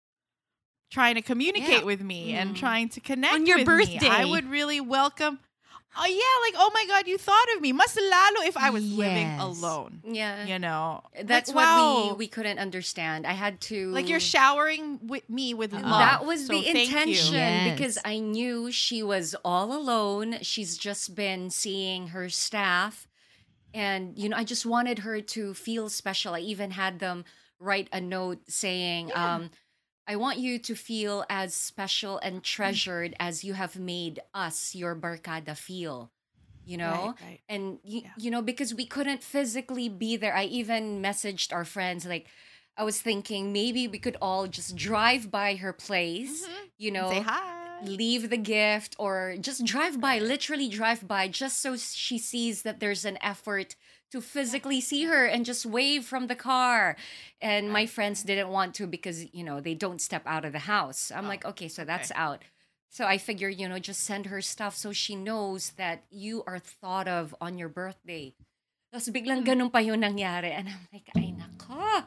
trying 0.90 1.14
to 1.16 1.22
communicate 1.22 1.80
Yeah. 1.80 1.84
with 1.84 2.00
me 2.00 2.34
and 2.34 2.54
Mm. 2.54 2.58
trying 2.58 2.88
to 2.90 3.00
connect 3.00 3.34
On 3.34 3.46
your 3.46 3.58
with 3.58 3.68
me. 3.88 3.98
I 4.08 4.24
would 4.24 4.48
really 4.50 4.80
welcome. 4.80 5.40
Oh 5.96 6.06
yeah, 6.06 6.36
like 6.44 6.54
oh 6.56 6.70
my 6.74 6.86
god, 6.88 7.06
you 7.06 7.16
thought 7.18 7.46
of 7.54 7.60
me. 7.62 7.72
Mas 7.72 7.96
lalo 7.96 8.40
if 8.46 8.56
I 8.56 8.70
was 8.70 8.82
living 8.92 9.30
alone. 9.38 10.02
Yeah. 10.04 10.44
You 10.44 10.58
know, 10.58 11.04
That's 11.22 11.50
Like, 11.50 11.54
what 11.56 11.64
wow. 11.64 12.08
we 12.10 12.16
we 12.24 12.26
couldn't 12.26 12.58
understand. 12.58 13.26
I 13.28 13.32
had 13.32 13.60
to 13.70 13.90
like 13.92 14.08
you're 14.08 14.18
showering 14.18 14.98
with 15.06 15.28
me 15.30 15.54
with 15.54 15.72
love. 15.72 15.82
That 15.84 16.26
was 16.26 16.46
So 16.48 16.52
the 16.52 16.66
intention 16.66 17.34
Yes. 17.34 17.72
because 17.78 17.98
I 18.04 18.18
knew 18.18 18.72
she 18.72 19.04
was 19.04 19.36
all 19.44 19.72
alone. 19.72 20.38
She's 20.42 20.76
just 20.76 21.14
been 21.14 21.48
seeing 21.50 22.08
her 22.08 22.28
staff. 22.28 23.06
And, 23.72 24.16
you 24.18 24.28
know, 24.28 24.36
I 24.36 24.44
just 24.44 24.64
wanted 24.66 25.00
her 25.00 25.20
to 25.20 25.52
feel 25.54 25.88
special. 25.88 26.34
I 26.34 26.40
even 26.40 26.72
had 26.72 26.98
them 27.00 27.24
write 27.58 27.88
a 27.92 28.00
note 28.00 28.38
saying, 28.48 29.10
um, 29.14 29.50
I 30.06 30.16
want 30.16 30.38
you 30.38 30.58
to 30.58 30.74
feel 30.74 31.24
as 31.30 31.54
special 31.54 32.18
and 32.18 32.42
treasured 32.42 33.14
as 33.18 33.42
you 33.44 33.54
have 33.54 33.78
made 33.78 34.20
us, 34.34 34.74
your 34.74 34.94
barkada, 34.94 35.56
feel. 35.56 36.10
You 36.66 36.78
know? 36.78 37.14
Right, 37.20 37.26
right. 37.28 37.40
and 37.48 37.78
you, 37.84 38.00
Yeah. 38.02 38.10
you 38.18 38.30
know 38.30 38.40
because 38.42 38.74
we 38.74 38.86
couldn't 38.86 39.22
physically 39.22 39.90
be 39.90 40.16
there 40.16 40.34
i 40.34 40.44
even 40.44 41.02
messaged 41.02 41.52
our 41.52 41.64
friends 41.66 42.06
like 42.06 42.26
i 42.78 42.82
was 42.84 43.02
thinking 43.02 43.52
maybe 43.52 43.86
we 43.86 43.98
could 43.98 44.16
all 44.22 44.46
just 44.46 44.74
drive 44.74 45.30
by 45.30 45.56
her 45.56 45.74
place 45.74 46.46
you 46.78 46.90
know 46.90 47.10
Mm-hmm. 47.10 47.18
Say 47.18 47.20
hi. 47.20 47.80
leave 47.84 48.30
the 48.30 48.38
gift 48.38 48.96
or 48.98 49.36
just 49.38 49.62
drive 49.66 50.00
by 50.00 50.18
literally 50.18 50.68
drive 50.70 51.06
by 51.06 51.28
just 51.28 51.60
so 51.60 51.76
she 51.76 52.16
sees 52.18 52.62
that 52.62 52.80
there's 52.80 53.04
an 53.04 53.18
effort 53.20 53.76
to 54.14 54.22
physically 54.22 54.80
see 54.80 55.10
her 55.10 55.26
and 55.26 55.42
just 55.42 55.66
wave 55.66 56.06
from 56.06 56.30
the 56.30 56.38
car 56.38 56.94
and 57.42 57.66
my 57.66 57.82
friends 57.84 58.22
didn't 58.22 58.48
want 58.48 58.70
to 58.78 58.86
because 58.86 59.26
you 59.34 59.42
know 59.42 59.58
they 59.58 59.74
don't 59.74 59.98
step 59.98 60.22
out 60.22 60.46
of 60.46 60.54
the 60.54 60.70
house 60.70 61.10
i'm 61.10 61.26
oh, 61.26 61.34
like 61.34 61.42
okay 61.42 61.66
so 61.66 61.82
that's 61.82 62.14
out 62.14 62.46
so 62.94 63.06
I 63.06 63.18
figure, 63.18 63.48
you 63.48 63.68
know, 63.68 63.80
just 63.80 64.06
send 64.06 64.26
her 64.26 64.40
stuff 64.40 64.76
so 64.76 64.92
she 64.92 65.16
knows 65.18 65.74
that 65.82 66.04
you 66.14 66.44
are 66.46 66.60
thought 66.60 67.08
of 67.08 67.34
on 67.40 67.58
your 67.58 67.66
birthday. 67.68 68.38
Tapos 68.94 69.10
biglang 69.10 69.42
hmm. 69.42 69.50
ganun 69.50 69.72
pa 69.74 69.82
yung 69.82 69.98
nangyari. 69.98 70.54
And 70.54 70.70
I'm 70.70 70.86
like, 70.94 71.10
ay 71.18 71.34
nako. 71.34 72.06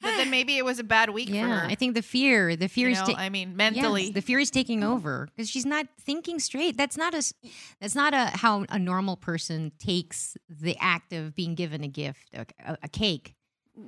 But 0.00 0.16
then 0.16 0.30
maybe 0.36 0.56
it 0.56 0.64
was 0.64 0.78
a 0.78 0.84
bad 0.84 1.10
week 1.10 1.28
for 1.28 1.34
Yeah, 1.34 1.60
her. 1.60 1.66
I 1.68 1.74
think 1.74 1.94
the 1.94 2.02
fear, 2.02 2.56
the 2.56 2.68
fear 2.68 2.88
you 2.88 2.92
is 2.96 3.00
know, 3.00 3.12
ta- 3.14 3.20
I 3.20 3.28
mean, 3.28 3.50
Yes, 3.50 3.56
mentally. 3.56 4.10
the 4.10 4.22
fear 4.22 4.38
is 4.40 4.50
taking 4.50 4.82
over 4.82 5.28
because 5.28 5.48
she's 5.48 5.66
not 5.66 5.86
thinking 6.00 6.38
straight. 6.40 6.76
That's 6.76 6.96
not 6.96 7.12
a 7.14 7.18
s- 7.22 7.34
that's 7.80 7.94
not 7.94 8.14
a 8.14 8.32
how 8.36 8.64
a 8.68 8.78
normal 8.78 9.16
person 9.16 9.72
takes 9.78 10.36
the 10.48 10.76
act 10.80 11.12
of 11.12 11.34
being 11.36 11.54
given 11.54 11.84
a 11.84 11.88
gift, 11.88 12.28
a, 12.34 12.46
a, 12.64 12.78
a 12.84 12.88
cake. 12.88 13.34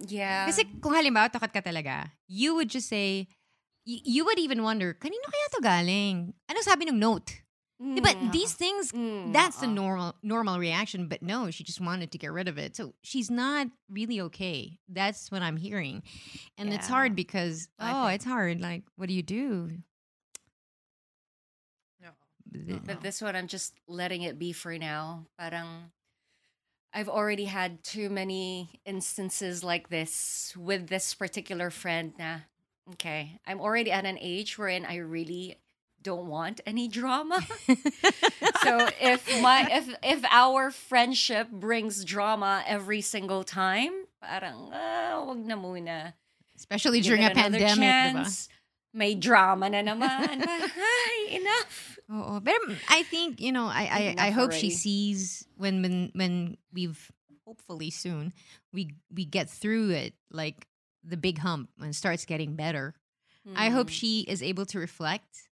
Yeah. 0.09 0.47
Kasi 0.47 0.65
kung 0.81 0.95
halimbawa 0.95 1.29
takot 1.33 1.53
ka 1.53 1.61
talaga, 1.61 2.11
you 2.29 2.55
would 2.55 2.69
just 2.69 2.89
say 2.89 3.29
y- 3.85 4.01
you 4.05 4.25
would 4.25 4.39
even 4.39 4.63
wonder, 4.63 4.95
kanino 4.95 5.27
kaya 5.29 5.49
to 5.57 5.61
galing? 5.61 6.33
Ano 6.49 6.61
sabi 6.61 6.89
ng 6.89 6.99
note? 6.99 7.43
Di 7.83 8.01
ba, 8.01 8.14
Mm. 8.14 8.30
these 8.30 8.55
things, 8.55 8.93
Mm. 8.93 9.33
that's 9.33 9.57
the 9.59 9.66
normal 9.66 10.14
normal 10.22 10.59
reaction. 10.61 11.09
But 11.09 11.20
no, 11.22 11.51
she 11.51 11.64
just 11.64 11.80
wanted 11.80 12.12
to 12.12 12.18
get 12.18 12.30
rid 12.30 12.47
of 12.47 12.57
it. 12.57 12.76
So 12.76 12.95
she's 13.03 13.28
not 13.28 13.66
really 13.91 14.20
okay. 14.30 14.78
That's 14.89 15.30
what 15.33 15.43
I'm 15.43 15.57
hearing, 15.57 16.05
and 16.57 16.72
it's 16.72 16.87
hard 16.87 17.16
because 17.16 17.66
I 17.80 17.91
oh, 17.91 18.07
think- 18.07 18.14
it's 18.16 18.24
hard. 18.24 18.61
Like, 18.61 18.85
what 18.95 19.09
do 19.09 19.14
you 19.14 19.22
do? 19.22 19.83
The- 22.51 22.80
But 22.85 23.01
this 23.01 23.22
one, 23.22 23.35
I'm 23.35 23.49
just 23.49 23.74
letting 23.89 24.22
it 24.22 24.39
be 24.39 24.53
for 24.53 24.76
now. 24.76 25.26
Parang, 25.39 25.91
I've 26.93 27.09
already 27.09 27.47
had 27.47 27.83
too 27.83 28.11
many 28.11 28.78
instances 28.85 29.64
like 29.64 29.89
this 29.89 30.53
with 30.55 30.89
this 30.89 31.14
particular 31.14 31.70
friend. 31.70 32.12
Na, 32.18 32.41
okay, 32.93 33.41
I'm 33.47 33.59
already 33.59 33.91
at 33.91 34.05
an 34.05 34.18
age 34.20 34.59
wherein 34.59 34.85
I 34.85 34.97
really 34.97 35.57
don't 36.03 36.27
want 36.27 36.61
any 36.67 36.89
drama. 36.89 37.41
so 38.63 38.89
if 39.01 39.23
my 39.41 39.67
if 39.71 39.87
if 40.03 40.25
our 40.31 40.71
friendship 40.71 41.51
brings 41.51 42.05
drama 42.05 42.65
every 42.67 43.01
single 43.01 43.45
time, 43.45 43.93
parang 44.21 44.71
ah, 44.73 45.23
wag 45.27 45.47
na 45.47 45.57
muna. 45.57 46.15
Especially 46.57 47.01
Give 47.01 47.15
during 47.17 47.25
a 47.25 47.31
pandemic, 47.31 47.79
diba? 47.79 48.49
May 48.95 49.15
drama 49.15 49.71
na 49.71 49.81
naman. 49.81 50.45
Ay, 50.45 51.41
enough. 51.41 51.99
Oo. 52.13 52.41
Pero 52.45 52.61
I 52.93 53.03
think, 53.09 53.41
you 53.41 53.51
know, 53.51 53.65
I 53.67 54.15
I, 54.19 54.29
I 54.29 54.31
hope 54.31 54.53
she 54.53 54.69
sees 54.69 55.47
when 55.57 55.81
when 55.83 56.11
when 56.15 56.35
we've 56.73 57.01
hopefully 57.49 57.91
soon 57.91 58.33
we 58.73 58.95
we 59.11 59.25
get 59.25 59.49
through 59.49 59.91
it 59.91 60.15
like 60.31 60.69
the 61.03 61.17
big 61.17 61.39
hump 61.39 61.71
and 61.81 61.97
starts 61.97 62.25
getting 62.29 62.55
better. 62.55 62.95
I 63.59 63.75
hope 63.75 63.91
Mm. 63.91 63.99
she 63.99 64.13
is 64.31 64.39
able 64.39 64.67
to 64.71 64.79
reflect 64.79 65.51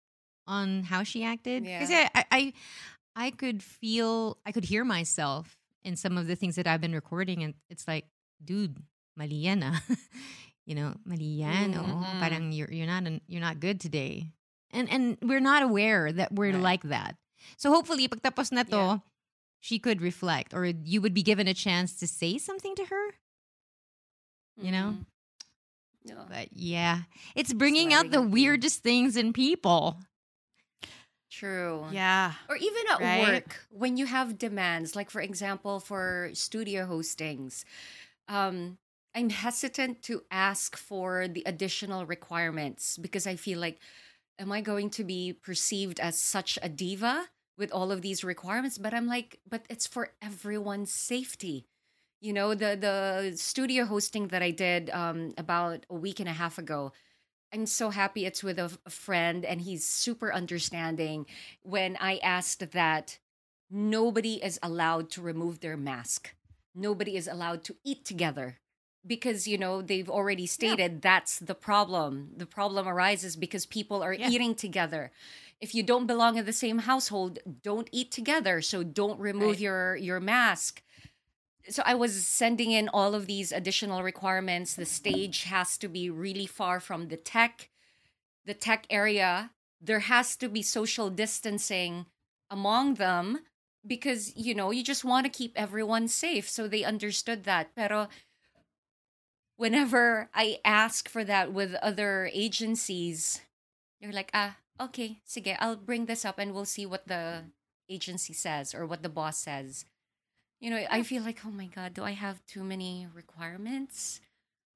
on 0.49 0.83
how 0.89 1.05
she 1.05 1.23
acted. 1.23 1.65
Yeah. 1.69 1.79
Because 1.79 1.93
I, 2.17 2.25
I 2.33 2.43
I 3.15 3.31
could 3.31 3.63
feel, 3.63 4.39
I 4.47 4.53
could 4.53 4.65
hear 4.65 4.85
myself 4.85 5.59
in 5.85 5.95
some 5.97 6.17
of 6.17 6.27
the 6.27 6.35
things 6.37 6.57
that 6.57 6.67
I've 6.67 6.81
been 6.81 6.95
recording, 6.95 7.43
and 7.45 7.55
it's 7.69 7.87
like, 7.87 8.07
dude, 8.43 8.79
Maliana, 9.19 9.79
you 10.67 10.75
know, 10.75 10.95
mali 11.05 11.43
yan, 11.45 11.75
oh, 11.77 11.83
Mhm. 11.83 12.21
parang 12.23 12.45
you're 12.53 12.71
you're 12.73 12.87
not 12.89 13.05
an, 13.07 13.21
you're 13.29 13.43
not 13.45 13.61
good 13.61 13.79
today, 13.79 14.33
and 14.73 14.89
and 14.89 15.19
we're 15.21 15.43
not 15.45 15.63
aware 15.63 16.11
that 16.11 16.33
we're 16.33 16.55
Right. 16.57 16.79
like 16.81 16.85
that. 16.89 17.17
So 17.59 17.71
hopefully, 17.71 18.09
pagtapos 18.09 18.51
na 18.51 18.63
to, 18.71 18.77
Yeah. 18.77 18.99
she 19.61 19.79
could 19.83 20.01
reflect, 20.01 20.55
or 20.55 20.65
you 20.67 21.03
would 21.03 21.15
be 21.15 21.23
given 21.27 21.47
a 21.51 21.55
chance 21.55 21.99
to 21.99 22.07
say 22.07 22.39
something 22.39 22.75
to 22.79 22.87
her. 22.87 23.05
You 24.59 24.71
know, 24.73 24.89
Mhm. 24.95 25.07
No. 26.15 26.27
but 26.31 26.49
yeah, 26.55 27.03
it's 27.35 27.53
bringing 27.53 27.93
out 27.95 28.11
the 28.11 28.23
weirdest 28.23 28.83
things 28.83 29.17
in 29.17 29.33
people. 29.35 29.99
True. 31.31 31.87
Yeah. 31.93 32.33
Or 32.49 32.57
even 32.57 32.83
at 32.91 33.01
Right? 33.01 33.21
work, 33.21 33.67
when 33.71 33.97
you 33.97 34.07
have 34.07 34.39
demands, 34.39 34.97
like 34.97 35.11
for 35.11 35.21
example, 35.21 35.79
for 35.81 36.31
studio 36.33 36.87
hostings, 36.87 37.65
um, 38.29 38.79
I'm 39.15 39.31
hesitant 39.31 40.03
to 40.05 40.23
ask 40.31 40.77
for 40.77 41.29
the 41.29 41.43
additional 41.47 42.07
requirements 42.07 42.97
because 42.99 43.27
I 43.27 43.37
feel 43.37 43.59
like, 43.59 43.79
am 44.39 44.53
I 44.53 44.61
going 44.61 44.91
to 44.91 45.05
be 45.05 45.33
perceived 45.33 46.01
as 46.01 46.19
such 46.19 46.59
a 46.63 46.69
diva 46.69 47.29
with 47.59 47.73
all 47.73 47.91
of 47.93 48.03
these 48.03 48.25
requirements? 48.25 48.79
But 48.79 48.95
I'm 48.95 49.07
like, 49.07 49.41
but 49.49 49.67
it's 49.69 49.87
for 49.87 50.13
everyone's 50.23 50.93
safety. 50.93 51.67
You 52.21 52.33
know, 52.33 52.55
the 52.55 52.77
the 52.77 53.37
studio 53.37 53.85
hosting 53.85 54.29
that 54.29 54.43
I 54.43 54.51
did 54.51 54.91
um, 54.91 55.35
about 55.39 55.87
a 55.91 55.95
week 55.95 56.21
and 56.21 56.29
a 56.29 56.33
half 56.33 56.59
ago. 56.59 56.93
I'm 57.53 57.67
so 57.67 57.91
happy 57.91 58.27
it's 58.27 58.43
with 58.45 58.59
a, 58.59 58.71
a 58.85 58.91
friend 58.91 59.45
and 59.45 59.61
he's 59.63 59.87
super 59.87 60.33
understanding 60.33 61.27
when 61.63 61.97
I 62.01 62.19
asked 62.19 62.73
that 62.73 63.19
nobody 63.71 64.35
is 64.43 64.59
allowed 64.63 65.11
to 65.13 65.23
remove 65.23 65.61
their 65.61 65.77
mask. 65.77 66.35
Nobody 66.75 67.17
is 67.17 67.27
allowed 67.27 67.65
to 67.65 67.77
eat 67.85 68.05
together 68.05 68.59
because 69.07 69.49
you 69.49 69.57
know 69.57 69.81
they've 69.81 70.11
already 70.11 70.47
stated 70.47 71.01
that's 71.01 71.39
the 71.39 71.55
problem. 71.55 72.31
The 72.37 72.47
problem 72.47 72.87
arises 72.87 73.37
because 73.37 73.65
people 73.65 74.03
are 74.03 74.13
Yeah. 74.13 74.29
eating 74.29 74.55
together. 74.55 75.11
If 75.61 75.75
you 75.75 75.83
don't 75.83 76.07
belong 76.07 76.37
in 76.37 76.45
the 76.45 76.53
same 76.53 76.81
household, 76.81 77.39
don't 77.63 77.89
eat 77.93 78.11
together. 78.13 78.61
So 78.61 78.83
don't 78.85 79.19
remove 79.19 79.53
Right. 79.53 79.61
your 79.61 79.97
your 79.97 80.21
mask 80.21 80.83
so 81.71 81.83
I 81.85 81.95
was 81.95 82.27
sending 82.27 82.71
in 82.71 82.89
all 82.89 83.15
of 83.15 83.27
these 83.27 83.53
additional 83.53 84.03
requirements. 84.03 84.75
The 84.75 84.87
stage 84.87 85.45
has 85.45 85.77
to 85.79 85.89
be 85.89 86.11
really 86.11 86.47
far 86.47 86.81
from 86.81 87.09
the 87.09 87.17
tech, 87.17 87.71
the 88.45 88.55
tech 88.55 88.87
area. 88.91 89.51
There 89.81 90.01
has 90.01 90.37
to 90.37 90.49
be 90.49 90.63
social 90.63 91.11
distancing 91.11 92.07
among 92.51 92.95
them 92.95 93.41
because 93.87 94.35
you 94.37 94.55
know 94.55 94.71
you 94.71 94.83
just 94.83 95.05
want 95.05 95.25
to 95.25 95.31
keep 95.31 95.53
everyone 95.57 96.09
safe. 96.09 96.49
So 96.49 96.67
they 96.67 96.85
understood 96.85 97.45
that. 97.45 97.75
Pero 97.75 98.09
whenever 99.57 100.31
I 100.35 100.59
ask 100.65 101.09
for 101.09 101.25
that 101.25 101.53
with 101.53 101.75
other 101.77 102.31
agencies, 102.33 103.41
they're 104.01 104.13
like, 104.13 104.31
ah, 104.33 104.57
okay, 104.81 105.19
sige, 105.29 105.57
I'll 105.59 105.77
bring 105.77 106.07
this 106.07 106.25
up 106.25 106.39
and 106.39 106.55
we'll 106.55 106.65
see 106.65 106.87
what 106.87 107.07
the 107.09 107.45
agency 107.89 108.33
says 108.33 108.75
or 108.75 108.87
what 108.87 109.03
the 109.03 109.09
boss 109.09 109.39
says. 109.39 109.85
You 110.61 110.71
know, 110.71 110.85
I 110.91 111.03
feel 111.05 111.23
like, 111.23 111.41
oh 111.47 111.51
my 111.51 111.67
god, 111.67 111.95
do 111.95 112.03
I 112.03 112.13
have 112.13 112.45
too 112.47 112.65
many 112.65 113.07
requirements? 113.15 114.21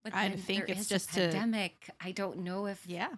But 0.05 0.15
I 0.15 0.31
think 0.31 0.69
it's 0.69 0.89
just 0.89 1.11
a 1.11 1.15
to- 1.15 1.21
pandemic. 1.33 1.91
I 2.01 2.13
don't 2.13 2.39
know 2.39 2.67
if 2.67 2.85
Yeah. 2.87 3.09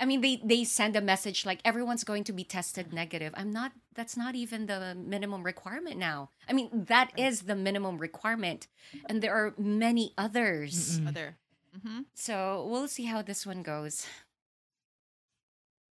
I 0.00 0.04
mean, 0.04 0.20
they 0.20 0.40
they 0.42 0.64
send 0.64 0.96
a 0.96 1.00
message 1.00 1.46
like 1.46 1.60
everyone's 1.64 2.02
going 2.02 2.24
to 2.24 2.32
be 2.32 2.42
tested 2.42 2.92
negative. 2.92 3.32
I'm 3.36 3.52
not. 3.52 3.70
That's 3.94 4.16
not 4.16 4.34
even 4.34 4.66
the 4.66 4.96
minimum 4.96 5.44
requirement 5.44 5.96
now. 5.96 6.30
I 6.48 6.52
mean, 6.54 6.68
that 6.88 7.12
is 7.16 7.42
the 7.42 7.54
minimum 7.54 7.98
requirement, 7.98 8.66
and 9.06 9.22
there 9.22 9.32
are 9.32 9.54
many 9.56 10.12
others. 10.18 11.00
Other. 11.06 11.36
hmm 11.84 12.00
So 12.14 12.66
we'll 12.68 12.88
see 12.88 13.04
how 13.04 13.22
this 13.22 13.46
one 13.46 13.62
goes. 13.62 14.06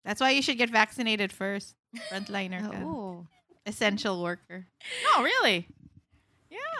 That's 0.04 0.20
why 0.20 0.30
you 0.30 0.42
should 0.42 0.58
get 0.58 0.68
vaccinated 0.68 1.32
first. 1.32 1.74
Frontliner. 2.10 2.60
ka. 2.70 2.76
Oh, 2.84 3.26
Essential 3.64 4.20
worker. 4.22 4.66
No, 5.08 5.22
really. 5.22 5.68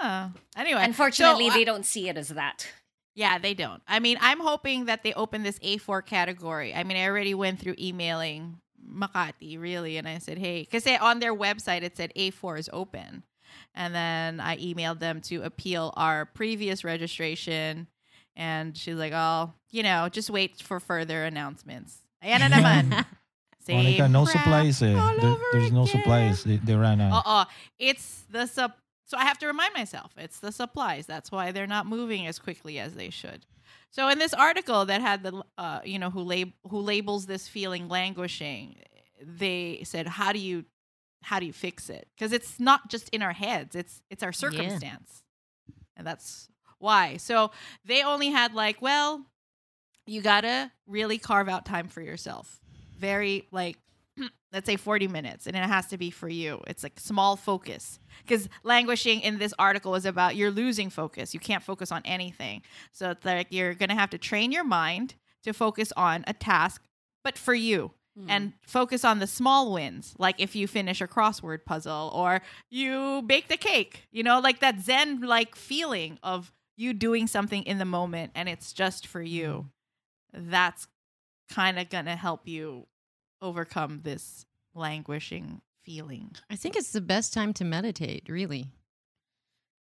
Yeah. 0.02 0.30
Anyway. 0.56 0.82
Unfortunately, 0.82 1.46
so, 1.46 1.52
uh, 1.52 1.54
they 1.54 1.64
don't 1.64 1.86
see 1.86 2.08
it 2.08 2.16
as 2.16 2.28
that. 2.28 2.68
Yeah, 3.14 3.38
they 3.38 3.54
don't. 3.54 3.82
I 3.86 4.00
mean, 4.00 4.16
I'm 4.20 4.40
hoping 4.40 4.86
that 4.86 5.02
they 5.02 5.12
open 5.12 5.42
this 5.42 5.58
A4 5.58 6.04
category. 6.04 6.74
I 6.74 6.82
mean, 6.82 6.96
I 6.96 7.06
already 7.06 7.34
went 7.34 7.60
through 7.60 7.76
emailing 7.78 8.58
Makati, 8.82 9.60
really, 9.60 9.96
and 9.98 10.08
I 10.08 10.18
said, 10.18 10.38
hey, 10.38 10.62
because 10.62 10.86
on 11.00 11.20
their 11.20 11.34
website 11.34 11.82
it 11.82 11.96
said 11.96 12.12
A4 12.16 12.58
is 12.58 12.70
open. 12.72 13.22
And 13.74 13.94
then 13.94 14.40
I 14.40 14.56
emailed 14.56 14.98
them 14.98 15.20
to 15.22 15.42
appeal 15.42 15.92
our 15.96 16.24
previous 16.26 16.84
registration. 16.84 17.86
And 18.34 18.76
she's 18.76 18.96
like, 18.96 19.12
oh, 19.12 19.52
you 19.70 19.82
know, 19.82 20.08
just 20.08 20.30
wait 20.30 20.60
for 20.62 20.80
further 20.80 21.24
announcements. 21.24 21.98
Ayan 22.24 22.40
na 22.40 22.56
naman. 22.56 23.04
Same 23.64 23.76
Monica, 23.76 24.08
no 24.08 24.24
crap 24.24 24.42
supplies 24.42 24.82
eh. 24.82 24.94
all 24.94 25.16
There- 25.20 25.30
over 25.30 25.44
there's 25.52 25.70
no 25.70 25.86
supplies. 25.86 26.42
They, 26.42 26.56
they 26.56 26.74
ran 26.74 27.00
out. 27.00 27.24
Uh-uh. 27.24 27.44
It's 27.78 28.24
the 28.28 28.46
sup. 28.46 28.76
So 29.12 29.18
I 29.18 29.24
have 29.24 29.36
to 29.40 29.46
remind 29.46 29.74
myself, 29.74 30.14
it's 30.16 30.40
the 30.40 30.50
supplies. 30.50 31.04
That's 31.04 31.30
why 31.30 31.52
they're 31.52 31.66
not 31.66 31.84
moving 31.84 32.26
as 32.26 32.38
quickly 32.38 32.78
as 32.78 32.94
they 32.94 33.10
should. 33.10 33.44
So 33.90 34.08
in 34.08 34.18
this 34.18 34.32
article 34.32 34.86
that 34.86 35.02
had 35.02 35.22
the, 35.22 35.42
uh, 35.58 35.80
you 35.84 35.98
know, 35.98 36.08
who 36.08 36.20
lab- 36.20 36.54
who 36.70 36.78
labels 36.78 37.26
this 37.26 37.46
feeling 37.46 37.90
languishing, 37.90 38.76
they 39.20 39.82
said, 39.84 40.06
how 40.06 40.32
do 40.32 40.38
you, 40.38 40.64
how 41.20 41.40
do 41.40 41.44
you 41.44 41.52
fix 41.52 41.90
it? 41.90 42.08
Because 42.16 42.32
it's 42.32 42.58
not 42.58 42.88
just 42.88 43.10
in 43.10 43.20
our 43.20 43.34
heads. 43.34 43.76
It's 43.76 44.00
it's 44.08 44.22
our 44.22 44.32
circumstance, 44.32 45.22
and 45.94 46.06
that's 46.06 46.48
why. 46.78 47.18
So 47.18 47.50
they 47.84 48.02
only 48.02 48.30
had 48.30 48.54
like, 48.54 48.80
well, 48.80 49.26
you 50.06 50.22
gotta 50.22 50.72
really 50.86 51.18
carve 51.18 51.50
out 51.50 51.66
time 51.66 51.88
for 51.88 52.00
yourself. 52.00 52.62
Very 52.98 53.46
like 53.52 53.76
let's 54.52 54.66
say 54.66 54.76
40 54.76 55.08
minutes 55.08 55.46
and 55.46 55.56
it 55.56 55.62
has 55.62 55.86
to 55.88 55.98
be 55.98 56.10
for 56.10 56.28
you. 56.28 56.60
It's 56.66 56.82
like 56.82 56.98
small 56.98 57.36
focus. 57.36 57.98
Because 58.22 58.48
languishing 58.62 59.20
in 59.20 59.38
this 59.38 59.54
article 59.58 59.94
is 59.94 60.04
about 60.04 60.36
you're 60.36 60.50
losing 60.50 60.90
focus. 60.90 61.34
You 61.34 61.40
can't 61.40 61.62
focus 61.62 61.90
on 61.90 62.02
anything. 62.04 62.62
So 62.92 63.10
it's 63.10 63.24
like 63.24 63.48
you're 63.50 63.74
gonna 63.74 63.94
have 63.94 64.10
to 64.10 64.18
train 64.18 64.52
your 64.52 64.64
mind 64.64 65.14
to 65.44 65.52
focus 65.52 65.92
on 65.96 66.24
a 66.26 66.32
task 66.32 66.82
but 67.24 67.38
for 67.38 67.54
you. 67.54 67.92
Hmm. 68.16 68.26
And 68.28 68.52
focus 68.66 69.06
on 69.06 69.20
the 69.20 69.26
small 69.26 69.72
wins 69.72 70.14
like 70.18 70.38
if 70.38 70.54
you 70.54 70.68
finish 70.68 71.00
a 71.00 71.06
crossword 71.06 71.64
puzzle 71.64 72.10
or 72.14 72.42
you 72.70 73.22
bake 73.22 73.48
the 73.48 73.56
cake 73.56 74.06
you 74.12 74.22
know 74.22 74.38
like 74.38 74.60
that 74.60 74.80
zen 74.80 75.22
like 75.22 75.56
feeling 75.56 76.18
of 76.22 76.52
you 76.76 76.92
doing 76.92 77.26
something 77.26 77.62
in 77.62 77.78
the 77.78 77.86
moment 77.86 78.32
and 78.34 78.50
it's 78.50 78.74
just 78.74 79.06
for 79.06 79.22
you. 79.22 79.66
Hmm. 80.34 80.50
That's 80.50 80.86
kind 81.50 81.78
of 81.78 81.88
gonna 81.88 82.16
help 82.16 82.46
you 82.46 82.86
overcome 83.42 84.00
this 84.04 84.46
languishing 84.74 85.60
feeling 85.84 86.30
I 86.48 86.54
think 86.56 86.76
it's 86.76 86.92
the 86.92 87.00
best 87.02 87.34
time 87.34 87.52
to 87.54 87.64
meditate. 87.64 88.28
Really, 88.28 88.66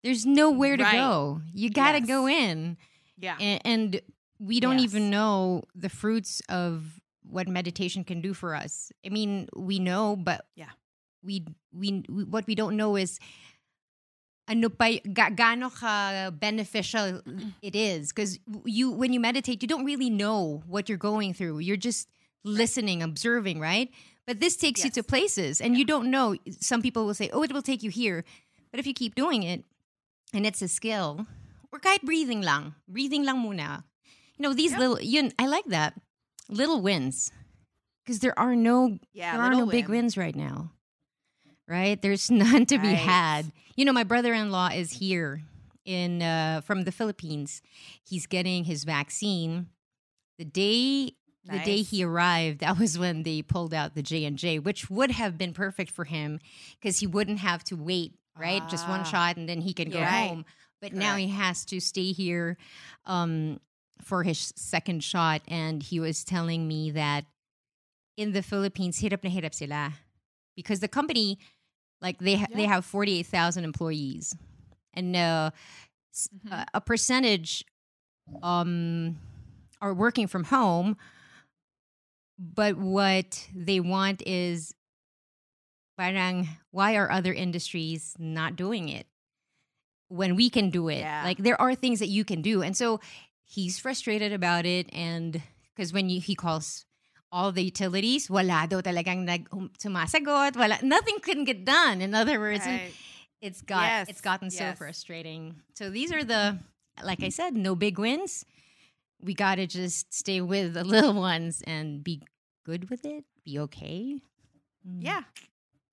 there's 0.03 0.25
nowhere 0.25 0.75
to 0.75 0.83
Right. 0.83 0.93
go. 0.97 1.41
You 1.53 1.69
got 1.69 1.93
to 1.93 1.99
Yes. 1.99 2.07
go 2.07 2.27
in, 2.27 2.77
yeah 3.17 3.37
and, 3.39 3.61
and 3.63 4.01
we 4.39 4.59
don't 4.59 4.79
Yes. 4.79 4.89
even 4.89 5.09
know 5.09 5.63
the 5.75 5.89
fruits 5.89 6.41
of 6.49 6.99
what 7.21 7.47
meditation 7.47 8.03
can 8.03 8.19
do 8.19 8.33
for 8.33 8.55
us. 8.55 8.91
I 9.05 9.09
mean, 9.09 9.47
we 9.55 9.79
know, 9.79 10.15
but 10.17 10.45
Yeah. 10.55 10.71
we 11.23 11.45
we, 11.71 12.03
we 12.09 12.23
what 12.25 12.47
we 12.47 12.55
don't 12.55 12.75
know 12.75 12.97
is 12.97 13.19
ano 14.47 14.67
pa 14.67 14.89
ga, 15.13 15.29
gaano 15.31 15.69
ka 15.71 16.31
beneficial 16.31 17.21
mm. 17.23 17.53
it 17.61 17.75
is 17.75 18.11
because 18.11 18.39
you 18.65 18.91
when 18.91 19.13
you 19.13 19.19
meditate 19.21 19.61
you 19.63 19.67
don't 19.69 19.85
really 19.85 20.09
know 20.09 20.61
what 20.67 20.89
you're 20.89 20.97
going 20.99 21.33
through 21.33 21.59
you're 21.59 21.77
just 21.79 22.09
listening 22.43 23.01
observing 23.01 23.59
right? 23.59 23.89
But 24.25 24.39
this 24.39 24.55
takes 24.55 24.83
you 24.83 24.89
to 24.91 25.03
places 25.03 25.59
and 25.59 25.77
you 25.77 25.83
don't 25.85 26.09
know. 26.09 26.35
Some 26.59 26.81
people 26.81 27.05
will 27.05 27.13
say 27.13 27.29
oh 27.33 27.43
it 27.43 27.51
will 27.51 27.61
take 27.61 27.83
you 27.83 27.89
here. 27.89 28.23
But 28.71 28.79
if 28.79 28.87
you 28.87 28.93
keep 28.93 29.15
doing 29.15 29.43
it 29.43 29.63
and 30.33 30.45
it's 30.45 30.61
a 30.61 30.67
skill 30.67 31.27
or 31.71 31.79
kahit 31.79 32.03
breathing 32.03 32.41
lang 32.41 32.75
breathing 32.87 33.23
lang 33.23 33.37
muna. 33.43 33.83
You 34.37 34.43
know 34.43 34.53
these 34.53 34.75
little 34.75 34.99
yun 35.01 35.31
I 35.37 35.47
like 35.47 35.65
that. 35.65 35.99
Little 36.49 36.81
wins. 36.81 37.31
Because 38.03 38.19
there 38.19 38.37
are 38.37 38.55
no 38.55 38.99
Yeah, 39.13 39.33
there 39.33 39.41
are 39.41 39.49
no 39.49 39.63
little 39.63 39.71
big 39.71 39.87
wins. 39.87 40.17
right 40.17 40.35
now 40.35 40.71
right? 41.67 42.01
There's 42.01 42.29
none 42.43 42.65
to 42.67 42.77
be 42.77 42.93
had. 42.93 43.51
You 43.75 43.85
know 43.85 43.93
my 43.93 44.03
brother-in-law 44.03 44.69
is 44.75 44.91
here 44.91 45.41
in 45.85 46.21
uh 46.21 46.61
from 46.61 46.83
the 46.83 46.91
philippines. 46.91 47.61
He's 48.03 48.25
getting 48.27 48.63
his 48.65 48.83
vaccine. 48.83 49.67
The 50.37 50.45
day 50.45 51.13
the 51.45 51.59
day 51.59 51.81
he 51.81 52.03
arrived 52.03 52.59
that 52.59 52.77
was 52.79 52.97
when 52.97 53.23
they 53.23 53.41
pulled 53.41 53.73
out 53.73 53.95
the 53.95 54.01
j&j 54.01 54.59
which 54.59 54.89
would 54.89 55.11
have 55.11 55.37
been 55.37 55.53
perfect 55.53 55.91
for 55.91 56.05
him 56.05 56.39
because 56.79 56.99
he 56.99 57.07
wouldn't 57.07 57.39
have 57.39 57.63
to 57.63 57.75
wait 57.75 58.13
right 58.39 58.67
just 58.69 58.87
one 58.87 59.01
Ah. 59.01 59.03
shot 59.03 59.37
and 59.37 59.47
then 59.49 59.61
he 59.61 59.73
can 59.73 59.89
go 59.89 59.99
Right. 60.01 60.27
home 60.29 60.45
but 60.81 60.93
now 60.93 61.15
he 61.15 61.27
has 61.29 61.65
to 61.65 61.79
stay 61.79 62.11
here 62.11 62.57
um 63.05 63.59
for 64.01 64.23
his 64.23 64.53
second 64.55 65.03
shot 65.03 65.41
and 65.47 65.83
he 65.83 65.99
was 65.99 66.23
telling 66.23 66.67
me 66.67 66.91
that 66.91 67.25
in 68.17 68.31
the 68.31 68.41
Philippines 68.43 68.99
hirap 69.01 69.23
na 69.23 69.29
hirap 69.29 69.53
sila 69.53 69.93
because 70.55 70.79
the 70.79 70.87
company 70.87 71.37
Like 72.03 72.19
they 72.19 72.35
ha- 72.35 72.51
they 72.51 72.65
have 72.67 72.83
forty 72.83 73.19
eight 73.19 73.27
thousand 73.31 73.63
employees, 73.63 74.35
and 74.93 75.15
uh, 75.15 75.51
Mm-hmm. 76.11 76.51
a- 76.51 76.67
a 76.75 76.81
percentage 76.83 77.63
um 78.43 79.15
are 79.81 79.93
working 79.93 80.27
from 80.27 80.43
home. 80.51 80.97
But 82.37 82.77
what 82.77 83.47
they 83.55 83.79
want 83.79 84.23
is, 84.25 84.73
parang, 85.97 86.47
why 86.71 86.95
are 86.95 87.11
other 87.11 87.33
industries 87.33 88.15
not 88.17 88.55
doing 88.55 88.89
it 88.89 89.05
when 90.09 90.35
we 90.35 90.49
can 90.49 90.69
do 90.69 90.89
it? 90.89 90.99
Yeah. 90.99 91.23
Like 91.23 91.37
there 91.37 91.59
are 91.61 91.75
things 91.75 91.99
that 91.99 92.09
you 92.09 92.25
can 92.25 92.41
do, 92.41 92.61
and 92.61 92.75
so 92.75 92.99
he's 93.43 93.77
frustrated 93.79 94.33
about 94.33 94.65
it, 94.65 94.89
and 94.93 95.41
because 95.75 95.93
when 95.93 96.09
you, 96.09 96.19
he 96.21 96.35
calls 96.35 96.85
all 97.31 97.51
the 97.51 97.63
utilities, 97.63 98.29
wala 98.29 98.67
daw 98.69 98.81
talagang 98.81 99.25
nag 99.25 99.47
um, 99.51 99.71
sumasagot, 99.77 100.55
wala 100.55 100.77
nothing 100.83 101.17
can 101.21 101.43
get 101.43 101.65
done. 101.65 102.01
In 102.01 102.13
other 102.13 102.39
words, 102.39 102.65
Right. 102.65 102.93
it's 103.41 103.61
got 103.61 103.89
Yes, 103.89 104.09
it's 104.09 104.21
gotten 104.21 104.49
so 104.49 104.73
frustrating. 104.73 105.61
So 105.73 105.89
these 105.89 106.11
are 106.11 106.23
the 106.23 106.57
like 107.03 107.23
I 107.23 107.29
said, 107.29 107.57
no 107.57 107.73
big 107.73 107.97
wins. 107.97 108.45
We 109.23 109.33
got 109.33 109.55
to 109.55 109.67
just 109.67 110.13
stay 110.13 110.41
with 110.41 110.73
the 110.73 110.83
little 110.93 111.13
ones 111.13 111.61
and 111.65 112.03
be 112.03 112.21
good 112.65 112.89
with 112.89 113.05
it. 113.05 113.23
Be 113.45 113.59
okay. 113.59 114.19
Mm. 114.87 114.97
Yeah. 114.99 115.23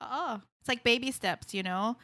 Oh, 0.00 0.40
it's 0.60 0.68
like 0.68 0.82
baby 0.84 1.10
steps, 1.12 1.54
you 1.54 1.62
know? 1.62 1.96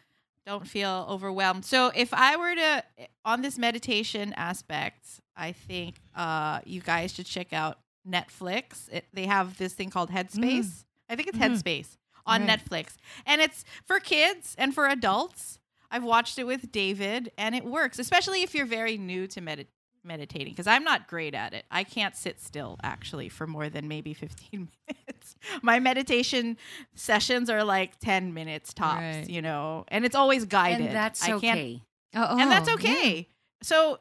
Don't 0.46 0.66
feel 0.68 1.06
overwhelmed. 1.08 1.64
So 1.64 1.90
if 1.94 2.14
I 2.14 2.36
were 2.36 2.54
to 2.54 2.84
on 3.24 3.42
this 3.42 3.58
meditation 3.58 4.32
aspect, 4.34 5.20
I 5.36 5.50
think 5.52 5.96
uh 6.14 6.60
you 6.64 6.80
guys 6.80 7.12
should 7.12 7.26
check 7.26 7.52
out 7.52 7.78
Netflix. 8.08 8.88
It, 8.92 9.06
they 9.12 9.26
have 9.26 9.58
this 9.58 9.72
thing 9.72 9.90
called 9.90 10.10
Headspace. 10.10 10.84
I 11.10 11.16
think 11.16 11.28
it's 11.28 11.38
Mhm. 11.38 11.50
Headspace 11.56 11.96
on 12.26 12.46
Right. 12.46 12.60
Netflix. 12.60 12.94
And 13.26 13.40
it's 13.40 13.64
for 13.86 13.98
kids 13.98 14.54
and 14.56 14.72
for 14.74 14.86
adults. 14.86 15.58
I've 15.90 16.04
watched 16.04 16.38
it 16.38 16.44
with 16.44 16.70
David 16.72 17.32
and 17.38 17.54
it 17.54 17.64
works, 17.64 17.98
especially 17.98 18.42
if 18.42 18.54
you're 18.54 18.66
very 18.66 18.96
new 18.98 19.26
to 19.28 19.40
medit 19.40 19.66
meditating 20.06 20.52
because 20.52 20.66
I'm 20.66 20.84
not 20.84 21.08
great 21.08 21.34
at 21.34 21.52
it. 21.52 21.64
I 21.70 21.84
can't 21.84 22.16
sit 22.16 22.40
still 22.40 22.78
actually 22.82 23.28
for 23.28 23.46
more 23.46 23.68
than 23.68 23.88
maybe 23.88 24.14
15 24.14 24.68
minutes. 24.88 25.36
My 25.62 25.78
meditation 25.80 26.56
sessions 26.94 27.50
are 27.50 27.64
like 27.64 27.98
10 27.98 28.32
minutes 28.32 28.72
tops, 28.72 29.00
Right. 29.00 29.28
you 29.28 29.42
know, 29.42 29.84
and 29.88 30.04
it's 30.04 30.16
always 30.16 30.44
guided. 30.44 30.86
And 30.86 30.96
that's 30.96 31.28
okay. 31.28 31.82
Oh, 32.14 32.38
and 32.38 32.50
that's 32.50 32.68
oh, 32.68 32.74
okay. 32.74 33.28
So 33.62 33.98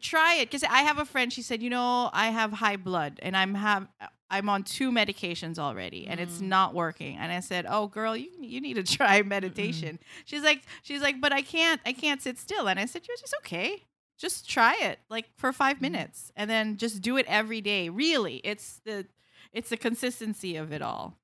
try 0.00 0.34
it 0.34 0.46
because 0.50 0.64
I 0.64 0.80
have 0.82 0.98
a 0.98 1.04
friend. 1.04 1.32
She 1.32 1.42
said, 1.42 1.62
you 1.62 1.70
know, 1.70 2.10
I 2.12 2.28
have 2.28 2.52
high 2.52 2.76
blood 2.76 3.20
and 3.22 3.36
I'm 3.36 3.54
have 3.54 3.86
I'm 4.30 4.48
on 4.48 4.64
two 4.64 4.90
medications 4.90 5.58
already 5.58 6.06
and 6.08 6.18
it's 6.18 6.40
not 6.40 6.74
working. 6.74 7.16
And 7.16 7.30
I 7.30 7.40
said, 7.40 7.66
oh 7.68 7.86
girl, 7.86 8.16
you 8.16 8.30
you 8.40 8.60
need 8.60 8.74
to 8.74 8.82
try 8.96 9.22
meditation. 9.22 9.98
She's 10.24 10.42
like 10.42 10.62
she's 10.82 11.00
like, 11.02 11.20
but 11.20 11.32
I 11.32 11.42
can't 11.42 11.80
I 11.86 11.92
can't 11.92 12.20
sit 12.20 12.38
still. 12.38 12.68
And 12.68 12.80
I 12.80 12.86
said, 12.86 13.02
you're 13.06 13.16
just 13.16 13.34
okay. 13.40 13.84
Just 14.18 14.48
try 14.48 14.76
it 14.80 15.00
like 15.08 15.26
for 15.36 15.52
five 15.52 15.80
minutes 15.80 16.32
and 16.36 16.48
then 16.48 16.76
just 16.76 17.02
do 17.02 17.16
it 17.16 17.26
every 17.28 17.60
day. 17.60 17.88
Really, 17.88 18.36
it's 18.36 18.80
the 18.84 19.06
it's 19.52 19.70
the 19.70 19.76
consistency 19.76 20.56
of 20.56 20.72
it 20.72 20.82
all. 20.82 21.18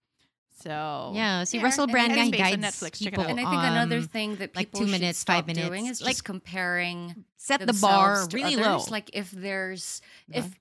So 0.63 1.13
Yeah, 1.15 1.45
see, 1.45 1.59
yeah, 1.59 1.65
Russell 1.65 1.85
and 1.85 1.93
Brand 1.93 2.13
guy 2.15 2.27
Headspace 2.27 2.53
on 2.53 2.61
guides 2.61 2.83
Netflix. 2.83 2.93
Check 3.03 3.07
it 3.09 3.11
people 3.13 3.25
out. 3.25 3.31
And 3.31 3.41
I 3.41 3.51
think 3.51 3.63
another 3.63 3.97
um, 3.99 4.09
thing 4.09 4.37
that 4.37 4.55
like 4.55 4.69
people 4.69 4.81
two 4.81 4.87
minutes, 4.89 5.19
stop 5.21 5.37
five 5.37 5.47
minutes, 5.47 5.69
doing 5.69 5.87
is 5.87 6.03
like 6.03 6.17
just 6.17 6.25
comparing 6.25 7.25
set 7.37 7.67
the 7.67 7.73
bar 7.81 8.27
really 8.33 8.57
others. 8.57 8.87
low. 8.89 8.93
Like 8.93 9.11
if 9.15 9.31
there's 9.31 10.03
Yeah. 10.29 10.41
if 10.41 10.59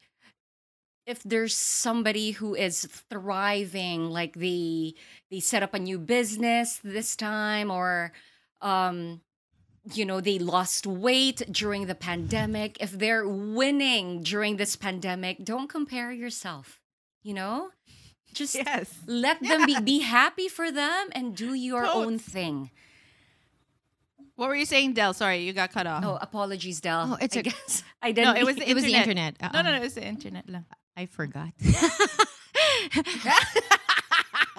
if 1.06 1.24
there's 1.24 1.56
somebody 1.56 2.32
who 2.32 2.54
is 2.54 2.86
thriving, 3.10 4.10
like 4.10 4.36
they 4.36 4.94
they 5.32 5.40
set 5.40 5.64
up 5.64 5.74
a 5.74 5.80
new 5.80 5.98
business 5.98 6.80
this 6.84 7.16
time, 7.16 7.72
or 7.72 8.14
um, 8.62 9.20
you 9.94 10.06
know 10.06 10.22
they 10.22 10.40
lost 10.40 10.86
weight 10.88 11.42
during 11.52 11.86
the 11.88 11.96
pandemic. 11.96 12.78
If 12.80 12.92
they're 12.92 13.28
winning 13.28 14.24
during 14.24 14.58
this 14.58 14.76
pandemic, 14.76 15.44
don't 15.44 15.68
compare 15.70 16.12
yourself. 16.12 16.80
You 17.24 17.34
know, 17.34 17.70
just 18.34 18.56
Yes. 18.56 18.94
let 19.08 19.42
them 19.42 19.66
be 19.66 19.80
be 19.82 20.00
happy 20.00 20.48
for 20.48 20.72
them 20.72 21.10
and 21.12 21.36
do 21.36 21.54
your 21.54 21.84
Totes. 21.86 21.96
own 21.96 22.20
thing. 22.20 22.72
What 24.36 24.48
were 24.48 24.56
you 24.56 24.66
saying, 24.66 24.94
Del? 24.94 25.14
Sorry, 25.14 25.40
you 25.44 25.52
got 25.52 25.72
cut 25.74 25.86
off. 25.86 26.04
Oh, 26.06 26.18
apologies, 26.22 26.80
Del. 26.80 27.14
Oh, 27.14 27.18
it's 27.22 27.36
I 27.36 27.40
a- 27.42 27.44
guess 27.44 27.84
I 28.02 28.10
no, 28.10 28.14
didn't. 28.14 28.38
it 28.38 28.46
was 28.46 28.56
the 28.56 28.70
it 28.72 28.74
was 28.74 28.84
the 28.86 28.94
internet. 28.96 29.34
internet. 29.36 29.54
No, 29.54 29.62
no, 29.62 29.72
no, 29.72 29.78
it 29.78 29.82
was 29.84 29.96
the 29.96 30.06
internet. 30.06 30.46
I 30.96 31.06
forgot. 31.08 31.50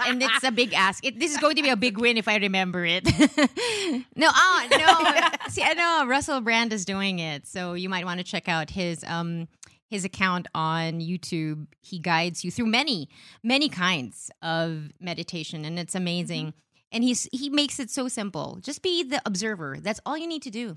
and 0.06 0.22
it's 0.22 0.44
a 0.44 0.50
big 0.50 0.74
ask. 0.74 1.04
It, 1.04 1.18
this 1.18 1.32
is 1.32 1.38
going 1.38 1.56
to 1.56 1.62
be 1.62 1.70
a 1.70 1.76
big 1.76 1.98
win 1.98 2.16
if 2.16 2.28
I 2.28 2.36
remember 2.36 2.84
it. 2.84 3.04
no, 4.16 4.28
oh 4.32 4.68
no. 4.70 5.28
See, 5.48 5.62
I 5.62 5.74
know 5.74 6.06
Russell 6.06 6.40
Brand 6.40 6.72
is 6.72 6.84
doing 6.84 7.18
it, 7.18 7.46
so 7.46 7.74
you 7.74 7.88
might 7.88 8.04
want 8.04 8.18
to 8.18 8.24
check 8.24 8.48
out 8.48 8.70
his 8.70 9.04
um 9.04 9.48
his 9.88 10.04
account 10.04 10.46
on 10.54 11.00
YouTube. 11.00 11.66
He 11.80 11.98
guides 11.98 12.44
you 12.44 12.50
through 12.50 12.66
many 12.66 13.08
many 13.42 13.68
kinds 13.68 14.30
of 14.42 14.90
meditation, 15.00 15.64
and 15.64 15.78
it's 15.78 15.94
amazing. 15.94 16.48
Mm-hmm. 16.48 16.58
And 16.92 17.04
he's 17.04 17.28
he 17.32 17.50
makes 17.50 17.78
it 17.78 17.90
so 17.90 18.08
simple. 18.08 18.58
Just 18.60 18.82
be 18.82 19.02
the 19.02 19.22
observer. 19.24 19.78
That's 19.80 20.00
all 20.04 20.18
you 20.18 20.26
need 20.26 20.42
to 20.42 20.50
do. 20.50 20.76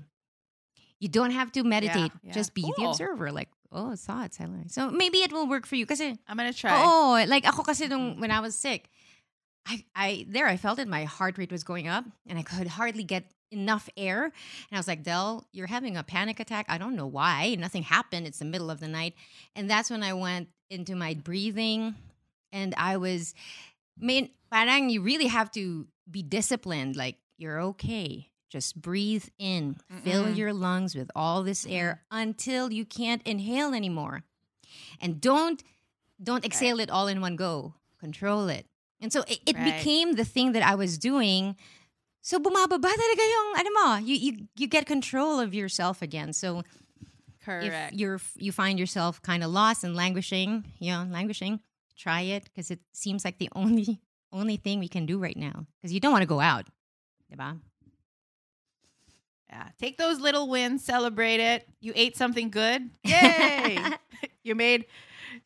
You 1.00 1.08
don't 1.08 1.32
have 1.32 1.52
to 1.52 1.64
meditate. 1.64 2.12
yeah. 2.22 2.32
Just 2.32 2.54
be 2.54 2.62
the 2.78 2.84
observer. 2.84 3.32
Like, 3.32 3.48
oh, 3.72 3.94
thoughts. 3.96 4.38
So 4.68 4.90
maybe 4.90 5.18
it 5.18 5.32
will 5.32 5.46
work 5.46 5.66
for 5.66 5.76
you. 5.76 5.86
Kasi 5.86 6.10
eh, 6.10 6.14
I'm 6.28 6.36
gonna 6.36 6.52
try. 6.52 6.72
Oh, 6.72 7.22
like 7.28 7.44
ako 7.44 7.62
kasi 7.62 7.88
nung 7.88 8.12
mm-hmm. 8.12 8.20
when 8.20 8.30
I 8.30 8.40
was 8.40 8.54
sick, 8.54 8.88
I 9.66 9.84
I 9.94 10.26
there 10.28 10.46
I 10.46 10.56
felt 10.56 10.78
it. 10.78 10.88
My 10.88 11.04
heart 11.04 11.38
rate 11.38 11.52
was 11.52 11.64
going 11.64 11.88
up, 11.88 12.04
and 12.26 12.38
I 12.38 12.42
could 12.42 12.66
hardly 12.66 13.04
get 13.04 13.24
enough 13.50 13.88
air. 13.96 14.24
And 14.24 14.32
I 14.72 14.76
was 14.76 14.88
like, 14.88 15.02
Del, 15.02 15.46
you're 15.52 15.66
having 15.68 15.96
a 15.96 16.02
panic 16.02 16.40
attack. 16.40 16.66
I 16.68 16.78
don't 16.78 16.96
know 16.96 17.06
why. 17.06 17.54
Nothing 17.58 17.82
happened. 17.82 18.26
It's 18.26 18.40
the 18.40 18.44
middle 18.44 18.70
of 18.70 18.80
the 18.80 18.88
night, 18.88 19.14
and 19.54 19.70
that's 19.70 19.90
when 19.90 20.02
I 20.02 20.12
went 20.12 20.48
into 20.70 20.94
my 20.94 21.14
breathing, 21.14 21.94
and 22.52 22.74
I 22.76 22.96
was, 22.96 23.34
mean, 23.98 24.30
parang 24.50 24.90
you 24.90 25.02
really 25.02 25.26
have 25.28 25.50
to 25.52 25.86
be 26.10 26.22
disciplined. 26.22 26.96
Like 26.96 27.16
you're 27.38 27.60
okay. 27.60 28.28
Just 28.50 28.80
breathe 28.80 29.24
in, 29.36 29.76
fill 30.04 30.26
Mm-mm. 30.26 30.36
your 30.36 30.52
lungs 30.52 30.94
with 30.94 31.10
all 31.16 31.42
this 31.42 31.66
air 31.66 32.02
until 32.12 32.72
you 32.72 32.84
can't 32.84 33.20
inhale 33.24 33.74
anymore. 33.74 34.22
And 35.00 35.20
don't 35.20 35.60
don't 36.22 36.44
exhale 36.44 36.78
it 36.78 36.88
all 36.90 37.08
in 37.08 37.20
one 37.20 37.34
go. 37.34 37.74
Control 37.98 38.48
it. 38.48 38.66
And 39.04 39.12
so 39.12 39.20
it, 39.28 39.40
it 39.44 39.54
Right. 39.56 39.76
became 39.76 40.16
the 40.16 40.24
thing 40.24 40.52
that 40.56 40.64
I 40.64 40.74
was 40.74 40.96
doing. 40.96 41.56
So 42.24 42.40
bumababa 42.40 42.88
talaga 42.88 43.24
yung 43.36 43.48
ano 43.60 43.70
mo, 43.76 43.86
you 44.00 44.16
you 44.16 44.32
you 44.56 44.66
get 44.66 44.88
control 44.88 45.36
of 45.38 45.52
yourself 45.52 46.00
again. 46.00 46.32
So 46.32 46.64
Correct. 47.44 47.92
if 47.92 48.00
you're 48.00 48.16
you 48.40 48.48
find 48.50 48.80
yourself 48.80 49.20
kind 49.20 49.44
of 49.44 49.52
lost 49.52 49.84
and 49.84 49.92
languishing, 49.94 50.64
you 50.80 50.88
know, 50.90 51.04
languishing, 51.12 51.60
try 52.00 52.22
it 52.32 52.48
because 52.48 52.72
it 52.72 52.80
seems 52.96 53.28
like 53.28 53.36
the 53.36 53.52
only 53.60 54.00
only 54.32 54.56
thing 54.56 54.80
we 54.80 54.88
can 54.88 55.04
do 55.04 55.20
right 55.20 55.36
now 55.36 55.68
because 55.76 55.92
you 55.92 56.00
don't 56.00 56.16
want 56.16 56.24
to 56.24 56.32
go 56.32 56.40
out. 56.40 56.64
Diba? 57.28 57.60
Yeah. 59.52 59.68
Take 59.78 59.98
those 59.98 60.18
little 60.18 60.48
wins, 60.48 60.82
celebrate 60.82 61.40
it. 61.40 61.68
You 61.84 61.92
ate 61.94 62.16
something 62.16 62.48
good. 62.50 62.88
Yay. 63.04 63.78
you 64.42 64.54
made 64.56 64.86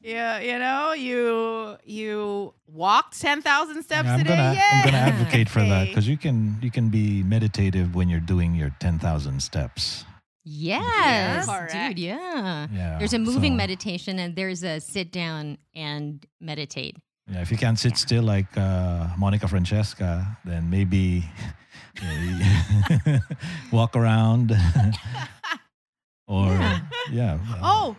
yeah, 0.01 0.39
you 0.41 0.59
know, 0.59 0.93
you 0.93 1.77
you 1.85 2.55
walked 2.67 3.21
10,000 3.21 3.83
steps 3.83 4.07
Yeah, 4.07 4.13
I'm 4.15 4.19
today. 4.21 4.37
gonna 4.37 4.61
I'm 4.73 4.85
gonna 4.85 4.97
advocate 4.99 5.49
for 5.49 5.61
that 5.61 5.87
because 5.89 6.07
you 6.09 6.17
can 6.17 6.59
you 6.63 6.71
can 6.71 6.89
be 6.89 7.23
meditative 7.23 7.95
when 7.95 8.09
you're 8.09 8.21
doing 8.21 8.55
your 8.55 8.71
ten 8.81 8.99
thousand 8.99 9.41
steps. 9.43 10.05
Yes, 10.45 11.47
Correct. 11.47 11.73
dude. 11.73 11.99
Yeah. 11.99 12.67
Yeah, 12.73 12.99
There's 12.99 13.13
a 13.13 13.19
moving 13.19 13.53
so- 13.53 13.57
meditation 13.57 14.19
and 14.19 14.35
there's 14.35 14.63
a 14.63 14.81
sit 14.81 15.13
down 15.13 15.59
and 15.75 16.25
meditate. 16.41 16.97
Yeah, 17.31 17.43
if 17.43 17.51
you 17.51 17.59
can't 17.59 17.79
sit 17.79 17.99
still 17.99 18.23
like 18.23 18.47
uh, 18.57 19.09
Monica 19.19 19.47
Francesca, 19.49 20.39
then 20.47 20.71
maybe 20.71 21.25
uh, 22.03 23.19
walk 23.73 23.95
around 23.95 24.53
or 26.27 26.49
yeah. 27.13 27.39
uh, 27.51 27.59
Oh, 27.63 27.97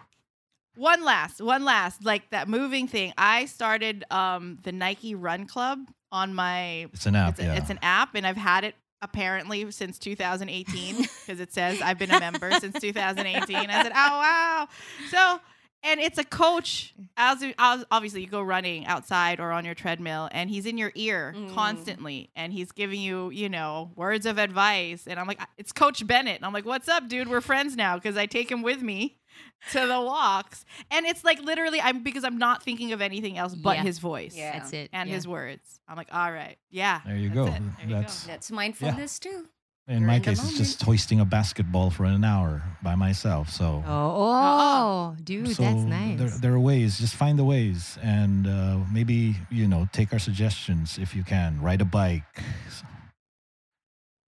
one 0.80 1.04
last, 1.04 1.42
one 1.42 1.64
last, 1.66 2.04
like 2.06 2.30
that 2.32 2.48
moving 2.48 2.88
thing. 2.88 3.14
I 3.18 3.46
started 3.46 4.04
um 4.12 4.58
the 4.64 4.72
Nike 4.72 5.14
Run 5.16 5.46
Club 5.46 5.80
on 6.12 6.34
my. 6.34 6.88
It's 6.94 7.06
an 7.06 7.16
app, 7.16 7.32
It's, 7.32 7.40
a- 7.40 7.44
yeah. 7.44 7.56
it's 7.56 7.70
an 7.70 7.80
app, 7.82 8.16
and 8.16 8.26
I've 8.26 8.38
had 8.38 8.64
it 8.64 8.76
apparently 9.02 9.72
since 9.72 9.98
2018 10.00 10.96
because 10.98 11.40
it 11.46 11.54
says 11.54 11.82
I've 11.82 11.98
been 11.98 12.12
a 12.12 12.20
member 12.20 12.52
since 12.60 12.80
2018. 12.82 13.56
I 13.56 13.84
said, 13.84 13.92
oh 13.94 13.94
wow. 13.96 14.68
So 15.10 15.40
and 15.82 16.02
it's 16.02 16.18
a 16.18 16.26
coach. 16.26 16.94
As, 17.16 17.42
as 17.58 17.86
obviously, 17.90 18.20
you 18.22 18.28
go 18.28 18.42
running 18.42 18.86
outside 18.86 19.40
or 19.40 19.52
on 19.54 19.64
your 19.64 19.76
treadmill, 19.76 20.28
and 20.34 20.50
he's 20.50 20.66
in 20.66 20.78
your 20.78 20.92
ear 20.96 21.34
Mm. 21.38 21.54
constantly, 21.54 22.30
and 22.36 22.52
he's 22.52 22.74
giving 22.74 23.00
you, 23.00 23.30
you 23.30 23.48
know, 23.48 23.92
words 23.96 24.26
of 24.26 24.38
advice. 24.40 25.08
And 25.08 25.18
I'm 25.18 25.26
like, 25.28 25.40
it's 25.58 25.72
Coach 25.72 26.06
Bennett. 26.06 26.36
And 26.36 26.46
I'm 26.46 26.52
like, 26.52 26.66
what's 26.66 26.90
up, 26.90 27.08
dude? 27.08 27.30
We're 27.30 27.40
friends 27.40 27.78
now 27.78 27.96
because 27.96 28.18
I 28.18 28.26
take 28.26 28.52
him 28.52 28.62
with 28.62 28.82
me 28.82 29.18
to 29.72 29.80
the 29.88 30.00
walks, 30.02 30.66
and 30.92 31.06
it's 31.06 31.24
like 31.24 31.42
literally, 31.42 31.82
I'm 31.82 32.02
because 32.04 32.24
I'm 32.24 32.38
not 32.38 32.64
thinking 32.64 32.94
of 32.94 33.02
anything 33.02 33.38
else 33.38 33.54
but 33.56 33.78
Yeah. 33.78 33.84
his 33.84 34.00
voice 34.00 34.36
Yeah. 34.36 34.54
That's 34.60 34.74
it. 34.74 34.90
and 34.94 35.10
yeah. 35.10 35.16
his 35.16 35.28
words. 35.28 35.80
I'm 35.88 35.98
like, 35.98 36.10
all 36.14 36.32
right, 36.32 36.58
yeah. 36.70 37.02
There 37.06 37.16
you 37.18 37.30
that's 37.30 37.36
go. 37.36 37.46
it. 37.48 37.52
There 37.52 37.88
you 37.88 37.90
go. 37.96 38.02
That's 38.02 38.24
That's 38.24 38.52
mindfulness 38.52 39.20
too. 39.20 39.48
in 39.88 40.00
You're 40.00 40.08
my 40.08 40.16
in 40.18 40.22
case, 40.22 40.44
it's 40.44 40.58
just 40.58 40.82
hoisting 40.84 41.20
a 41.20 41.26
basketball 41.26 41.90
for 41.90 42.06
an 42.06 42.24
hour 42.24 42.62
by 42.84 42.96
myself. 42.96 43.50
So. 43.50 43.84
Oh, 43.88 44.16
oh, 44.18 45.16
dude, 45.24 45.56
so 45.56 45.64
that's 45.64 45.82
nice. 45.82 46.20
There, 46.20 46.30
there 46.30 46.54
are 46.54 46.60
ways. 46.60 46.98
Just 47.00 47.16
find 47.16 47.38
the 47.40 47.44
ways, 47.44 47.98
and 48.04 48.46
uh, 48.48 48.78
maybe 48.94 49.36
you 49.50 49.68
know, 49.68 49.88
take 49.92 50.14
our 50.14 50.20
suggestions 50.20 50.98
if 51.00 51.16
you 51.16 51.24
can. 51.24 51.60
Ride 51.62 51.82
a 51.82 51.86
bike. 51.86 52.24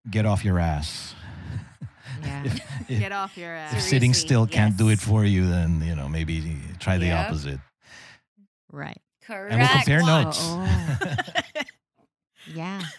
Get 0.10 0.26
off 0.26 0.44
your 0.44 0.58
ass. 0.60 1.14
Yeah. 2.24 2.44
If, 2.46 2.56
if, 2.90 3.00
Get 3.00 3.12
off 3.12 3.38
your 3.38 3.54
ass. 3.56 3.74
if 3.74 3.82
sitting 3.82 4.14
Seriously, 4.14 4.28
still 4.28 4.48
can't 4.48 4.78
do 4.78 4.90
it 4.90 5.00
for 5.00 5.24
you, 5.26 5.48
then 5.50 5.82
you 5.86 5.96
know 5.96 6.08
maybe 6.10 6.58
try 6.80 6.98
the 6.98 7.08
Yeah. 7.08 7.26
opposite. 7.26 7.60
right. 8.72 8.98
Correct. 9.24 9.52
And 9.54 9.62
we'll 9.62 9.70
compare 9.70 10.04
notes. 10.04 10.40
oh. 10.42 10.68
Yeah. 12.54 12.82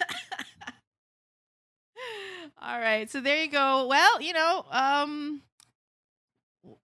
all 2.62 2.78
right, 2.78 3.10
so 3.10 3.20
there 3.20 3.42
you 3.42 3.50
go. 3.50 3.86
Well, 3.88 4.22
you 4.22 4.32
know, 4.32 4.64
um, 4.70 5.42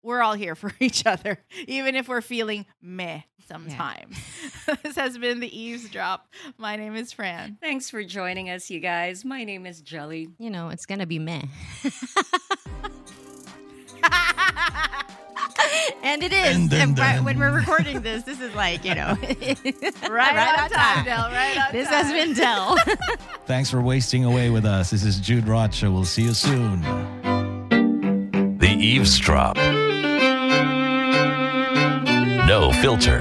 we're 0.03 0.23
all 0.23 0.35
here 0.35 0.55
for 0.57 0.73
each 0.81 1.07
other, 1.07 1.39
even 1.67 1.95
if 1.95 2.09
we're 2.09 2.21
feeling 2.21 2.67
meh 2.83 3.23
sometimes. 3.49 4.17
this 4.83 4.95
has 4.97 5.17
been 5.19 5.41
the 5.41 5.59
eavesdrop. 5.59 6.29
My 6.59 6.77
name 6.77 6.95
is 6.95 7.13
Fran. 7.13 7.57
Thanks 7.61 7.89
for 7.91 8.05
joining 8.05 8.51
us, 8.51 8.71
you 8.71 8.79
guys. 8.81 9.25
My 9.25 9.45
name 9.45 9.67
is 9.67 9.81
Jelly. 9.81 10.29
You 10.39 10.51
know, 10.51 10.69
it's 10.69 10.87
gonna 10.87 11.07
be 11.07 11.19
meh. 11.19 11.43
and 16.03 16.23
it 16.23 16.33
is. 16.33 16.57
Dun, 16.57 16.69
dun, 16.69 16.81
And 16.81 16.99
right- 16.99 17.15
dun. 17.17 17.25
when 17.25 17.39
we're 17.39 17.51
recording 17.53 18.01
this, 18.03 18.23
this 18.25 18.41
is 18.41 18.55
like, 18.55 18.85
you 18.85 18.95
know, 18.95 19.17
Right, 20.11 20.59
on 20.61 20.71
time, 20.71 21.05
Del. 21.05 21.31
Right 21.31 21.57
on 21.59 21.73
This 21.73 21.89
time. 21.89 22.05
has 22.05 22.13
been 22.13 22.35
Del. 22.35 22.77
Thanks 23.47 23.71
for 23.71 23.81
wasting 23.81 24.25
away 24.25 24.51
with 24.51 24.65
us. 24.65 24.91
This 24.91 25.05
is 25.05 25.19
Jude 25.19 25.49
Rocha. 25.49 25.91
We'll 25.91 26.05
see 26.05 26.23
you 26.23 26.35
soon. 26.35 26.83
The 28.59 28.69
Eavesdrop. 28.79 29.57
No 32.47 32.73
filter, 32.81 33.21